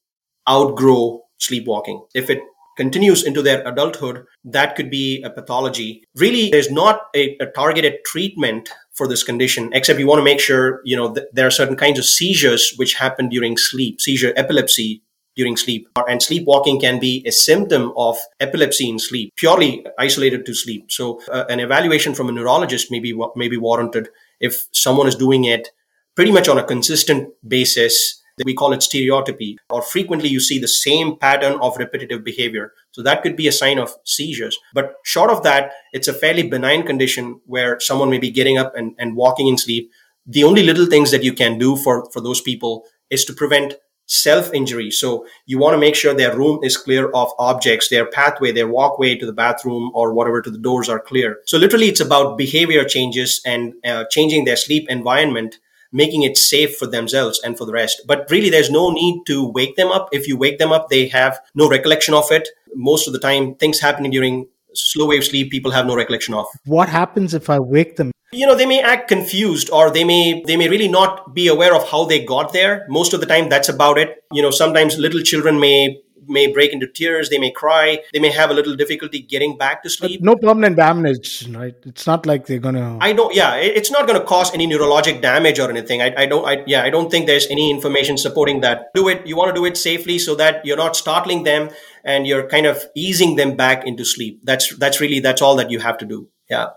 outgrow 0.49 1.23
sleepwalking. 1.39 2.05
If 2.15 2.31
it 2.31 2.41
continues 2.77 3.23
into 3.23 3.43
their 3.43 3.67
adulthood, 3.67 4.25
that 4.45 4.77
could 4.77 4.91
be 4.91 5.23
a 5.23 5.31
pathology. 5.31 6.05
Really, 6.17 6.51
there's 6.51 6.71
not 6.71 7.03
a, 7.15 7.37
a 7.41 7.47
targeted 7.47 7.99
treatment 8.07 8.69
for 8.95 9.09
this 9.09 9.23
condition, 9.23 9.71
except 9.73 9.99
you 9.99 10.07
want 10.07 10.19
to 10.19 10.25
make 10.25 10.41
sure, 10.41 10.81
you 10.85 10.97
know, 10.97 11.15
th- 11.15 11.27
there 11.33 11.47
are 11.47 11.51
certain 11.51 11.77
kinds 11.77 11.99
of 11.99 12.05
seizures 12.05 12.75
which 12.77 12.95
happen 12.95 13.29
during 13.29 13.57
sleep, 13.57 14.01
seizure 14.01 14.33
epilepsy 14.37 15.03
during 15.35 15.57
sleep. 15.57 15.89
And 16.09 16.23
sleepwalking 16.23 16.81
can 16.81 17.01
be 17.01 17.25
a 17.27 17.33
symptom 17.33 17.93
of 17.97 18.19
epilepsy 18.39 18.89
in 18.89 18.99
sleep, 18.99 19.33
purely 19.37 19.85
isolated 19.99 20.45
to 20.47 20.55
sleep. 20.55 20.93
So 20.93 21.21
uh, 21.31 21.45
an 21.49 21.61
evaluation 21.61 22.15
from 22.15 22.29
a 22.29 22.33
neurologist 22.33 22.91
may 22.91 23.01
be, 23.01 23.19
may 23.35 23.49
be 23.49 23.57
warranted 23.57 24.09
if 24.41 24.67
someone 24.73 25.07
is 25.07 25.15
doing 25.15 25.45
it 25.45 25.69
pretty 26.15 26.33
much 26.33 26.49
on 26.49 26.59
a 26.59 26.65
consistent 26.65 27.31
basis 27.47 28.22
we 28.45 28.55
call 28.55 28.73
it 28.73 28.83
stereotypy, 28.83 29.57
or 29.71 29.83
frequently 29.83 30.29
you 30.29 30.41
see 30.41 30.59
the 30.59 30.69
same 30.69 31.17
pattern 31.17 31.59
of 31.61 31.77
repetitive 31.77 32.25
behavior. 32.25 32.73
So 32.93 33.03
that 33.03 33.23
could 33.23 33.37
be 33.37 33.49
a 33.49 33.53
sign 33.53 33.79
of 33.79 33.95
seizures. 34.05 34.59
But 34.75 34.95
short 35.05 35.31
of 35.31 35.43
that, 35.43 35.73
it's 35.93 36.09
a 36.09 36.15
fairly 36.15 36.49
benign 36.49 36.85
condition 36.85 37.41
where 37.47 37.79
someone 37.81 38.11
may 38.11 38.19
be 38.19 38.31
getting 38.31 38.59
up 38.59 38.75
and, 38.75 38.95
and 38.99 39.17
walking 39.17 39.49
in 39.49 39.59
sleep. 39.59 39.91
The 40.27 40.45
only 40.45 40.63
little 40.63 40.87
things 40.87 41.11
that 41.11 41.25
you 41.25 41.33
can 41.33 41.59
do 41.59 41.77
for, 41.77 42.09
for 42.13 42.21
those 42.21 42.41
people 42.41 42.85
is 43.11 43.25
to 43.27 43.33
prevent 43.33 43.75
self 44.07 44.53
injury. 44.53 44.91
So 44.91 45.27
you 45.47 45.59
want 45.59 45.75
to 45.75 45.79
make 45.79 45.95
sure 45.95 46.15
their 46.15 46.37
room 46.37 46.61
is 46.63 46.77
clear 46.77 47.11
of 47.11 47.31
objects, 47.39 47.89
their 47.89 48.07
pathway, 48.07 48.53
their 48.53 48.69
walkway 48.69 49.17
to 49.17 49.27
the 49.27 49.33
bathroom 49.33 49.91
or 49.95 50.13
whatever 50.13 50.43
to 50.43 50.51
the 50.51 50.59
doors 50.59 50.89
are 50.89 51.01
clear. 51.01 51.39
So 51.47 51.59
literally 51.59 51.87
it's 51.87 52.01
about 52.01 52.37
behavior 52.37 52.85
changes 52.85 53.41
and 53.47 53.75
uh, 53.85 54.05
changing 54.11 54.45
their 54.45 54.57
sleep 54.57 54.87
environment 54.89 55.59
making 55.93 56.23
it 56.23 56.37
safe 56.37 56.77
for 56.77 56.87
themselves 56.87 57.41
and 57.45 57.57
for 57.57 57.67
the 57.67 57.73
rest. 57.73 58.03
But 58.07 58.27
really, 58.31 58.51
there's 58.51 58.71
no 58.71 58.91
need 58.91 59.23
to 59.27 59.51
wake 59.51 59.77
them 59.77 59.89
up. 59.89 60.09
If 60.13 60.27
you 60.27 60.37
wake 60.37 60.59
them 60.59 60.73
up, 60.73 60.89
they 60.89 61.09
have 61.09 61.39
no 61.55 61.69
recollection 61.69 62.15
of 62.15 62.31
it. 62.31 62.49
Most 62.75 63.07
of 63.07 63.13
the 63.13 63.19
time, 63.19 63.55
things 63.57 63.81
happening 63.81 64.11
during 64.11 64.47
slow 64.75 65.07
wave 65.07 65.25
sleep, 65.25 65.51
people 65.51 65.71
have 65.71 65.87
no 65.87 65.95
recollection 65.95 66.35
of. 66.35 66.47
What 66.65 66.89
happens 66.89 67.35
if 67.35 67.51
I 67.51 67.59
wake 67.59 67.97
them? 67.97 68.11
You 68.33 68.47
know, 68.47 68.55
they 68.55 68.65
may 68.65 68.81
act 68.81 69.09
confused 69.09 69.69
or 69.71 69.91
they 69.91 70.05
may, 70.05 70.43
they 70.47 70.57
may 70.57 70.69
really 70.69 70.89
not 70.89 71.35
be 71.35 71.49
aware 71.49 71.75
of 71.75 71.87
how 71.91 72.07
they 72.07 72.25
got 72.25 72.55
there. 72.55 72.87
Most 72.89 73.13
of 73.13 73.21
the 73.21 73.27
time, 73.27 73.51
that's 73.51 73.69
about 73.69 73.99
it. 73.99 74.25
You 74.33 74.41
know, 74.41 74.51
sometimes 74.51 74.97
little 74.97 75.21
children 75.21 75.61
may 75.61 75.99
may 76.27 76.53
break 76.53 76.73
into 76.73 76.87
tears, 76.87 77.29
they 77.29 77.39
may 77.39 77.51
cry, 77.51 78.01
they 78.13 78.19
may 78.19 78.31
have 78.31 78.51
a 78.51 78.55
little 78.55 78.77
difficulty 78.77 79.21
getting 79.21 79.57
back 79.57 79.83
to 79.83 79.91
sleep. 79.91 80.21
But 80.21 80.25
no 80.25 80.37
permanent 80.37 80.77
damage, 80.77 81.49
right? 81.51 81.75
It's 81.85 82.07
not 82.07 82.27
like 82.27 82.47
they're 82.47 82.59
gonna. 82.59 82.99
I 83.01 83.13
don't. 83.13 83.35
Yeah, 83.35 83.57
it's 83.57 83.91
not 83.91 84.07
gonna 84.07 84.25
cause 84.25 84.53
any 84.55 84.67
neurologic 84.67 85.21
damage 85.21 85.59
or 85.59 85.71
anything. 85.71 86.03
I, 86.03 86.15
I 86.17 86.27
don't. 86.27 86.47
I, 86.47 86.63
yeah, 86.67 86.83
I 86.83 86.91
don't 86.91 87.11
think 87.11 87.27
there's 87.27 87.47
any 87.49 87.71
information 87.71 88.19
supporting 88.19 88.61
that. 88.61 88.87
Do 88.95 89.09
it. 89.09 89.27
You 89.27 89.37
want 89.37 89.55
to 89.55 89.61
do 89.61 89.65
it 89.65 89.77
safely 89.77 90.19
so 90.19 90.35
that 90.37 90.65
you're 90.65 90.77
not 90.77 90.97
startling 90.97 91.45
them 91.45 91.71
and 92.05 92.27
you're 92.27 92.49
kind 92.49 92.67
of 92.67 92.85
easing 92.95 93.37
them 93.37 93.57
back 93.57 93.87
into 93.87 94.05
sleep. 94.05 94.41
That's 94.45 94.77
that's 94.77 95.01
really 95.01 95.21
that's 95.21 95.43
all 95.43 95.57
that 95.57 95.71
you 95.71 95.81
have 95.81 95.99
to 95.99 96.07
do. 96.07 96.29
Yeah. 96.49 96.69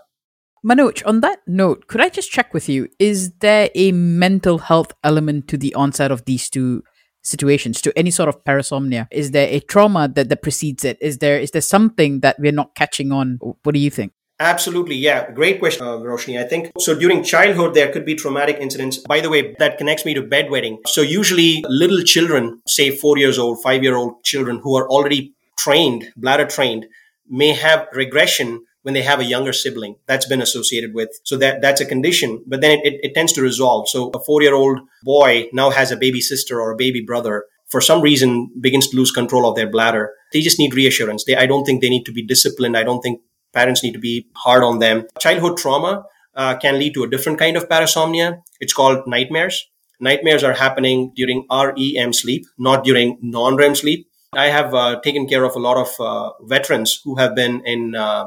Manoj, 0.64 1.06
on 1.06 1.20
that 1.20 1.40
note, 1.46 1.86
could 1.86 2.00
I 2.00 2.08
just 2.08 2.32
check 2.32 2.52
with 2.52 2.68
you? 2.68 2.88
Is 2.98 3.30
there 3.38 3.70
a 3.76 3.92
mental 3.92 4.58
health 4.58 4.92
element 5.04 5.46
to 5.48 5.56
the 5.56 5.72
onset 5.74 6.10
of 6.10 6.24
these 6.24 6.50
two 6.50 6.82
situations 7.26 7.82
to 7.82 7.92
any 7.98 8.10
sort 8.10 8.28
of 8.28 8.42
parasomnia? 8.44 9.06
Is 9.10 9.32
there 9.32 9.48
a 9.48 9.60
trauma 9.60 10.08
that, 10.08 10.28
that 10.28 10.42
precedes 10.42 10.84
it? 10.84 10.96
Is 11.00 11.18
there 11.18 11.38
is 11.38 11.50
there 11.50 11.60
something 11.60 12.20
that 12.20 12.36
we're 12.38 12.52
not 12.52 12.74
catching 12.74 13.12
on? 13.12 13.38
What 13.40 13.72
do 13.72 13.80
you 13.80 13.90
think? 13.90 14.12
Absolutely. 14.38 14.96
Yeah. 14.96 15.30
Great 15.30 15.58
question, 15.58 15.86
uh, 15.86 15.96
Roshni. 15.96 16.38
I 16.38 16.46
think 16.46 16.70
so. 16.78 16.94
During 16.94 17.22
childhood, 17.22 17.72
there 17.72 17.90
could 17.90 18.04
be 18.04 18.14
traumatic 18.14 18.58
incidents. 18.60 18.98
By 18.98 19.20
the 19.20 19.30
way, 19.30 19.54
that 19.58 19.78
connects 19.78 20.04
me 20.04 20.12
to 20.12 20.22
bedwetting. 20.22 20.76
So 20.86 21.00
usually 21.00 21.64
little 21.68 22.02
children, 22.02 22.60
say 22.66 22.90
four 22.90 23.16
years 23.16 23.38
old, 23.38 23.62
five 23.62 23.82
year 23.82 23.96
old 23.96 24.22
children 24.24 24.60
who 24.62 24.76
are 24.76 24.86
already 24.88 25.32
trained, 25.58 26.12
bladder 26.16 26.44
trained, 26.44 26.86
may 27.28 27.52
have 27.52 27.88
regression 27.92 28.64
when 28.86 28.94
they 28.94 29.02
have 29.02 29.18
a 29.18 29.24
younger 29.24 29.52
sibling 29.52 29.96
that's 30.06 30.26
been 30.26 30.40
associated 30.40 30.94
with. 30.94 31.08
So 31.24 31.36
that, 31.38 31.60
that's 31.60 31.80
a 31.80 31.84
condition, 31.84 32.44
but 32.46 32.60
then 32.60 32.78
it, 32.78 32.86
it, 32.86 33.00
it 33.02 33.14
tends 33.14 33.32
to 33.32 33.42
resolve. 33.42 33.88
So 33.88 34.10
a 34.14 34.20
four 34.20 34.42
year 34.42 34.54
old 34.54 34.78
boy 35.02 35.48
now 35.52 35.70
has 35.70 35.90
a 35.90 35.96
baby 35.96 36.20
sister 36.20 36.60
or 36.60 36.70
a 36.70 36.76
baby 36.76 37.00
brother 37.04 37.46
for 37.66 37.80
some 37.80 38.00
reason 38.00 38.48
begins 38.60 38.86
to 38.90 38.96
lose 38.96 39.10
control 39.10 39.44
of 39.48 39.56
their 39.56 39.68
bladder. 39.68 40.12
They 40.32 40.40
just 40.40 40.60
need 40.60 40.72
reassurance. 40.72 41.24
They, 41.24 41.34
I 41.34 41.46
don't 41.46 41.64
think 41.64 41.82
they 41.82 41.88
need 41.88 42.04
to 42.04 42.12
be 42.12 42.24
disciplined. 42.24 42.76
I 42.76 42.84
don't 42.84 43.00
think 43.00 43.22
parents 43.52 43.82
need 43.82 43.94
to 43.94 43.98
be 43.98 44.28
hard 44.36 44.62
on 44.62 44.78
them. 44.78 45.08
Childhood 45.18 45.58
trauma 45.58 46.04
uh, 46.36 46.56
can 46.56 46.78
lead 46.78 46.94
to 46.94 47.02
a 47.02 47.10
different 47.10 47.40
kind 47.40 47.56
of 47.56 47.68
parasomnia. 47.68 48.40
It's 48.60 48.72
called 48.72 49.02
nightmares. 49.08 49.66
Nightmares 49.98 50.44
are 50.44 50.52
happening 50.52 51.12
during 51.16 51.44
REM 51.50 52.12
sleep, 52.12 52.46
not 52.56 52.84
during 52.84 53.18
non-REM 53.20 53.74
sleep. 53.74 54.06
I 54.32 54.46
have 54.46 54.72
uh, 54.74 55.00
taken 55.00 55.26
care 55.26 55.42
of 55.42 55.56
a 55.56 55.58
lot 55.58 55.76
of 55.76 55.88
uh, 55.98 56.30
veterans 56.44 57.00
who 57.02 57.16
have 57.16 57.34
been 57.34 57.62
in 57.64 57.96
uh, 57.96 58.26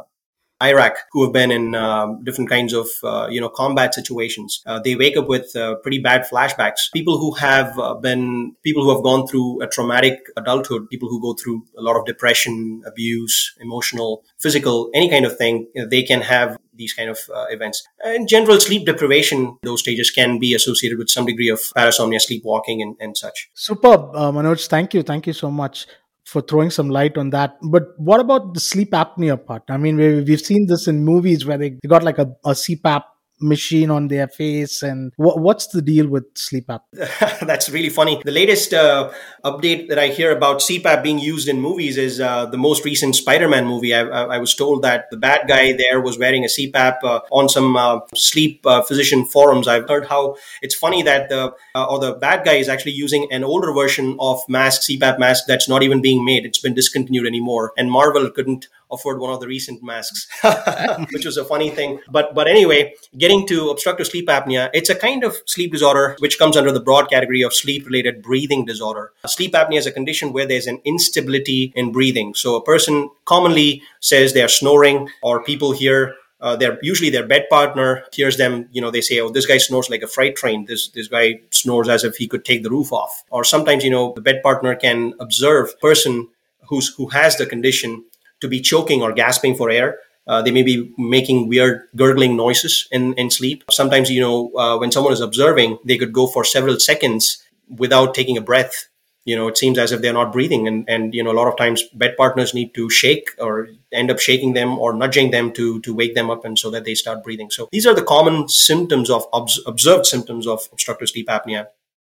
Iraq 0.61 0.97
who 1.11 1.23
have 1.23 1.33
been 1.33 1.51
in 1.51 1.75
um, 1.75 2.23
different 2.23 2.49
kinds 2.49 2.73
of 2.73 2.87
uh, 3.03 3.27
you 3.29 3.39
know 3.39 3.49
combat 3.49 3.93
situations. 3.93 4.61
Uh, 4.65 4.79
they 4.79 4.95
wake 4.95 5.17
up 5.17 5.27
with 5.27 5.55
uh, 5.55 5.75
pretty 5.75 5.99
bad 5.99 6.25
flashbacks. 6.29 6.91
People 6.93 7.17
who 7.17 7.33
have 7.35 7.77
uh, 7.79 7.93
been 7.95 8.55
people 8.63 8.83
who 8.83 8.93
have 8.93 9.03
gone 9.03 9.27
through 9.27 9.61
a 9.61 9.67
traumatic 9.67 10.19
adulthood, 10.37 10.89
people 10.89 11.09
who 11.09 11.21
go 11.21 11.33
through 11.33 11.63
a 11.77 11.81
lot 11.81 11.95
of 11.95 12.05
depression, 12.05 12.81
abuse, 12.85 13.55
emotional, 13.59 14.23
physical, 14.37 14.89
any 14.93 15.09
kind 15.09 15.25
of 15.25 15.37
thing, 15.37 15.67
you 15.73 15.81
know, 15.81 15.89
they 15.89 16.03
can 16.03 16.21
have 16.21 16.57
these 16.73 16.93
kind 16.93 17.09
of 17.09 17.19
uh, 17.33 17.45
events. 17.49 17.85
In 18.05 18.27
general, 18.27 18.59
sleep 18.59 18.85
deprivation, 18.85 19.57
those 19.63 19.81
stages 19.81 20.11
can 20.11 20.39
be 20.39 20.53
associated 20.53 20.97
with 20.97 21.09
some 21.09 21.25
degree 21.25 21.49
of 21.49 21.59
parasomnia, 21.75 22.21
sleepwalking, 22.21 22.81
and, 22.81 22.95
and 22.99 23.17
such. 23.17 23.49
Superb, 23.53 24.15
uh, 24.15 24.31
Manoj. 24.31 24.65
Thank 24.67 24.93
you. 24.93 25.03
Thank 25.03 25.27
you 25.27 25.33
so 25.33 25.51
much 25.51 25.87
for 26.29 26.41
throwing 26.41 26.69
some 26.69 26.89
light 26.89 27.17
on 27.17 27.31
that. 27.31 27.57
But 27.61 27.83
what 27.97 28.19
about 28.19 28.53
the 28.53 28.59
sleep 28.59 28.91
apnea 28.91 29.43
part? 29.43 29.63
I 29.69 29.77
mean, 29.77 29.97
we, 29.97 30.21
we've 30.21 30.41
seen 30.41 30.67
this 30.67 30.87
in 30.87 31.03
movies 31.03 31.45
where 31.45 31.57
they, 31.57 31.71
they 31.71 31.87
got 31.87 32.03
like 32.03 32.19
a, 32.19 32.27
a 32.45 32.51
CPAP 32.51 33.03
machine 33.39 33.89
on 33.89 34.07
their 34.07 34.27
face 34.27 34.81
and 34.81 35.13
what, 35.17 35.39
what's 35.39 35.67
the 35.67 35.81
deal 35.81 36.07
with 36.07 36.25
sleep 36.35 36.67
apnea 36.67 37.39
that's 37.47 37.69
really 37.69 37.89
funny. 37.89 38.21
The 38.23 38.31
latest 38.31 38.73
uh, 38.73 39.11
update 39.43 39.89
that 39.89 39.99
i 39.99 40.07
hear 40.07 40.31
about 40.31 40.59
cpap 40.59 41.03
being 41.03 41.19
used 41.19 41.47
in 41.47 41.61
movies 41.61 41.97
is 41.97 42.19
uh, 42.19 42.45
the 42.45 42.57
most 42.57 42.85
recent 42.85 43.15
spider-man 43.15 43.65
movie. 43.65 43.93
I, 43.93 44.01
I, 44.01 44.37
was 44.37 44.55
told 44.55 44.81
that 44.83 45.05
the 45.11 45.17
bad 45.17 45.47
guy 45.47 45.73
there 45.73 46.01
was 46.01 46.17
wearing 46.17 46.43
a 46.43 46.47
cpap 46.47 46.97
uh, 47.03 47.19
on 47.31 47.49
some 47.49 47.75
uh, 47.75 47.99
sleep 48.15 48.65
uh, 48.65 48.81
physician 48.81 49.25
forums. 49.25 49.67
I've 49.67 49.87
heard 49.87 50.07
how 50.07 50.35
it's 50.61 50.75
funny 50.75 51.01
that 51.03 51.29
the 51.29 51.53
uh, 51.75 51.85
or 51.85 51.99
the 51.99 52.13
bad 52.13 52.45
guy 52.45 52.53
is 52.53 52.69
actually 52.69 52.93
using 52.93 53.27
an 53.31 53.43
older 53.43 53.71
version 53.71 54.17
of 54.19 54.39
mask 54.47 54.81
cpap 54.89 55.19
mask 55.19 55.45
that's 55.47 55.69
not 55.69 55.83
even 55.83 56.01
being 56.01 56.25
made. 56.25 56.45
It's 56.45 56.59
been 56.59 56.73
discontinued 56.73 57.25
anymore. 57.25 57.73
And 57.77 57.91
marvel 57.91 58.29
couldn't 58.29 58.67
afford 58.91 59.19
one 59.19 59.33
of 59.33 59.39
the 59.39 59.47
recent 59.47 59.83
masks, 59.83 60.27
which 61.13 61.25
was 61.25 61.37
a 61.37 61.45
funny 61.45 61.69
thing. 61.69 61.99
But 62.09 62.33
but 62.35 62.47
anyway, 62.47 62.93
getting 63.17 63.47
to 63.47 63.69
obstructive 63.69 64.07
sleep 64.07 64.27
apnea, 64.27 64.69
it's 64.73 64.89
a 64.89 64.95
kind 64.95 65.23
of 65.23 65.37
sleep 65.45 65.71
disorder 65.71 66.15
which 66.19 66.39
comes 66.39 66.57
under 66.57 66.71
the 66.71 66.79
broad 66.79 67.09
category 67.09 67.41
of 67.41 67.53
sleep-related 67.53 68.21
breathing 68.21 68.65
disorder. 68.65 69.11
Sleep 69.25 69.53
apnea 69.53 69.77
is 69.77 69.85
a 69.85 69.91
condition 69.91 70.33
where 70.33 70.45
there's 70.45 70.67
an 70.67 70.81
instability 70.85 71.71
in 71.75 71.91
breathing. 71.91 72.33
So 72.33 72.55
a 72.55 72.63
person 72.63 73.09
commonly 73.25 73.83
says 73.99 74.33
they 74.33 74.41
are 74.41 74.47
snoring, 74.47 75.09
or 75.21 75.43
people 75.43 75.71
hear 75.71 76.15
uh, 76.41 76.55
they're 76.55 76.79
usually 76.81 77.09
their 77.09 77.25
bed 77.25 77.47
partner 77.49 78.03
hears 78.13 78.37
them 78.37 78.67
you 78.71 78.81
know 78.81 78.91
they 78.91 79.01
say 79.01 79.19
oh 79.19 79.29
this 79.29 79.45
guy 79.45 79.57
snores 79.57 79.89
like 79.89 80.01
a 80.01 80.07
freight 80.07 80.35
train 80.35 80.65
this 80.65 80.89
this 80.89 81.07
guy 81.07 81.39
snores 81.51 81.89
as 81.89 82.03
if 82.03 82.15
he 82.15 82.27
could 82.27 82.45
take 82.45 82.63
the 82.63 82.69
roof 82.69 82.93
off 82.93 83.23
or 83.29 83.43
sometimes 83.43 83.83
you 83.83 83.89
know 83.89 84.13
the 84.13 84.21
bed 84.21 84.41
partner 84.41 84.75
can 84.75 85.13
observe 85.19 85.77
person 85.81 86.27
who's 86.69 86.93
who 86.95 87.07
has 87.07 87.35
the 87.37 87.45
condition 87.45 88.03
to 88.41 88.47
be 88.47 88.61
choking 88.61 89.01
or 89.01 89.11
gasping 89.11 89.55
for 89.55 89.69
air. 89.69 89.99
Uh, 90.27 90.41
they 90.41 90.51
may 90.51 90.61
be 90.61 90.93
making 90.97 91.47
weird 91.47 91.87
gurgling 91.95 92.37
noises 92.37 92.87
in, 92.91 93.13
in 93.13 93.31
sleep. 93.31 93.63
Sometimes, 93.71 94.11
you 94.11 94.21
know, 94.21 94.51
uh, 94.55 94.77
when 94.77 94.91
someone 94.91 95.13
is 95.13 95.21
observing, 95.21 95.79
they 95.85 95.97
could 95.97 96.13
go 96.13 96.27
for 96.27 96.43
several 96.43 96.79
seconds 96.79 97.43
without 97.67 98.13
taking 98.13 98.37
a 98.37 98.41
breath. 98.41 98.89
You 99.25 99.35
know, 99.35 99.47
it 99.47 99.57
seems 99.57 99.77
as 99.77 99.91
if 99.91 100.01
they're 100.01 100.13
not 100.13 100.31
breathing. 100.31 100.67
And, 100.67 100.87
and, 100.87 101.13
you 101.15 101.23
know, 101.23 101.31
a 101.31 101.33
lot 101.39 101.47
of 101.47 101.57
times 101.57 101.83
bed 101.93 102.15
partners 102.15 102.53
need 102.53 102.73
to 102.75 102.89
shake 102.89 103.31
or 103.39 103.69
end 103.91 104.11
up 104.11 104.19
shaking 104.19 104.53
them 104.53 104.77
or 104.77 104.93
nudging 104.93 105.31
them 105.31 105.51
to, 105.53 105.81
to 105.81 105.93
wake 105.93 106.13
them 106.15 106.29
up 106.29 106.45
and 106.45 106.57
so 106.57 106.69
that 106.71 106.85
they 106.85 106.95
start 106.95 107.23
breathing. 107.23 107.49
So 107.49 107.67
these 107.71 107.87
are 107.87 107.95
the 107.95 108.03
common 108.03 108.47
symptoms 108.49 109.09
of 109.09 109.25
observed 109.33 110.05
symptoms 110.05 110.45
of 110.47 110.67
obstructive 110.71 111.09
sleep 111.09 111.27
apnea 111.27 111.67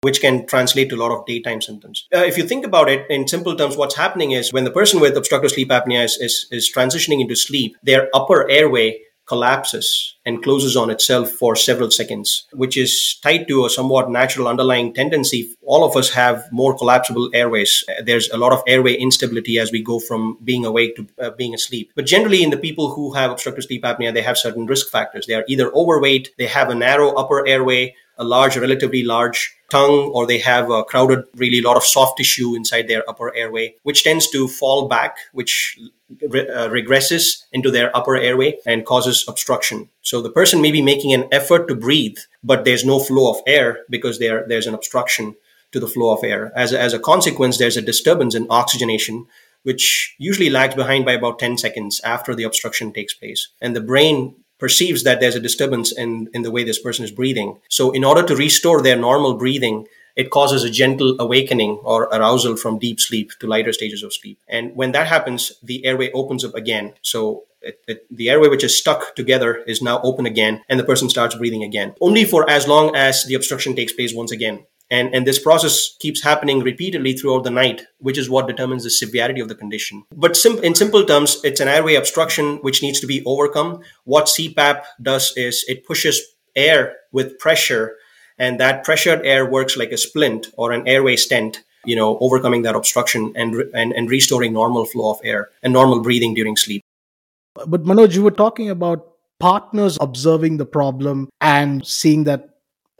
which 0.02 0.20
can 0.20 0.46
translate 0.46 0.90
to 0.90 0.96
a 0.96 1.02
lot 1.02 1.16
of 1.16 1.24
daytime 1.26 1.62
symptoms. 1.62 2.06
Uh, 2.14 2.18
if 2.18 2.36
you 2.36 2.44
think 2.44 2.66
about 2.66 2.88
it 2.88 3.08
in 3.08 3.26
simple 3.28 3.54
terms, 3.56 3.76
what's 3.76 3.96
happening 3.96 4.32
is 4.32 4.52
when 4.52 4.64
the 4.64 4.70
person 4.70 5.00
with 5.00 5.16
obstructive 5.16 5.52
sleep 5.52 5.68
apnea 5.68 6.04
is, 6.04 6.18
is, 6.20 6.46
is 6.50 6.72
transitioning 6.74 7.20
into 7.20 7.36
sleep, 7.36 7.76
their 7.82 8.08
upper 8.12 8.48
airway 8.50 9.00
collapses 9.26 10.16
and 10.26 10.42
closes 10.42 10.76
on 10.76 10.90
itself 10.90 11.30
for 11.30 11.54
several 11.54 11.90
seconds, 11.90 12.46
which 12.52 12.76
is 12.76 13.18
tied 13.22 13.46
to 13.46 13.64
a 13.64 13.70
somewhat 13.70 14.10
natural 14.10 14.48
underlying 14.48 14.92
tendency. 14.92 15.54
All 15.62 15.84
of 15.84 15.96
us 15.96 16.10
have 16.10 16.44
more 16.50 16.76
collapsible 16.76 17.30
airways. 17.32 17.84
There's 18.04 18.28
a 18.30 18.36
lot 18.36 18.52
of 18.52 18.62
airway 18.66 18.94
instability 18.94 19.60
as 19.60 19.70
we 19.70 19.82
go 19.82 20.00
from 20.00 20.38
being 20.42 20.64
awake 20.64 20.96
to 20.96 21.06
uh, 21.20 21.30
being 21.30 21.54
asleep. 21.54 21.92
But 21.94 22.06
generally, 22.06 22.42
in 22.42 22.50
the 22.50 22.56
people 22.56 22.92
who 22.94 23.12
have 23.14 23.30
obstructive 23.30 23.64
sleep 23.64 23.84
apnea, 23.84 24.12
they 24.12 24.22
have 24.22 24.36
certain 24.36 24.66
risk 24.66 24.90
factors. 24.90 25.26
They 25.26 25.34
are 25.34 25.44
either 25.46 25.72
overweight, 25.72 26.34
they 26.36 26.48
have 26.48 26.68
a 26.68 26.74
narrow 26.74 27.12
upper 27.12 27.46
airway, 27.46 27.94
a 28.18 28.24
large, 28.24 28.56
relatively 28.56 29.02
large 29.02 29.56
tongue, 29.72 30.10
or 30.14 30.26
they 30.26 30.38
have 30.38 30.70
a 30.70 30.84
crowded, 30.84 31.24
really 31.36 31.60
lot 31.62 31.76
of 31.76 31.84
soft 31.84 32.18
tissue 32.18 32.54
inside 32.54 32.86
their 32.86 33.08
upper 33.08 33.34
airway, 33.34 33.74
which 33.82 34.04
tends 34.04 34.30
to 34.30 34.46
fall 34.46 34.86
back, 34.86 35.16
which 35.32 35.78
re- 36.34 36.48
uh, 36.48 36.68
regresses 36.68 37.44
into 37.52 37.70
their 37.70 37.94
upper 37.96 38.16
airway 38.16 38.58
and 38.66 38.84
causes 38.84 39.24
obstruction. 39.28 39.88
So 40.02 40.20
the 40.20 40.30
person 40.30 40.60
may 40.60 40.72
be 40.72 40.82
making 40.82 41.12
an 41.14 41.26
effort 41.32 41.68
to 41.68 41.74
breathe, 41.74 42.18
but 42.44 42.64
there's 42.64 42.84
no 42.84 42.98
flow 43.00 43.30
of 43.30 43.40
air 43.46 43.68
because 43.88 44.18
there, 44.18 44.44
there's 44.46 44.66
an 44.66 44.74
obstruction 44.74 45.34
to 45.72 45.80
the 45.80 45.88
flow 45.88 46.10
of 46.12 46.22
air. 46.22 46.52
As 46.54 46.72
a, 46.72 46.80
as 46.80 46.92
a 46.92 46.98
consequence, 46.98 47.56
there's 47.56 47.78
a 47.78 47.82
disturbance 47.82 48.34
in 48.34 48.46
oxygenation, 48.50 49.26
which 49.62 50.14
usually 50.18 50.50
lags 50.50 50.74
behind 50.74 51.06
by 51.06 51.12
about 51.12 51.38
10 51.38 51.56
seconds 51.56 52.00
after 52.04 52.34
the 52.34 52.44
obstruction 52.44 52.92
takes 52.92 53.14
place. 53.14 53.48
And 53.60 53.74
the 53.74 53.80
brain 53.80 54.34
perceives 54.62 55.02
that 55.02 55.18
there's 55.18 55.34
a 55.34 55.40
disturbance 55.48 55.90
in, 55.90 56.28
in 56.32 56.42
the 56.42 56.50
way 56.52 56.62
this 56.62 56.78
person 56.78 57.04
is 57.04 57.10
breathing. 57.10 57.58
So, 57.68 57.90
in 57.90 58.04
order 58.04 58.22
to 58.22 58.36
restore 58.36 58.80
their 58.80 58.96
normal 58.96 59.34
breathing, 59.34 59.88
it 60.14 60.30
causes 60.30 60.62
a 60.62 60.70
gentle 60.70 61.16
awakening 61.18 61.80
or 61.82 62.04
arousal 62.04 62.56
from 62.56 62.78
deep 62.78 63.00
sleep 63.00 63.32
to 63.40 63.48
lighter 63.48 63.72
stages 63.72 64.04
of 64.04 64.14
sleep. 64.14 64.38
And 64.46 64.76
when 64.76 64.92
that 64.92 65.08
happens, 65.08 65.52
the 65.64 65.84
airway 65.84 66.12
opens 66.12 66.44
up 66.44 66.54
again. 66.54 66.94
So, 67.02 67.44
it, 67.60 67.80
it, 67.88 68.06
the 68.08 68.30
airway 68.30 68.48
which 68.48 68.62
is 68.62 68.76
stuck 68.76 69.16
together 69.16 69.56
is 69.66 69.82
now 69.82 70.00
open 70.02 70.26
again, 70.26 70.62
and 70.68 70.78
the 70.78 70.84
person 70.84 71.08
starts 71.10 71.34
breathing 71.34 71.64
again. 71.64 71.94
Only 72.00 72.24
for 72.24 72.48
as 72.48 72.68
long 72.68 72.94
as 72.94 73.24
the 73.26 73.34
obstruction 73.34 73.74
takes 73.74 73.92
place 73.92 74.14
once 74.14 74.30
again. 74.30 74.66
And, 74.92 75.14
and 75.14 75.26
this 75.26 75.38
process 75.38 75.96
keeps 76.00 76.22
happening 76.22 76.60
repeatedly 76.60 77.14
throughout 77.14 77.44
the 77.44 77.50
night, 77.50 77.86
which 77.98 78.18
is 78.18 78.28
what 78.28 78.46
determines 78.46 78.84
the 78.84 78.90
severity 78.90 79.40
of 79.40 79.48
the 79.48 79.54
condition. 79.54 80.04
But 80.14 80.36
sim- 80.36 80.62
in 80.62 80.74
simple 80.74 81.02
terms, 81.06 81.40
it's 81.42 81.60
an 81.60 81.68
airway 81.68 81.94
obstruction 81.94 82.58
which 82.58 82.82
needs 82.82 83.00
to 83.00 83.06
be 83.06 83.24
overcome. 83.24 83.80
What 84.04 84.26
CPAP 84.26 84.82
does 85.00 85.32
is 85.34 85.64
it 85.66 85.86
pushes 85.86 86.20
air 86.54 86.96
with 87.10 87.38
pressure, 87.38 87.96
and 88.38 88.60
that 88.60 88.84
pressured 88.84 89.24
air 89.24 89.46
works 89.46 89.78
like 89.78 89.92
a 89.92 89.96
splint 89.96 90.48
or 90.58 90.72
an 90.72 90.86
airway 90.86 91.16
stent, 91.16 91.64
you 91.86 91.96
know, 91.96 92.18
overcoming 92.18 92.60
that 92.62 92.76
obstruction 92.76 93.32
and, 93.34 93.54
and, 93.72 93.94
and 93.94 94.10
restoring 94.10 94.52
normal 94.52 94.84
flow 94.84 95.12
of 95.12 95.20
air 95.24 95.48
and 95.62 95.72
normal 95.72 96.02
breathing 96.02 96.34
during 96.34 96.54
sleep. 96.54 96.82
But 97.66 97.84
Manoj, 97.84 98.14
you 98.14 98.22
were 98.22 98.30
talking 98.30 98.68
about 98.68 99.08
partners 99.40 99.96
observing 100.02 100.58
the 100.58 100.66
problem 100.66 101.30
and 101.40 101.86
seeing 101.86 102.24
that 102.24 102.51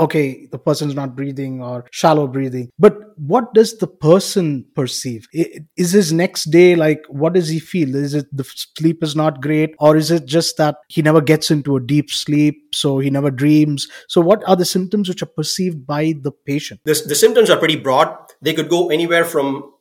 okay, 0.02 0.46
the 0.50 0.58
person's 0.58 0.94
not 0.94 1.16
breathing 1.16 1.62
or 1.62 1.86
shallow 1.90 2.26
breathing. 2.26 2.70
But 2.78 2.94
what 3.16 3.54
does 3.54 3.78
the 3.78 3.86
person 3.86 4.64
perceive? 4.74 5.26
Is 5.32 5.92
his 5.92 6.12
next 6.12 6.50
day 6.50 6.74
like, 6.76 7.02
what 7.08 7.34
does 7.34 7.48
he 7.48 7.58
feel? 7.58 7.94
Is 7.94 8.14
it 8.14 8.26
the 8.32 8.44
sleep 8.78 9.02
is 9.02 9.16
not 9.16 9.40
great? 9.40 9.74
Or 9.78 9.96
is 9.96 10.10
it 10.10 10.26
just 10.26 10.56
that 10.58 10.76
he 10.88 11.02
never 11.02 11.20
gets 11.20 11.50
into 11.50 11.76
a 11.76 11.80
deep 11.80 12.10
sleep, 12.10 12.74
so 12.74 12.98
he 12.98 13.10
never 13.10 13.30
dreams? 13.30 13.88
So, 14.08 14.20
what 14.20 14.42
are 14.48 14.56
the 14.56 14.64
symptoms 14.64 15.08
which 15.08 15.22
are 15.22 15.26
perceived 15.26 15.86
by 15.86 16.14
the 16.20 16.32
patient? 16.32 16.80
The, 16.84 17.00
the 17.06 17.14
symptoms 17.14 17.50
are 17.50 17.58
pretty 17.58 17.76
broad. 17.76 18.14
They 18.40 18.54
could 18.54 18.68
go 18.68 18.90
anywhere 18.90 19.24
from 19.24 19.72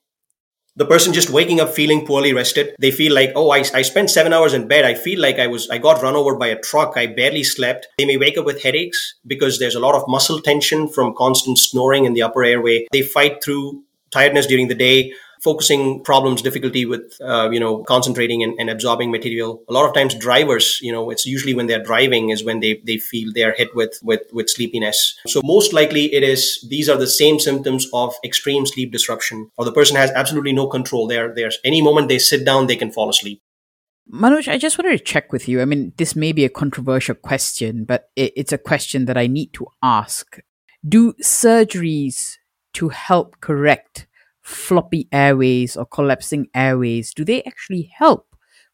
the 0.76 0.86
person 0.86 1.14
just 1.14 1.30
waking 1.30 1.60
up 1.60 1.70
feeling 1.70 2.06
poorly 2.06 2.34
rested. 2.34 2.76
They 2.80 2.92
feel 2.92 3.14
like 3.14 3.32
oh 3.36 3.52
I, 3.52 3.64
I 3.74 3.82
spent 3.82 4.10
seven 4.10 4.34
hours 4.34 4.54
in 4.54 4.68
bed. 4.68 4.86
I 4.86 4.94
feel 4.94 5.20
like 5.20 5.40
i 5.40 5.48
was 5.48 5.70
i 5.70 5.78
got 5.78 6.02
run 6.02 6.16
over 6.16 6.36
by 6.36 6.48
a 6.48 6.60
truck. 6.60 6.94
I 6.96 7.08
barely 7.08 7.44
slept. 7.44 7.88
They 7.98 8.06
may 8.06 8.18
wake 8.18 8.38
up 8.38 8.46
with 8.46 8.64
headaches 8.64 9.16
because 9.28 9.60
there's 9.60 9.76
a 9.76 9.80
lot 9.80 9.96
of 9.96 10.08
muscle 10.08 10.40
tension 10.40 10.88
from 10.88 11.16
constant 11.16 11.58
snoring 11.58 12.06
in 12.06 12.14
the 12.14 12.24
upper 12.24 12.44
airway. 12.44 12.88
They 12.92 13.02
fight 13.02 13.44
through 13.44 13.84
tiredness 14.12 14.46
during 14.46 14.68
the 14.68 14.76
day 14.76 15.14
focusing 15.42 16.04
problems, 16.04 16.42
difficulty 16.42 16.86
with, 16.86 17.18
uh, 17.22 17.50
you 17.52 17.60
know, 17.60 17.84
concentrating 17.84 18.44
and, 18.44 18.54
and, 18.60 18.70
absorbing 18.70 19.12
material. 19.12 19.64
A 19.68 19.74
lot 19.74 19.88
of 19.88 19.94
times 19.94 20.14
drivers, 20.14 20.80
you 20.82 20.92
know, 20.92 21.10
it's 21.10 21.26
usually 21.26 21.54
when 21.54 21.68
they're 21.68 21.84
driving 21.84 22.30
is 22.30 22.44
when 22.44 22.60
they, 22.60 22.82
they 22.86 22.98
feel 22.98 23.32
they're 23.34 23.54
hit 23.54 23.76
with, 23.76 24.00
with, 24.04 24.22
with 24.32 24.50
sleepiness. 24.50 25.18
So 25.28 25.42
most 25.44 25.74
likely 25.74 26.14
it 26.14 26.24
is, 26.24 26.66
these 26.70 26.88
are 26.88 26.98
the 26.98 27.08
same 27.08 27.40
symptoms 27.40 27.88
of 27.92 28.14
extreme 28.24 28.66
sleep 28.66 28.92
disruption 28.92 29.50
or 29.58 29.66
the 29.66 29.72
person 29.72 29.96
has 29.96 30.12
absolutely 30.12 30.54
no 30.54 30.68
control. 30.68 31.08
There, 31.08 31.34
there's 31.34 31.58
any 31.64 31.82
moment 31.82 32.08
they 32.08 32.20
sit 32.20 32.46
down, 32.46 32.68
they 32.68 32.76
can 32.76 32.92
fall 32.92 33.10
asleep. 33.10 33.42
Manoj, 34.12 34.48
I 34.48 34.58
just 34.58 34.78
wanted 34.78 34.98
to 34.98 35.04
check 35.04 35.32
with 35.32 35.48
you. 35.48 35.62
I 35.62 35.66
mean, 35.66 35.94
this 35.98 36.16
may 36.16 36.34
be 36.34 36.46
a 36.46 36.50
controversial 36.50 37.16
question, 37.16 37.86
but 37.86 38.10
it, 38.16 38.34
it's 38.36 38.52
a 38.52 38.58
question 38.58 39.06
that 39.06 39.18
I 39.18 39.28
need 39.28 39.54
to 39.54 39.68
ask. 39.82 40.40
Do 40.88 41.14
surgeries 41.14 42.38
to 42.74 42.90
help 42.90 43.40
correct 43.42 44.08
floppy 44.52 45.08
airways 45.12 45.76
or 45.76 45.86
collapsing 45.86 46.48
airways, 46.54 47.14
do 47.14 47.24
they 47.24 47.42
actually 47.44 47.92
help 47.96 48.28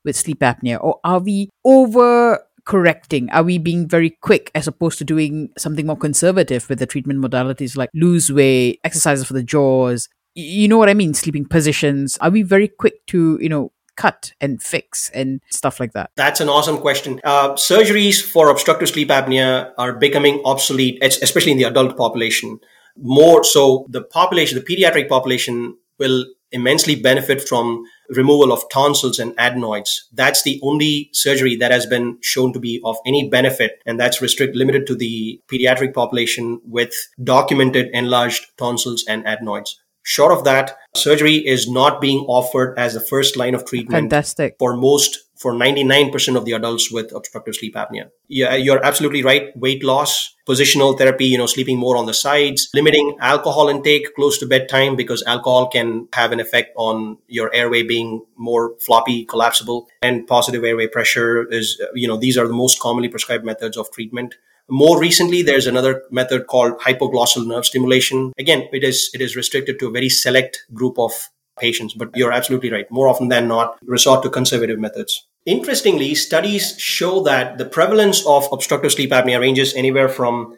with 0.04 0.16
sleep 0.16 0.40
apnea? 0.40 0.78
Or 0.82 1.00
are 1.04 1.20
we 1.20 1.50
over 1.64 2.40
correcting? 2.66 3.30
Are 3.32 3.44
we 3.44 3.58
being 3.58 3.88
very 3.88 4.12
quick 4.22 4.52
as 4.54 4.68
opposed 4.68 4.98
to 5.00 5.06
doing 5.06 5.50
something 5.58 5.86
more 5.86 5.98
conservative 5.98 6.68
with 6.70 6.80
the 6.80 6.86
treatment 6.86 7.24
modalities 7.24 7.78
like 7.78 7.90
lose 7.94 8.32
weight, 8.32 8.80
exercises 8.84 9.26
for 9.26 9.34
the 9.34 9.44
jaws? 9.44 10.10
You 10.36 10.68
know 10.68 10.78
what 10.78 10.90
I 10.90 10.94
mean? 10.94 11.14
Sleeping 11.14 11.46
positions. 11.46 12.18
Are 12.20 12.30
we 12.30 12.44
very 12.44 12.68
quick 12.68 13.06
to, 13.08 13.40
you 13.42 13.50
know, 13.50 13.72
cut 13.96 14.32
and 14.40 14.62
fix 14.62 15.10
and 15.14 15.42
stuff 15.50 15.80
like 15.80 15.94
that? 15.94 16.12
That's 16.16 16.40
an 16.40 16.50
awesome 16.50 16.78
question. 16.78 17.20
Uh, 17.24 17.54
surgeries 17.54 18.22
for 18.22 18.50
obstructive 18.50 18.90
sleep 18.90 19.10
apnea 19.10 19.72
are 19.78 19.94
becoming 19.94 20.42
obsolete, 20.46 21.04
especially 21.04 21.54
in 21.54 21.58
the 21.58 21.64
adult 21.64 21.98
population. 21.98 22.60
More 23.00 23.44
so, 23.44 23.86
the 23.90 24.02
population, 24.02 24.58
the 24.58 24.76
pediatric 24.76 25.10
population, 25.10 25.78
will 26.00 26.26
immensely 26.52 26.96
benefit 26.96 27.42
from 27.42 27.84
removal 28.10 28.54
of 28.54 28.64
tonsils 28.70 29.20
and 29.20 29.34
adenoids. 29.38 30.08
That's 30.14 30.44
the 30.44 30.60
only 30.64 31.10
surgery 31.12 31.56
that 31.58 31.72
has 31.72 31.86
been 31.86 32.20
shown 32.22 32.54
to 32.54 32.60
be 32.60 32.82
of 32.86 32.98
any 33.06 33.30
benefit, 33.30 33.82
and 33.86 34.00
that's 34.00 34.22
restricted, 34.22 34.56
limited 34.56 34.88
to 34.88 34.96
the 34.96 35.42
pediatric 35.52 35.94
population 35.94 36.62
with 36.64 36.94
documented 37.22 37.90
enlarged 37.94 38.46
tonsils 38.58 39.04
and 39.08 39.28
adenoids. 39.28 39.80
Short 40.04 40.32
of 40.32 40.46
that, 40.46 40.78
surgery 40.96 41.36
is 41.36 41.70
not 41.70 42.00
being 42.00 42.20
offered 42.30 42.80
as 42.80 42.94
the 42.94 43.02
first 43.02 43.36
line 43.36 43.54
of 43.54 43.66
treatment 43.66 44.04
Fantastic. 44.10 44.56
for 44.58 44.78
most 44.78 45.27
for 45.38 45.54
99% 45.54 46.36
of 46.36 46.46
the 46.46 46.54
adults 46.54 46.92
with 46.92 47.14
obstructive 47.14 47.56
sleep 47.56 47.76
apnea. 47.76 48.10
Yeah, 48.28 48.56
you're 48.56 48.84
absolutely 48.84 49.24
right. 49.24 49.56
Weight 49.56 49.84
loss, 49.84 50.36
positional 50.48 50.98
therapy, 50.98 51.26
you 51.26 51.38
know, 51.38 51.46
sleeping 51.46 51.78
more 51.78 51.96
on 51.96 52.08
the 52.08 52.14
sides, 52.14 52.70
limiting 52.74 53.16
alcohol 53.22 53.70
intake 53.70 54.16
close 54.16 54.38
to 54.40 54.48
bedtime 54.48 54.96
because 54.96 55.24
alcohol 55.24 55.68
can 55.68 56.08
have 56.14 56.32
an 56.32 56.40
effect 56.40 56.72
on 56.76 57.18
your 57.28 57.54
airway 57.54 57.84
being 57.84 58.26
more 58.36 58.76
floppy, 58.80 59.26
collapsible, 59.26 59.88
and 60.02 60.26
positive 60.28 60.64
airway 60.64 60.88
pressure 60.88 61.48
is, 61.52 61.80
you 61.94 62.08
know, 62.08 62.18
these 62.18 62.38
are 62.38 62.48
the 62.48 62.54
most 62.54 62.80
commonly 62.80 63.10
prescribed 63.10 63.46
methods 63.46 63.78
of 63.78 63.92
treatment. 63.92 64.36
More 64.70 65.00
recently, 65.00 65.44
there's 65.44 65.68
another 65.68 66.04
method 66.12 66.48
called 66.48 66.78
hypoglossal 66.80 67.48
nerve 67.48 67.66
stimulation. 67.66 68.34
Again, 68.38 68.68
it 68.74 68.84
is 68.84 69.10
it 69.14 69.22
is 69.22 69.36
restricted 69.36 69.80
to 69.80 69.88
a 69.88 69.92
very 69.92 70.10
select 70.10 70.66
group 70.74 71.00
of 71.00 71.30
patients, 71.58 71.94
but 71.94 72.10
you're 72.16 72.32
absolutely 72.32 72.72
right. 72.72 72.90
More 72.92 73.08
often 73.08 73.28
than 73.28 73.48
not, 73.48 73.78
resort 73.84 74.24
to 74.24 74.30
conservative 74.30 74.80
methods. 74.80 75.28
Interestingly, 75.46 76.14
studies 76.16 76.78
show 76.80 77.22
that 77.24 77.58
the 77.58 77.66
prevalence 77.66 78.26
of 78.26 78.48
obstructive 78.52 78.92
sleep 78.92 79.12
apnea 79.12 79.40
ranges 79.40 79.74
anywhere 79.76 80.10
from 80.10 80.58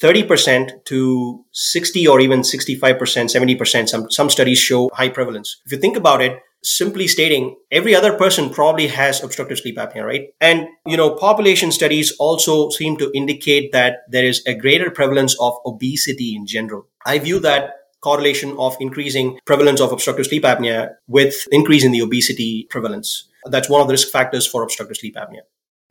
30% 0.00 0.84
to 0.84 1.44
60 1.52 2.06
or 2.06 2.20
even 2.20 2.40
65%, 2.42 2.98
70%. 2.98 3.88
Some, 3.88 4.10
some 4.10 4.28
studies 4.28 4.58
show 4.58 4.90
high 4.92 5.08
prevalence. 5.08 5.60
If 5.64 5.72
you 5.72 5.78
think 5.78 5.96
about 5.96 6.20
it, 6.20 6.38
simply 6.62 7.06
stating 7.06 7.56
every 7.70 7.94
other 7.94 8.12
person 8.18 8.50
probably 8.50 8.88
has 8.88 9.22
obstructive 9.22 9.58
sleep 9.58 9.76
apnea, 9.76 10.04
right? 10.04 10.28
And, 10.40 10.66
you 10.84 10.96
know, 10.96 11.14
population 11.14 11.72
studies 11.72 12.14
also 12.18 12.70
seem 12.70 12.96
to 12.98 13.10
indicate 13.14 13.72
that 13.72 13.98
there 14.10 14.24
is 14.24 14.44
a 14.46 14.54
greater 14.54 14.90
prevalence 14.90 15.36
of 15.40 15.54
obesity 15.64 16.34
in 16.34 16.46
general. 16.46 16.88
I 17.06 17.18
view 17.20 17.38
that 17.40 17.70
correlation 18.00 18.54
of 18.58 18.76
increasing 18.80 19.38
prevalence 19.46 19.80
of 19.80 19.92
obstructive 19.92 20.26
sleep 20.26 20.44
apnea 20.44 20.94
with 21.08 21.46
increase 21.50 21.84
in 21.84 21.92
the 21.92 22.00
obesity 22.00 22.66
prevalence. 22.70 23.28
That's 23.46 23.68
one 23.68 23.80
of 23.80 23.88
the 23.88 23.92
risk 23.92 24.08
factors 24.08 24.46
for 24.46 24.62
obstructive 24.62 24.96
sleep 24.96 25.16
apnea. 25.16 25.42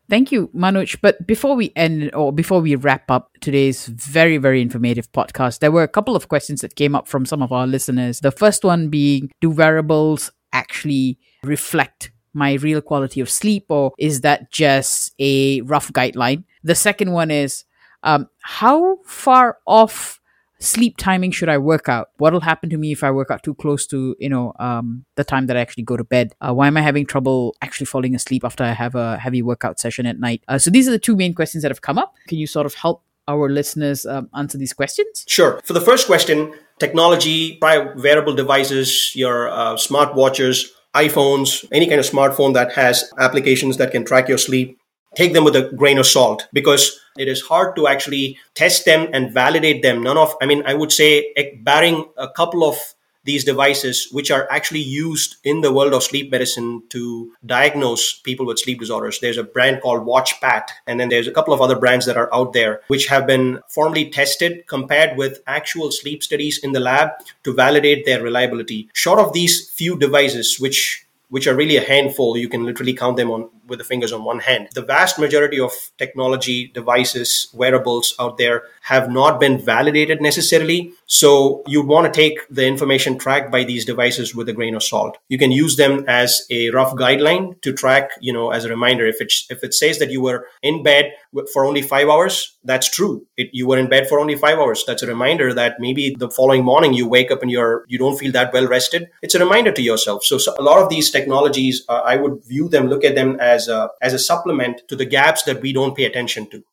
Thank 0.07 0.31
you, 0.31 0.49
Manoj. 0.49 0.97
But 1.01 1.25
before 1.25 1.55
we 1.55 1.71
end 1.75 2.13
or 2.13 2.31
before 2.31 2.61
we 2.61 2.75
wrap 2.75 3.09
up 3.09 3.31
today's 3.41 3.87
very, 3.87 4.37
very 4.37 4.61
informative 4.61 5.11
podcast, 5.11 5.59
there 5.59 5.71
were 5.71 5.83
a 5.83 5.87
couple 5.87 6.15
of 6.15 6.27
questions 6.27 6.61
that 6.61 6.75
came 6.75 6.95
up 6.95 7.07
from 7.07 7.25
some 7.25 7.41
of 7.41 7.51
our 7.51 7.65
listeners. 7.65 8.19
The 8.19 8.31
first 8.31 8.63
one 8.63 8.89
being 8.89 9.31
Do 9.41 9.49
wearables 9.49 10.31
actually 10.53 11.17
reflect 11.43 12.11
my 12.33 12.53
real 12.53 12.81
quality 12.81 13.19
of 13.21 13.29
sleep, 13.29 13.65
or 13.69 13.93
is 13.97 14.21
that 14.21 14.51
just 14.51 15.13
a 15.19 15.61
rough 15.61 15.91
guideline? 15.91 16.43
The 16.63 16.75
second 16.75 17.11
one 17.11 17.31
is 17.31 17.63
um, 18.03 18.29
How 18.41 18.97
far 19.05 19.57
off 19.65 20.19
sleep 20.65 20.97
timing 20.97 21.31
should 21.31 21.49
I 21.49 21.57
work 21.57 21.87
out? 21.87 22.09
What'll 22.17 22.41
happen 22.41 22.69
to 22.71 22.77
me 22.77 22.91
if 22.91 23.03
I 23.03 23.11
work 23.11 23.31
out 23.31 23.43
too 23.43 23.53
close 23.55 23.85
to, 23.87 24.15
you 24.19 24.29
know, 24.29 24.53
um, 24.59 25.05
the 25.15 25.23
time 25.23 25.47
that 25.47 25.57
I 25.57 25.61
actually 25.61 25.83
go 25.83 25.97
to 25.97 26.03
bed? 26.03 26.35
Uh, 26.41 26.53
why 26.53 26.67
am 26.67 26.77
I 26.77 26.81
having 26.81 27.05
trouble 27.05 27.55
actually 27.61 27.85
falling 27.85 28.15
asleep 28.15 28.43
after 28.43 28.63
I 28.63 28.71
have 28.71 28.95
a 28.95 29.17
heavy 29.17 29.41
workout 29.41 29.79
session 29.79 30.05
at 30.05 30.19
night? 30.19 30.43
Uh, 30.47 30.57
so 30.57 30.69
these 30.69 30.87
are 30.87 30.91
the 30.91 30.99
two 30.99 31.15
main 31.15 31.33
questions 31.33 31.61
that 31.61 31.71
have 31.71 31.81
come 31.81 31.97
up. 31.97 32.13
Can 32.27 32.37
you 32.37 32.47
sort 32.47 32.65
of 32.65 32.73
help 32.73 33.03
our 33.27 33.49
listeners 33.49 34.05
um, 34.05 34.29
answer 34.35 34.57
these 34.57 34.73
questions? 34.73 35.25
Sure. 35.27 35.59
For 35.63 35.73
the 35.73 35.81
first 35.81 36.07
question, 36.07 36.53
technology, 36.79 37.59
wearable 37.61 38.35
devices, 38.35 39.11
your 39.15 39.49
uh, 39.49 39.77
smart 39.77 40.15
watches, 40.15 40.71
iPhones, 40.95 41.65
any 41.71 41.87
kind 41.87 41.99
of 41.99 42.05
smartphone 42.05 42.53
that 42.53 42.73
has 42.73 43.11
applications 43.19 43.77
that 43.77 43.91
can 43.91 44.05
track 44.05 44.29
your 44.29 44.37
sleep, 44.37 44.79
take 45.15 45.33
them 45.33 45.43
with 45.43 45.55
a 45.55 45.71
grain 45.75 45.97
of 45.97 46.05
salt 46.05 46.47
because 46.53 46.99
it 47.17 47.27
is 47.27 47.41
hard 47.41 47.75
to 47.75 47.87
actually 47.87 48.37
test 48.53 48.85
them 48.85 49.07
and 49.13 49.33
validate 49.33 49.81
them. 49.81 50.03
None 50.03 50.17
of, 50.17 50.35
I 50.41 50.45
mean, 50.45 50.63
I 50.65 50.73
would 50.73 50.91
say, 50.91 51.33
barring 51.61 52.05
a 52.17 52.29
couple 52.29 52.63
of 52.63 52.77
these 53.23 53.43
devices, 53.43 54.07
which 54.11 54.29
are 54.29 54.47
actually 54.51 54.81
used 54.81 55.37
in 55.43 55.61
the 55.61 55.73
world 55.73 55.93
of 55.93 56.03
sleep 56.03 56.29
medicine 56.29 56.83
to 56.89 57.33
diagnose 57.43 58.19
people 58.19 58.45
with 58.45 58.59
sleep 58.59 58.79
disorders. 58.79 59.19
There's 59.19 59.39
a 59.39 59.43
brand 59.43 59.81
called 59.81 60.05
WatchPat, 60.05 60.67
and 60.85 60.99
then 60.99 61.09
there's 61.09 61.27
a 61.27 61.31
couple 61.31 61.51
of 61.51 61.59
other 61.59 61.75
brands 61.75 62.05
that 62.05 62.17
are 62.17 62.31
out 62.31 62.53
there 62.53 62.81
which 62.87 63.07
have 63.07 63.25
been 63.25 63.61
formally 63.67 64.11
tested, 64.11 64.67
compared 64.67 65.17
with 65.17 65.41
actual 65.47 65.91
sleep 65.91 66.21
studies 66.21 66.59
in 66.59 66.73
the 66.73 66.79
lab 66.79 67.09
to 67.43 67.53
validate 67.53 68.05
their 68.05 68.21
reliability. 68.21 68.89
Short 68.93 69.17
of 69.17 69.33
these 69.33 69.71
few 69.71 69.97
devices, 69.97 70.59
which 70.59 71.04
which 71.29 71.47
are 71.47 71.55
really 71.55 71.77
a 71.77 71.81
handful. 71.81 72.37
You 72.37 72.49
can 72.49 72.65
literally 72.65 72.93
count 72.93 73.17
them 73.17 73.31
on 73.31 73.49
with 73.67 73.79
the 73.79 73.85
fingers 73.85 74.11
on 74.11 74.23
one 74.23 74.39
hand. 74.39 74.69
The 74.73 74.81
vast 74.81 75.17
majority 75.17 75.59
of 75.59 75.71
technology 75.97 76.67
devices, 76.67 77.49
wearables 77.53 78.13
out 78.19 78.37
there 78.37 78.63
have 78.81 79.09
not 79.09 79.39
been 79.39 79.57
validated 79.57 80.21
necessarily. 80.21 80.93
So 81.07 81.61
you'd 81.67 81.87
want 81.87 82.11
to 82.11 82.19
take 82.19 82.39
the 82.49 82.65
information 82.65 83.17
tracked 83.17 83.51
by 83.51 83.63
these 83.63 83.85
devices 83.85 84.33
with 84.33 84.49
a 84.49 84.53
grain 84.53 84.75
of 84.75 84.83
salt. 84.83 85.17
You 85.29 85.37
can 85.37 85.51
use 85.51 85.75
them 85.75 86.03
as 86.07 86.45
a 86.49 86.71
rough 86.71 86.93
guideline 86.93 87.61
to 87.61 87.73
track, 87.73 88.09
you 88.21 88.33
know, 88.33 88.49
as 88.49 88.65
a 88.65 88.69
reminder. 88.69 89.05
If 89.05 89.21
it, 89.21 89.31
if 89.49 89.63
it 89.63 89.73
says 89.73 89.99
that 89.99 90.09
you 90.09 90.21
were 90.21 90.47
in 90.63 90.81
bed 90.81 91.13
for 91.53 91.63
only 91.63 91.83
five 91.83 92.09
hours, 92.09 92.57
that's 92.63 92.89
true. 92.89 93.25
It, 93.37 93.49
you 93.53 93.67
were 93.67 93.77
in 93.77 93.87
bed 93.87 94.07
for 94.07 94.19
only 94.19 94.35
five 94.35 94.57
hours. 94.57 94.83
That's 94.87 95.03
a 95.03 95.07
reminder 95.07 95.53
that 95.53 95.75
maybe 95.79 96.15
the 96.17 96.29
following 96.29 96.63
morning 96.63 96.93
you 96.93 97.07
wake 97.07 97.29
up 97.29 97.43
and 97.43 97.51
you're, 97.51 97.85
you 97.87 97.99
don't 97.99 98.17
feel 98.17 98.31
that 98.31 98.51
well 98.51 98.67
rested. 98.67 99.07
It's 99.21 99.35
a 99.35 99.39
reminder 99.39 99.71
to 99.73 99.81
yourself. 99.81 100.23
So, 100.23 100.39
so 100.39 100.55
a 100.57 100.63
lot 100.63 100.81
of 100.81 100.89
these 100.89 101.11
technologies, 101.11 101.85
uh, 101.87 102.01
I 102.03 102.15
would 102.15 102.43
view 102.45 102.67
them, 102.67 102.87
look 102.87 103.03
at 103.03 103.15
them 103.15 103.39
as 103.39 103.67
a, 103.67 103.89
as 104.01 104.13
a 104.13 104.19
supplement 104.19 104.81
to 104.87 104.95
the 104.95 105.05
gaps 105.05 105.43
that 105.43 105.61
we 105.61 105.71
don't 105.71 105.95
pay 105.95 106.05
attention 106.05 106.49
to. 106.49 106.63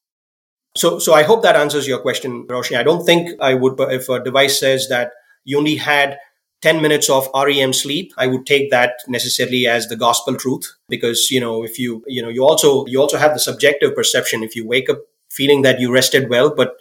So, 0.74 0.98
so 0.98 1.12
I 1.12 1.22
hope 1.22 1.42
that 1.42 1.56
answers 1.56 1.86
your 1.86 1.98
question, 1.98 2.46
Roshni. 2.46 2.78
I 2.78 2.82
don't 2.82 3.04
think 3.04 3.40
I 3.40 3.54
would, 3.54 3.78
if 3.78 4.08
a 4.08 4.22
device 4.22 4.58
says 4.58 4.88
that 4.88 5.12
you 5.44 5.58
only 5.58 5.76
had 5.76 6.18
10 6.62 6.80
minutes 6.80 7.10
of 7.10 7.28
REM 7.34 7.72
sleep, 7.72 8.12
I 8.16 8.26
would 8.26 8.46
take 8.46 8.70
that 8.70 8.94
necessarily 9.08 9.66
as 9.66 9.88
the 9.88 9.96
gospel 9.96 10.36
truth 10.36 10.72
because, 10.88 11.30
you 11.30 11.40
know, 11.40 11.64
if 11.64 11.78
you, 11.78 12.02
you 12.06 12.22
know, 12.22 12.28
you 12.28 12.44
also, 12.44 12.86
you 12.86 13.00
also 13.00 13.18
have 13.18 13.34
the 13.34 13.40
subjective 13.40 13.94
perception. 13.94 14.42
If 14.42 14.56
you 14.56 14.66
wake 14.66 14.88
up 14.88 15.00
feeling 15.28 15.62
that 15.62 15.80
you 15.80 15.92
rested 15.92 16.30
well, 16.30 16.54
but 16.54 16.74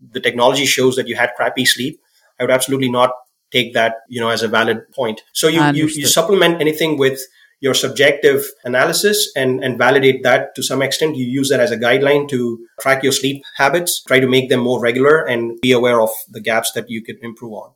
the 0.00 0.20
technology 0.20 0.66
shows 0.66 0.96
that 0.96 1.06
you 1.06 1.16
had 1.16 1.34
crappy 1.36 1.64
sleep, 1.64 2.00
I 2.40 2.44
would 2.44 2.50
absolutely 2.50 2.90
not 2.90 3.12
take 3.52 3.74
that, 3.74 3.96
you 4.08 4.20
know, 4.20 4.28
as 4.28 4.42
a 4.42 4.48
valid 4.48 4.90
point. 4.92 5.22
So 5.32 5.48
you, 5.48 5.62
you, 5.72 5.86
you 5.86 6.06
supplement 6.06 6.60
anything 6.60 6.98
with 6.98 7.20
your 7.60 7.74
subjective 7.74 8.44
analysis 8.64 9.32
and, 9.34 9.62
and 9.64 9.78
validate 9.78 10.22
that 10.22 10.54
to 10.54 10.62
some 10.62 10.82
extent. 10.82 11.16
You 11.16 11.24
use 11.24 11.48
that 11.48 11.60
as 11.60 11.70
a 11.70 11.76
guideline 11.76 12.28
to 12.28 12.66
track 12.80 13.02
your 13.02 13.12
sleep 13.12 13.42
habits, 13.56 14.02
try 14.02 14.20
to 14.20 14.28
make 14.28 14.48
them 14.50 14.60
more 14.60 14.80
regular 14.80 15.24
and 15.24 15.58
be 15.60 15.72
aware 15.72 16.00
of 16.00 16.10
the 16.28 16.40
gaps 16.40 16.72
that 16.72 16.90
you 16.90 17.02
could 17.02 17.16
improve 17.22 17.52
on. 17.52 17.72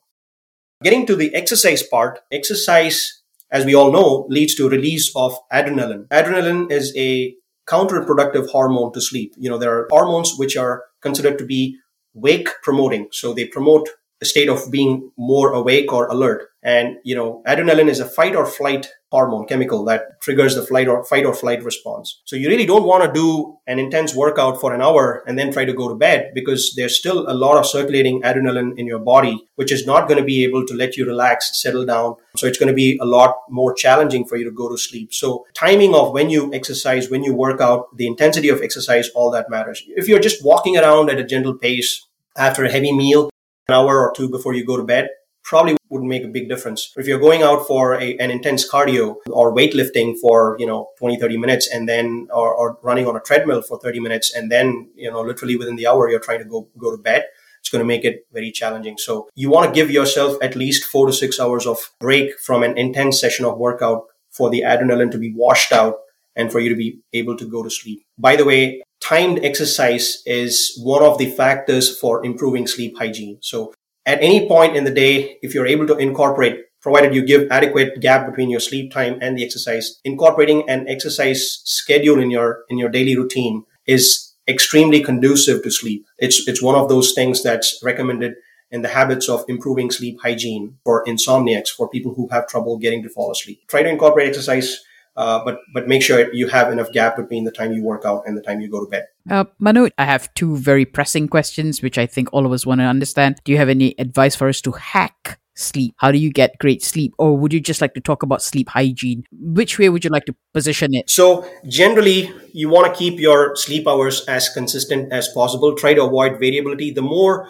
Getting 0.82 1.06
to 1.06 1.16
the 1.16 1.34
exercise 1.34 1.82
part, 1.82 2.20
exercise, 2.30 3.22
as 3.50 3.64
we 3.64 3.74
all 3.74 3.92
know, 3.92 4.26
leads 4.28 4.54
to 4.56 4.68
release 4.68 5.12
of 5.16 5.36
adrenaline. 5.52 6.06
Adrenaline 6.08 6.70
is 6.70 6.94
a 6.96 7.34
counterproductive 7.66 8.48
hormone 8.50 8.92
to 8.92 9.00
sleep. 9.00 9.34
You 9.38 9.50
know, 9.50 9.58
there 9.58 9.76
are 9.76 9.88
hormones 9.90 10.34
which 10.36 10.56
are 10.56 10.84
considered 11.00 11.38
to 11.38 11.44
be 11.44 11.78
wake 12.14 12.48
promoting. 12.62 13.08
So 13.12 13.32
they 13.32 13.46
promote 13.46 13.88
the 14.18 14.26
state 14.26 14.48
of 14.48 14.70
being 14.70 15.10
more 15.16 15.52
awake 15.52 15.92
or 15.92 16.06
alert. 16.08 16.48
And, 16.62 16.96
you 17.04 17.14
know, 17.14 17.42
adrenaline 17.46 17.88
is 17.88 18.00
a 18.00 18.08
fight 18.08 18.36
or 18.36 18.44
flight 18.44 18.88
hormone 19.10 19.46
chemical 19.46 19.84
that 19.84 20.20
triggers 20.20 20.54
the 20.54 20.62
flight 20.62 20.86
or 20.86 21.04
fight 21.04 21.26
or 21.26 21.34
flight 21.34 21.62
response. 21.64 22.20
So 22.24 22.36
you 22.36 22.48
really 22.48 22.66
don't 22.66 22.84
want 22.84 23.04
to 23.04 23.12
do 23.12 23.58
an 23.66 23.78
intense 23.78 24.14
workout 24.14 24.60
for 24.60 24.72
an 24.72 24.80
hour 24.80 25.24
and 25.26 25.38
then 25.38 25.52
try 25.52 25.64
to 25.64 25.72
go 25.72 25.88
to 25.88 25.94
bed 25.94 26.30
because 26.34 26.74
there's 26.76 26.96
still 26.96 27.28
a 27.28 27.34
lot 27.34 27.58
of 27.58 27.66
circulating 27.66 28.22
adrenaline 28.22 28.78
in 28.78 28.86
your 28.86 29.00
body, 29.00 29.36
which 29.56 29.72
is 29.72 29.84
not 29.84 30.06
going 30.06 30.18
to 30.18 30.24
be 30.24 30.44
able 30.44 30.64
to 30.66 30.74
let 30.74 30.96
you 30.96 31.04
relax, 31.04 31.60
settle 31.60 31.84
down. 31.84 32.14
So 32.36 32.46
it's 32.46 32.58
going 32.58 32.68
to 32.68 32.74
be 32.74 32.98
a 33.00 33.04
lot 33.04 33.36
more 33.48 33.74
challenging 33.74 34.24
for 34.24 34.36
you 34.36 34.44
to 34.44 34.52
go 34.52 34.68
to 34.68 34.78
sleep. 34.78 35.12
So 35.12 35.46
timing 35.54 35.94
of 35.94 36.12
when 36.12 36.30
you 36.30 36.52
exercise, 36.54 37.10
when 37.10 37.24
you 37.24 37.34
work 37.34 37.60
out, 37.60 37.96
the 37.96 38.06
intensity 38.06 38.48
of 38.48 38.62
exercise, 38.62 39.08
all 39.10 39.30
that 39.32 39.50
matters. 39.50 39.82
If 39.88 40.06
you're 40.06 40.20
just 40.20 40.44
walking 40.44 40.76
around 40.76 41.10
at 41.10 41.18
a 41.18 41.24
gentle 41.24 41.54
pace 41.54 42.06
after 42.36 42.64
a 42.64 42.70
heavy 42.70 42.92
meal, 42.92 43.30
an 43.68 43.74
hour 43.74 43.98
or 43.98 44.12
two 44.14 44.28
before 44.28 44.54
you 44.54 44.64
go 44.64 44.76
to 44.76 44.84
bed, 44.84 45.08
probably 45.42 45.76
wouldn't 45.88 46.08
make 46.08 46.24
a 46.24 46.28
big 46.28 46.48
difference. 46.48 46.92
If 46.96 47.06
you're 47.06 47.18
going 47.18 47.42
out 47.42 47.66
for 47.66 47.94
a, 47.94 48.16
an 48.18 48.30
intense 48.30 48.70
cardio 48.70 49.16
or 49.28 49.54
weightlifting 49.54 50.16
for, 50.20 50.56
you 50.58 50.66
know, 50.66 50.88
20, 50.98 51.18
30 51.18 51.36
minutes 51.36 51.68
and 51.72 51.88
then, 51.88 52.28
or, 52.32 52.54
or 52.54 52.78
running 52.82 53.06
on 53.06 53.16
a 53.16 53.20
treadmill 53.20 53.62
for 53.62 53.78
30 53.80 54.00
minutes 54.00 54.34
and 54.34 54.50
then, 54.50 54.90
you 54.94 55.10
know, 55.10 55.22
literally 55.22 55.56
within 55.56 55.76
the 55.76 55.86
hour, 55.86 56.08
you're 56.08 56.20
trying 56.20 56.38
to 56.38 56.44
go, 56.44 56.68
go 56.78 56.90
to 56.94 57.02
bed, 57.02 57.24
it's 57.60 57.68
going 57.68 57.80
to 57.80 57.86
make 57.86 58.04
it 58.04 58.26
very 58.32 58.52
challenging. 58.52 58.96
So 58.98 59.28
you 59.34 59.50
want 59.50 59.66
to 59.66 59.78
give 59.78 59.90
yourself 59.90 60.36
at 60.42 60.56
least 60.56 60.84
four 60.84 61.06
to 61.06 61.12
six 61.12 61.40
hours 61.40 61.66
of 61.66 61.90
break 61.98 62.38
from 62.38 62.62
an 62.62 62.78
intense 62.78 63.20
session 63.20 63.44
of 63.44 63.58
workout 63.58 64.04
for 64.30 64.50
the 64.50 64.62
adrenaline 64.62 65.10
to 65.10 65.18
be 65.18 65.32
washed 65.34 65.72
out 65.72 65.96
and 66.36 66.52
for 66.52 66.60
you 66.60 66.68
to 66.68 66.76
be 66.76 67.00
able 67.12 67.36
to 67.36 67.48
go 67.48 67.62
to 67.62 67.70
sleep. 67.70 68.04
By 68.16 68.36
the 68.36 68.44
way, 68.44 68.82
timed 69.00 69.44
exercise 69.44 70.22
is 70.26 70.78
one 70.82 71.02
of 71.02 71.18
the 71.18 71.30
factors 71.30 71.98
for 71.98 72.24
improving 72.24 72.66
sleep 72.66 72.96
hygiene. 72.98 73.38
So 73.40 73.74
at 74.10 74.20
any 74.20 74.48
point 74.48 74.76
in 74.76 74.82
the 74.82 74.90
day, 74.90 75.38
if 75.40 75.54
you're 75.54 75.68
able 75.68 75.86
to 75.86 75.96
incorporate, 75.96 76.64
provided 76.82 77.14
you 77.14 77.24
give 77.24 77.46
adequate 77.48 78.00
gap 78.00 78.26
between 78.26 78.50
your 78.50 78.58
sleep 78.58 78.90
time 78.92 79.16
and 79.22 79.38
the 79.38 79.44
exercise, 79.44 80.00
incorporating 80.04 80.68
an 80.68 80.88
exercise 80.88 81.62
schedule 81.64 82.18
in 82.18 82.28
your, 82.28 82.64
in 82.68 82.76
your 82.76 82.88
daily 82.88 83.16
routine 83.16 83.64
is 83.86 84.34
extremely 84.48 85.00
conducive 85.00 85.62
to 85.62 85.70
sleep. 85.70 86.04
It's, 86.18 86.48
it's 86.48 86.60
one 86.60 86.74
of 86.74 86.88
those 86.88 87.12
things 87.12 87.44
that's 87.44 87.80
recommended 87.84 88.34
in 88.72 88.82
the 88.82 88.88
habits 88.88 89.28
of 89.28 89.44
improving 89.46 89.92
sleep 89.92 90.18
hygiene 90.22 90.78
for 90.82 91.04
insomniacs, 91.04 91.68
for 91.68 91.88
people 91.88 92.14
who 92.14 92.28
have 92.32 92.48
trouble 92.48 92.78
getting 92.78 93.04
to 93.04 93.08
fall 93.08 93.30
asleep. 93.30 93.60
Try 93.68 93.84
to 93.84 93.88
incorporate 93.88 94.28
exercise 94.28 94.80
uh, 95.16 95.44
but 95.44 95.60
but 95.74 95.88
make 95.88 96.02
sure 96.02 96.32
you 96.32 96.48
have 96.48 96.72
enough 96.72 96.92
gap 96.92 97.16
between 97.16 97.44
the 97.44 97.50
time 97.50 97.72
you 97.72 97.82
work 97.82 98.04
out 98.04 98.22
and 98.26 98.36
the 98.36 98.42
time 98.42 98.60
you 98.60 98.70
go 98.70 98.84
to 98.84 98.90
bed. 98.90 99.06
Uh, 99.28 99.44
Manu, 99.58 99.88
I 99.98 100.04
have 100.04 100.32
two 100.34 100.56
very 100.56 100.84
pressing 100.84 101.28
questions, 101.28 101.82
which 101.82 101.98
I 101.98 102.06
think 102.06 102.28
all 102.32 102.46
of 102.46 102.52
us 102.52 102.64
want 102.64 102.80
to 102.80 102.84
understand. 102.84 103.40
Do 103.44 103.52
you 103.52 103.58
have 103.58 103.68
any 103.68 103.94
advice 103.98 104.34
for 104.34 104.48
us 104.48 104.60
to 104.62 104.72
hack 104.72 105.38
sleep? 105.54 105.94
How 105.98 106.10
do 106.10 106.18
you 106.18 106.30
get 106.32 106.58
great 106.58 106.82
sleep? 106.82 107.12
Or 107.18 107.36
would 107.36 107.52
you 107.52 107.60
just 107.60 107.80
like 107.80 107.94
to 107.94 108.00
talk 108.00 108.22
about 108.22 108.42
sleep 108.42 108.68
hygiene? 108.68 109.24
Which 109.32 109.78
way 109.78 109.88
would 109.88 110.04
you 110.04 110.10
like 110.10 110.24
to 110.26 110.34
position 110.54 110.94
it? 110.94 111.10
So, 111.10 111.48
generally, 111.66 112.32
you 112.52 112.68
want 112.68 112.92
to 112.92 112.98
keep 112.98 113.20
your 113.20 113.54
sleep 113.56 113.86
hours 113.86 114.24
as 114.26 114.48
consistent 114.48 115.12
as 115.12 115.28
possible. 115.28 115.74
Try 115.74 115.94
to 115.94 116.04
avoid 116.04 116.38
variability. 116.40 116.92
The 116.92 117.02
more 117.02 117.48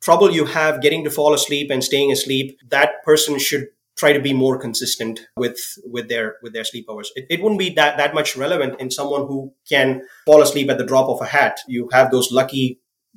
trouble 0.00 0.30
you 0.32 0.46
have 0.46 0.82
getting 0.82 1.04
to 1.04 1.10
fall 1.10 1.32
asleep 1.34 1.70
and 1.70 1.84
staying 1.84 2.10
asleep, 2.10 2.58
that 2.68 3.02
person 3.04 3.38
should 3.38 3.68
try 4.02 4.12
to 4.12 4.28
be 4.28 4.34
more 4.44 4.58
consistent 4.58 5.20
with 5.42 5.58
with 5.94 6.08
their 6.08 6.26
with 6.42 6.52
their 6.52 6.68
sleep 6.70 6.86
hours. 6.90 7.12
It, 7.14 7.24
it 7.34 7.42
wouldn't 7.42 7.64
be 7.66 7.70
that 7.80 7.96
that 7.98 8.14
much 8.18 8.36
relevant 8.44 8.80
in 8.80 8.90
someone 8.98 9.24
who 9.28 9.40
can 9.72 9.88
fall 10.26 10.42
asleep 10.42 10.70
at 10.70 10.78
the 10.78 10.90
drop 10.92 11.08
of 11.08 11.20
a 11.26 11.28
hat. 11.36 11.60
You 11.68 11.88
have 11.92 12.10
those 12.10 12.32
lucky 12.40 12.66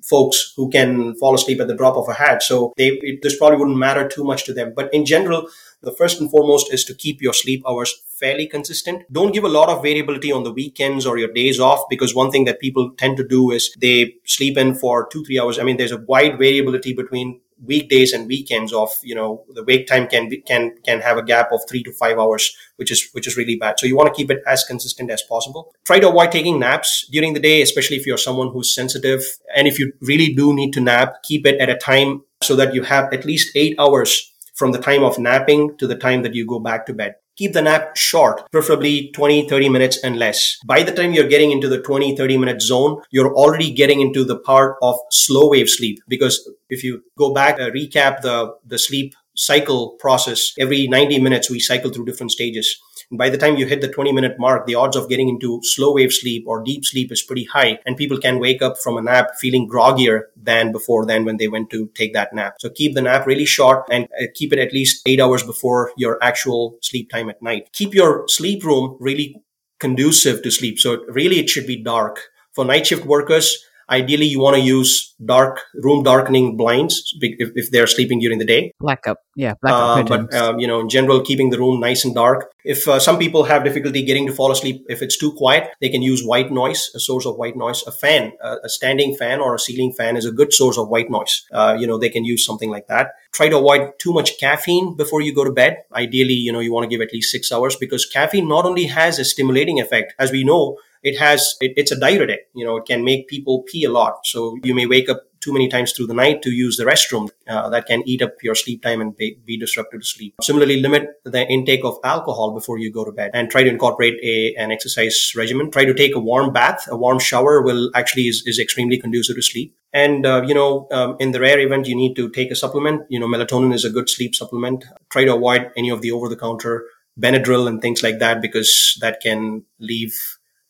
folks 0.04 0.54
who 0.56 0.70
can 0.70 1.16
fall 1.16 1.34
asleep 1.34 1.60
at 1.62 1.68
the 1.68 1.80
drop 1.82 1.96
of 1.96 2.08
a 2.10 2.14
hat. 2.14 2.44
So 2.44 2.74
they, 2.78 2.90
it, 3.02 3.22
this 3.24 3.38
probably 3.38 3.58
wouldn't 3.58 3.78
matter 3.78 4.08
too 4.08 4.24
much 4.24 4.46
to 4.46 4.54
them. 4.54 4.74
But 4.76 4.94
in 4.94 5.06
general, 5.06 5.48
the 5.82 5.96
first 6.00 6.20
and 6.20 6.30
foremost 6.30 6.74
is 6.74 6.84
to 6.86 6.94
keep 6.94 7.22
your 7.22 7.34
sleep 7.34 7.64
hours 7.68 7.94
fairly 8.20 8.48
consistent. 8.48 9.04
Don't 9.12 9.34
give 9.34 9.44
a 9.44 9.56
lot 9.60 9.70
of 9.70 9.82
variability 9.82 10.32
on 10.32 10.44
the 10.44 10.52
weekends 10.52 11.06
or 11.06 11.18
your 11.18 11.34
days 11.34 11.60
off 11.60 11.82
because 11.90 12.14
one 12.14 12.32
thing 12.32 12.46
that 12.46 12.60
people 12.60 12.92
tend 12.98 13.18
to 13.18 13.28
do 13.28 13.52
is 13.52 13.74
they 13.80 14.16
sleep 14.26 14.58
in 14.58 14.76
for 14.76 15.08
two, 15.12 15.24
three 15.24 15.40
hours. 15.40 15.60
I 15.60 15.64
mean, 15.64 15.78
there's 15.78 15.92
a 15.92 16.06
wide 16.14 16.38
variability 16.38 16.94
between 16.94 17.42
weekdays 17.64 18.14
and 18.14 18.28
weekends 18.28 18.74
of 18.74 18.90
you 19.02 19.16
know 19.16 19.46
the 19.50 19.64
wake 19.64 19.88
time 19.88 20.08
can 20.08 20.30
be, 20.30 20.42
can 20.42 20.76
can 20.86 21.00
have 21.00 21.18
a 21.18 21.24
gap 21.24 21.52
of 21.52 21.62
three 21.70 21.84
to 21.84 21.92
five 21.94 22.18
hours 22.18 22.56
which 22.76 22.92
is 22.92 23.10
which 23.14 23.28
is 23.28 23.38
really 23.38 23.56
bad. 23.56 23.80
So 23.80 23.86
you 23.86 23.96
want 23.96 24.14
to 24.14 24.16
keep 24.16 24.30
it 24.30 24.42
as 24.48 24.64
consistent 24.64 25.10
as 25.12 25.22
possible. 25.22 25.74
Try 25.86 26.00
to 26.00 26.10
avoid 26.10 26.32
taking 26.32 26.60
naps 26.60 27.08
during 27.12 27.34
the 27.34 27.40
day 27.40 27.62
especially 27.62 27.98
if 27.98 28.06
you're 28.06 28.18
someone 28.18 28.50
who's 28.50 28.74
sensitive. 28.74 29.24
And 29.56 29.68
if 29.68 29.80
you 29.80 29.94
really 30.02 30.34
do 30.34 30.54
need 30.54 30.74
to 30.74 30.82
nap 30.82 31.24
keep 31.24 31.46
it 31.46 31.60
at 31.60 31.70
a 31.70 31.78
time 31.78 32.24
so 32.42 32.56
that 32.56 32.74
you 32.74 32.84
have 32.84 33.14
at 33.14 33.26
least 33.26 33.56
eight 33.56 33.76
hours 33.80 34.34
from 34.54 34.72
the 34.72 34.80
time 34.80 35.04
of 35.04 35.18
napping 35.20 35.78
to 35.78 35.88
the 35.88 35.96
time 35.96 36.24
that 36.24 36.34
you 36.34 36.46
go 36.46 36.60
back 36.60 36.86
to 36.86 36.94
bed 36.94 37.16
keep 37.36 37.54
the 37.54 37.62
nap 37.62 37.96
short, 37.96 38.50
preferably 38.52 39.12
20, 39.14 39.48
30 39.48 39.70
minutes 39.70 39.98
and 40.04 40.18
less. 40.18 40.58
By 40.66 40.84
the 40.84 40.92
time 40.92 41.14
you're 41.14 41.28
getting 41.28 41.52
into 41.52 41.68
the 41.68 41.82
20, 41.82 42.16
30 42.16 42.38
minute 42.38 42.62
zone, 42.62 43.02
you're 43.12 43.34
already 43.34 43.72
getting 43.72 44.02
into 44.02 44.24
the 44.24 44.38
part 44.40 44.78
of 44.82 44.96
slow 45.12 45.50
wave 45.50 45.70
sleep. 45.70 46.00
Because 46.08 46.50
if 46.70 46.84
you 46.84 47.04
go 47.18 47.34
back, 47.34 47.60
uh, 47.60 47.70
recap 47.70 48.22
the, 48.22 48.56
the 48.66 48.80
sleep 48.80 49.16
cycle 49.36 49.92
process, 50.00 50.54
every 50.60 50.88
90 50.88 51.20
minutes, 51.20 51.50
we 51.50 51.60
cycle 51.60 51.92
through 51.92 52.06
different 52.06 52.32
stages. 52.32 52.80
By 53.12 53.30
the 53.30 53.38
time 53.38 53.58
you 53.58 53.66
hit 53.66 53.82
the 53.82 53.88
20 53.88 54.12
minute 54.12 54.40
mark, 54.40 54.66
the 54.66 54.76
odds 54.76 54.96
of 54.96 55.10
getting 55.10 55.30
into 55.30 55.60
slow 55.64 55.94
wave 55.94 56.12
sleep 56.12 56.46
or 56.48 56.64
deep 56.64 56.86
sleep 56.86 57.12
is 57.12 57.22
pretty 57.22 57.46
high. 57.46 57.80
And 57.86 57.98
people 57.98 58.18
can 58.18 58.40
wake 58.40 58.62
up 58.62 58.78
from 58.78 58.98
a 58.98 59.02
nap 59.02 59.32
feeling 59.40 59.70
groggier 59.70 60.24
than 60.36 60.72
before 60.72 61.06
then 61.06 61.26
when 61.26 61.38
they 61.38 61.48
went 61.48 61.70
to 61.72 61.88
take 61.96 62.14
that 62.14 62.34
nap. 62.34 62.56
So 62.60 62.70
keep 62.70 62.94
the 62.96 63.02
nap 63.02 63.28
really 63.28 63.46
short 63.46 63.86
and 63.92 64.06
uh, 64.22 64.26
keep 64.34 64.54
it 64.54 64.60
at 64.60 64.74
least 64.74 65.02
eight 65.08 65.20
hours 65.20 65.44
before 65.44 65.92
your 65.98 66.18
actual 66.24 66.78
sleep 66.82 67.10
time 67.10 67.30
at 67.30 67.42
night. 67.42 67.70
Keep 67.74 67.94
your 67.94 68.28
sleep 68.28 68.64
room 68.64 68.98
really 69.00 69.42
conducive 69.80 70.42
to 70.44 70.52
sleep. 70.52 70.80
So 70.80 71.04
really 71.08 71.40
it 71.40 71.50
should 71.50 71.68
be 71.68 71.82
dark. 71.82 72.30
For 72.54 72.64
night 72.64 72.88
shift 72.88 73.06
workers, 73.06 73.66
Ideally, 73.90 74.26
you 74.26 74.40
want 74.40 74.56
to 74.56 74.62
use 74.62 75.14
dark 75.24 75.62
room 75.76 76.04
darkening 76.04 76.58
blinds 76.58 77.16
if, 77.22 77.52
if 77.56 77.72
they're 77.72 77.88
sleeping 77.88 78.20
during 78.20 78.40
the 78.40 78.46
day. 78.46 78.72
Blackout, 78.80 79.18
yeah, 79.36 79.54
blackout 79.62 80.12
uh, 80.12 80.18
But 80.18 80.34
um, 80.34 80.60
you 80.60 80.68
know, 80.68 80.80
in 80.80 80.90
general, 80.90 81.22
keeping 81.22 81.52
the 81.52 81.60
room 81.60 81.80
nice 81.80 82.04
and 82.04 82.16
dark. 82.16 82.52
If 82.64 82.88
uh, 82.88 83.00
some 83.00 83.20
people 83.20 83.44
have 83.44 83.64
difficulty 83.64 84.04
getting 84.04 84.26
to 84.26 84.34
fall 84.34 84.52
asleep, 84.52 84.84
if 84.90 85.04
it's 85.04 85.18
too 85.18 85.34
quiet, 85.34 85.70
they 85.82 85.90
can 85.90 86.02
use 86.02 86.24
white 86.24 86.52
noise, 86.52 86.90
a 86.96 87.00
source 87.00 87.28
of 87.28 87.38
white 87.38 87.56
noise. 87.56 87.84
A 87.86 87.92
fan, 87.92 88.34
uh, 88.44 88.58
a 88.64 88.70
standing 88.70 89.16
fan 89.16 89.40
or 89.40 89.54
a 89.54 89.60
ceiling 89.60 89.94
fan 89.94 90.18
is 90.18 90.26
a 90.26 90.32
good 90.32 90.52
source 90.52 90.78
of 90.78 90.90
white 90.90 91.12
noise. 91.12 91.46
Uh, 91.52 91.78
you 91.80 91.86
know, 91.86 92.00
they 92.00 92.10
can 92.10 92.26
use 92.26 92.44
something 92.44 92.72
like 92.72 92.88
that. 92.88 93.12
Try 93.34 93.50
to 93.50 93.58
avoid 93.58 93.92
too 94.00 94.14
much 94.14 94.40
caffeine 94.40 94.96
before 94.96 95.22
you 95.22 95.34
go 95.34 95.44
to 95.44 95.52
bed. 95.52 95.84
Ideally, 95.94 96.34
you 96.34 96.52
know, 96.52 96.60
you 96.60 96.74
want 96.74 96.86
to 96.86 96.90
give 96.90 97.06
at 97.06 97.14
least 97.14 97.32
six 97.32 97.52
hours 97.52 97.76
because 97.76 98.06
caffeine 98.06 98.48
not 98.48 98.66
only 98.66 98.86
has 98.86 99.20
a 99.20 99.26
stimulating 99.26 99.80
effect, 99.80 100.16
as 100.18 100.32
we 100.32 100.44
know, 100.44 100.78
it 101.06 101.18
has 101.18 101.56
it, 101.62 101.74
it's 101.78 101.92
a 101.92 102.00
diuretic 102.00 102.50
you 102.54 102.66
know 102.66 102.78
it 102.78 102.86
can 102.86 103.04
make 103.04 103.28
people 103.28 103.64
pee 103.68 103.86
a 103.86 103.92
lot. 103.92 104.26
So 104.26 104.58
you 104.64 104.76
may 104.76 104.86
wake 104.86 105.10
up 105.10 105.22
too 105.46 105.54
many 105.54 105.68
times 105.70 105.92
through 105.92 106.08
the 106.08 106.14
night 106.14 106.42
to 106.42 106.50
use 106.50 106.76
the 106.76 106.86
restroom 106.86 107.30
uh, 107.48 107.70
that 107.70 107.86
can 107.86 108.02
eat 108.08 108.22
up 108.24 108.34
your 108.42 108.56
sleep 108.56 108.82
time 108.82 109.00
and 109.00 109.16
be, 109.16 109.38
be, 109.46 109.58
disruptive 109.60 110.02
to 110.02 110.06
sleep. 110.06 110.34
Similarly 110.42 110.82
limit 110.82 111.08
the 111.24 111.46
intake 111.48 111.86
of 111.86 112.00
alcohol 112.04 112.52
before 112.56 112.80
you 112.80 112.92
go 112.92 113.06
to 113.06 113.12
bed 113.12 113.30
and 113.36 113.52
try 113.52 113.62
to 113.62 113.70
incorporate 113.70 114.16
a, 114.24 114.56
an 114.58 114.72
exercise 114.72 115.34
regimen. 115.36 115.70
Try 115.70 115.86
to 115.86 115.94
take 115.94 116.16
a 116.16 116.20
warm 116.20 116.52
bath. 116.52 116.88
A 116.90 116.98
warm 116.98 117.20
shower 117.20 117.62
will 117.62 117.92
actually 117.94 118.24
is, 118.24 118.42
is 118.48 118.58
extremely 118.58 118.98
conducive 119.00 119.36
to 119.36 119.44
sleep. 119.44 119.76
And 119.94 120.26
uh, 120.26 120.42
you 120.48 120.56
know 120.56 120.88
um, 120.92 121.16
in 121.20 121.32
the 121.32 121.40
rare 121.40 121.60
event 121.60 121.88
you 121.88 121.96
need 121.96 122.16
to 122.16 122.30
take 122.30 122.50
a 122.50 122.56
supplement 122.56 123.04
you 123.10 123.20
know 123.20 123.28
melatonin 123.28 123.74
is 123.74 123.86
a 123.86 123.92
good 123.92 124.10
sleep 124.10 124.34
supplement. 124.34 124.84
Try 125.10 125.26
to 125.26 125.36
avoid 125.36 125.72
any 125.78 125.92
of 125.92 126.02
the 126.02 126.12
over 126.12 126.28
the 126.28 126.38
counter 126.38 126.86
benadryl 127.20 127.68
and 127.68 127.82
things 127.82 128.04
like 128.04 128.20
that 128.20 128.42
because 128.42 128.98
that 129.02 129.22
can 129.22 129.64
leave 129.80 130.14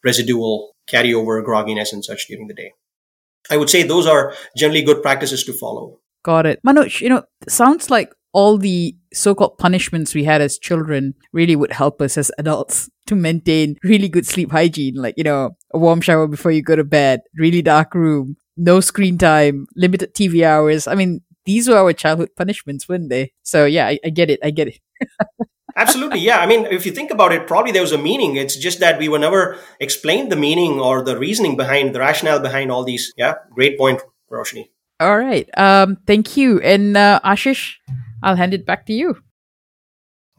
residual 0.06 0.76
carryover 0.88 1.44
grogginess 1.44 1.92
and 1.92 2.06
such 2.06 2.28
during 2.28 2.48
the 2.48 2.54
day. 2.54 2.72
I 3.52 3.58
would 3.58 3.70
say 3.70 3.84
those 3.84 4.08
are 4.08 4.34
generally 4.56 4.84
good 4.84 5.02
practices 5.02 5.44
to 5.46 5.54
follow. 5.54 6.00
Got 6.24 6.46
it. 6.46 6.60
Manoj, 6.66 7.02
you 7.02 7.10
know, 7.10 7.24
sounds 7.48 7.90
like 7.90 8.12
all 8.36 8.58
the 8.58 8.96
so-called 9.14 9.58
punishments 9.58 10.14
we 10.14 10.26
had 10.26 10.42
as 10.42 10.60
children 10.60 11.14
really 11.32 11.56
would 11.56 11.72
help 11.72 12.02
us 12.02 12.18
as 12.18 12.32
adults 12.38 12.90
to 13.08 13.16
maintain 13.16 13.78
really 13.84 14.10
good 14.10 14.26
sleep 14.26 14.52
hygiene 14.52 14.96
like 14.96 15.14
you 15.16 15.24
know 15.24 15.56
a 15.74 15.80
warm 15.80 16.02
shower 16.02 16.28
before 16.28 16.52
you 16.52 16.62
go 16.62 16.76
to 16.76 16.84
bed 16.84 17.22
really 17.38 17.62
dark 17.62 17.96
room 17.96 18.36
no 18.58 18.82
screen 18.82 19.18
time 19.18 19.66
limited 19.78 20.14
tv 20.14 20.44
hours 20.44 20.86
i 20.86 20.96
mean 20.96 21.22
these 21.46 21.70
were 21.70 21.78
our 21.78 21.94
childhood 21.94 22.30
punishments 22.36 22.90
weren't 22.90 23.10
they 23.10 23.32
so 23.44 23.64
yeah 23.64 23.88
i, 23.88 23.98
I 24.04 24.10
get 24.10 24.30
it 24.30 24.42
i 24.44 24.50
get 24.50 24.68
it 24.68 24.80
Absolutely. 25.76 26.20
Yeah. 26.20 26.40
I 26.40 26.46
mean, 26.46 26.66
if 26.68 26.86
you 26.86 26.92
think 26.92 27.12
about 27.12 27.34
it, 27.34 27.48
probably 27.48 27.72
there 27.72 27.82
was 27.82 27.92
a 27.92 27.98
meaning. 27.98 28.38
It's 28.38 28.56
just 28.56 28.80
that 28.80 28.98
we 28.98 29.10
were 29.10 29.20
never 29.20 29.58
explained 29.80 30.32
the 30.32 30.38
meaning 30.38 30.80
or 30.80 31.04
the 31.04 31.18
reasoning 31.18 31.58
behind 31.58 31.94
the 31.94 32.00
rationale 32.00 32.40
behind 32.40 32.72
all 32.72 32.84
these. 32.84 33.14
Yeah. 33.18 33.36
Great 33.52 33.78
point, 33.78 34.02
Roshni. 34.32 34.70
All 35.00 35.18
right. 35.18 35.50
Um, 35.58 35.98
thank 36.08 36.38
you. 36.38 36.62
And 36.62 36.96
uh, 36.96 37.20
Ashish, 37.26 37.76
I'll 38.24 38.38
hand 38.38 38.54
it 38.54 38.66
back 38.66 38.86
to 38.86 38.94
you. 38.94 39.18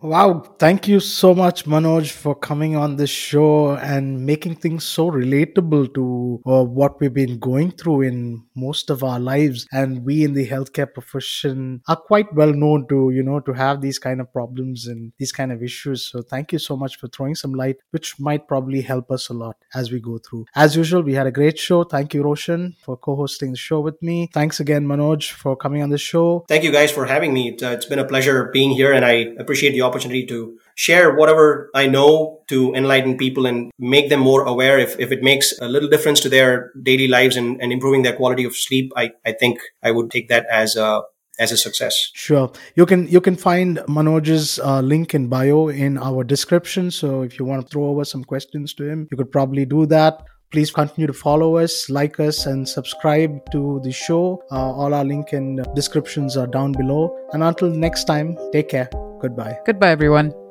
Wow, 0.02 0.40
thank 0.58 0.86
you 0.88 1.00
so 1.00 1.34
much, 1.34 1.64
Manoj, 1.64 2.10
for 2.10 2.34
coming 2.34 2.76
on 2.76 2.96
this 2.96 3.08
show 3.08 3.76
and 3.76 4.26
making 4.26 4.56
things 4.56 4.84
so 4.84 5.10
relatable 5.10 5.94
to 5.94 6.42
uh, 6.46 6.64
what 6.64 7.00
we've 7.00 7.14
been 7.14 7.38
going 7.38 7.70
through 7.70 8.02
in 8.02 8.44
most 8.54 8.90
of 8.90 9.02
our 9.02 9.18
lives. 9.18 9.66
And 9.72 10.04
we 10.04 10.22
in 10.22 10.34
the 10.34 10.46
healthcare 10.46 10.92
profession 10.92 11.80
are 11.88 11.96
quite 11.96 12.30
well 12.34 12.52
known 12.52 12.86
to, 12.88 13.10
you 13.10 13.22
know, 13.22 13.40
to 13.40 13.54
have 13.54 13.80
these 13.80 13.98
kind 13.98 14.20
of 14.20 14.30
problems 14.34 14.86
and 14.86 15.14
these 15.18 15.32
kind 15.32 15.50
of 15.50 15.62
issues. 15.62 16.04
So 16.04 16.20
thank 16.20 16.52
you 16.52 16.58
so 16.58 16.76
much 16.76 16.98
for 16.98 17.08
throwing 17.08 17.34
some 17.34 17.54
light, 17.54 17.76
which 17.92 18.20
might 18.20 18.46
probably 18.46 18.82
help 18.82 19.10
us 19.10 19.30
a 19.30 19.32
lot 19.32 19.56
as 19.72 19.90
we 19.90 19.98
go 19.98 20.18
through. 20.18 20.44
As 20.54 20.76
usual, 20.76 21.04
we 21.04 21.14
had 21.14 21.26
a 21.26 21.32
great 21.32 21.58
show. 21.58 21.84
Thank 21.84 22.12
you, 22.12 22.22
Roshan, 22.22 22.76
for 22.84 22.98
co-hosting 22.98 23.52
the 23.52 23.56
show 23.56 23.80
with 23.80 24.02
me. 24.02 24.28
Thanks 24.34 24.60
again, 24.60 24.86
Manoj, 24.86 25.30
for 25.30 25.56
coming 25.56 25.82
on 25.82 25.88
the 25.88 25.96
show. 25.96 26.44
Thank 26.48 26.64
you 26.64 26.70
guys 26.70 26.92
for 26.92 27.06
having 27.06 27.32
me. 27.32 27.56
Uh, 27.62 27.70
it's 27.70 27.86
been 27.86 27.98
a 27.98 28.04
pleasure 28.04 28.50
being 28.52 28.72
here 28.72 28.92
and 28.92 29.02
I 29.02 29.32
appreciate 29.38 29.72
the 29.72 29.85
opportunity 29.86 30.26
to 30.26 30.58
share 30.74 31.14
whatever 31.14 31.70
I 31.74 31.86
know 31.86 32.40
to 32.48 32.74
enlighten 32.74 33.16
people 33.16 33.46
and 33.46 33.70
make 33.78 34.08
them 34.10 34.20
more 34.20 34.42
aware. 34.42 34.78
If, 34.78 34.98
if 35.00 35.10
it 35.12 35.22
makes 35.22 35.58
a 35.60 35.68
little 35.68 35.88
difference 35.88 36.20
to 36.20 36.28
their 36.28 36.72
daily 36.82 37.08
lives 37.08 37.36
and, 37.36 37.60
and 37.62 37.72
improving 37.72 38.02
their 38.02 38.16
quality 38.16 38.44
of 38.44 38.54
sleep, 38.54 38.92
I, 38.96 39.12
I 39.24 39.32
think 39.32 39.58
I 39.82 39.90
would 39.90 40.10
take 40.10 40.28
that 40.28 40.46
as 40.50 40.76
a 40.76 41.02
as 41.38 41.52
a 41.52 41.56
success. 41.56 42.10
Sure. 42.14 42.50
You 42.76 42.86
can 42.86 43.08
you 43.08 43.20
can 43.20 43.36
find 43.36 43.78
Manoj's 43.88 44.58
uh, 44.58 44.80
link 44.80 45.14
in 45.14 45.28
bio 45.28 45.68
in 45.68 45.98
our 45.98 46.24
description. 46.24 46.90
So 46.90 47.22
if 47.22 47.38
you 47.38 47.44
want 47.44 47.62
to 47.62 47.68
throw 47.68 47.86
over 47.86 48.04
some 48.04 48.24
questions 48.24 48.74
to 48.74 48.84
him, 48.84 49.08
you 49.10 49.16
could 49.16 49.30
probably 49.30 49.64
do 49.64 49.86
that. 49.86 50.22
Please 50.52 50.70
continue 50.70 51.08
to 51.08 51.12
follow 51.12 51.56
us, 51.56 51.90
like 51.90 52.20
us, 52.20 52.46
and 52.46 52.68
subscribe 52.68 53.50
to 53.50 53.80
the 53.82 53.92
show. 53.92 54.42
Uh, 54.50 54.72
all 54.72 54.94
our 54.94 55.04
link 55.04 55.32
and 55.32 55.66
descriptions 55.74 56.36
are 56.36 56.46
down 56.46 56.72
below. 56.72 57.14
And 57.32 57.42
until 57.42 57.68
next 57.68 58.04
time, 58.04 58.38
take 58.52 58.68
care. 58.68 58.88
Goodbye. 59.20 59.58
Goodbye, 59.64 59.90
everyone. 59.90 60.45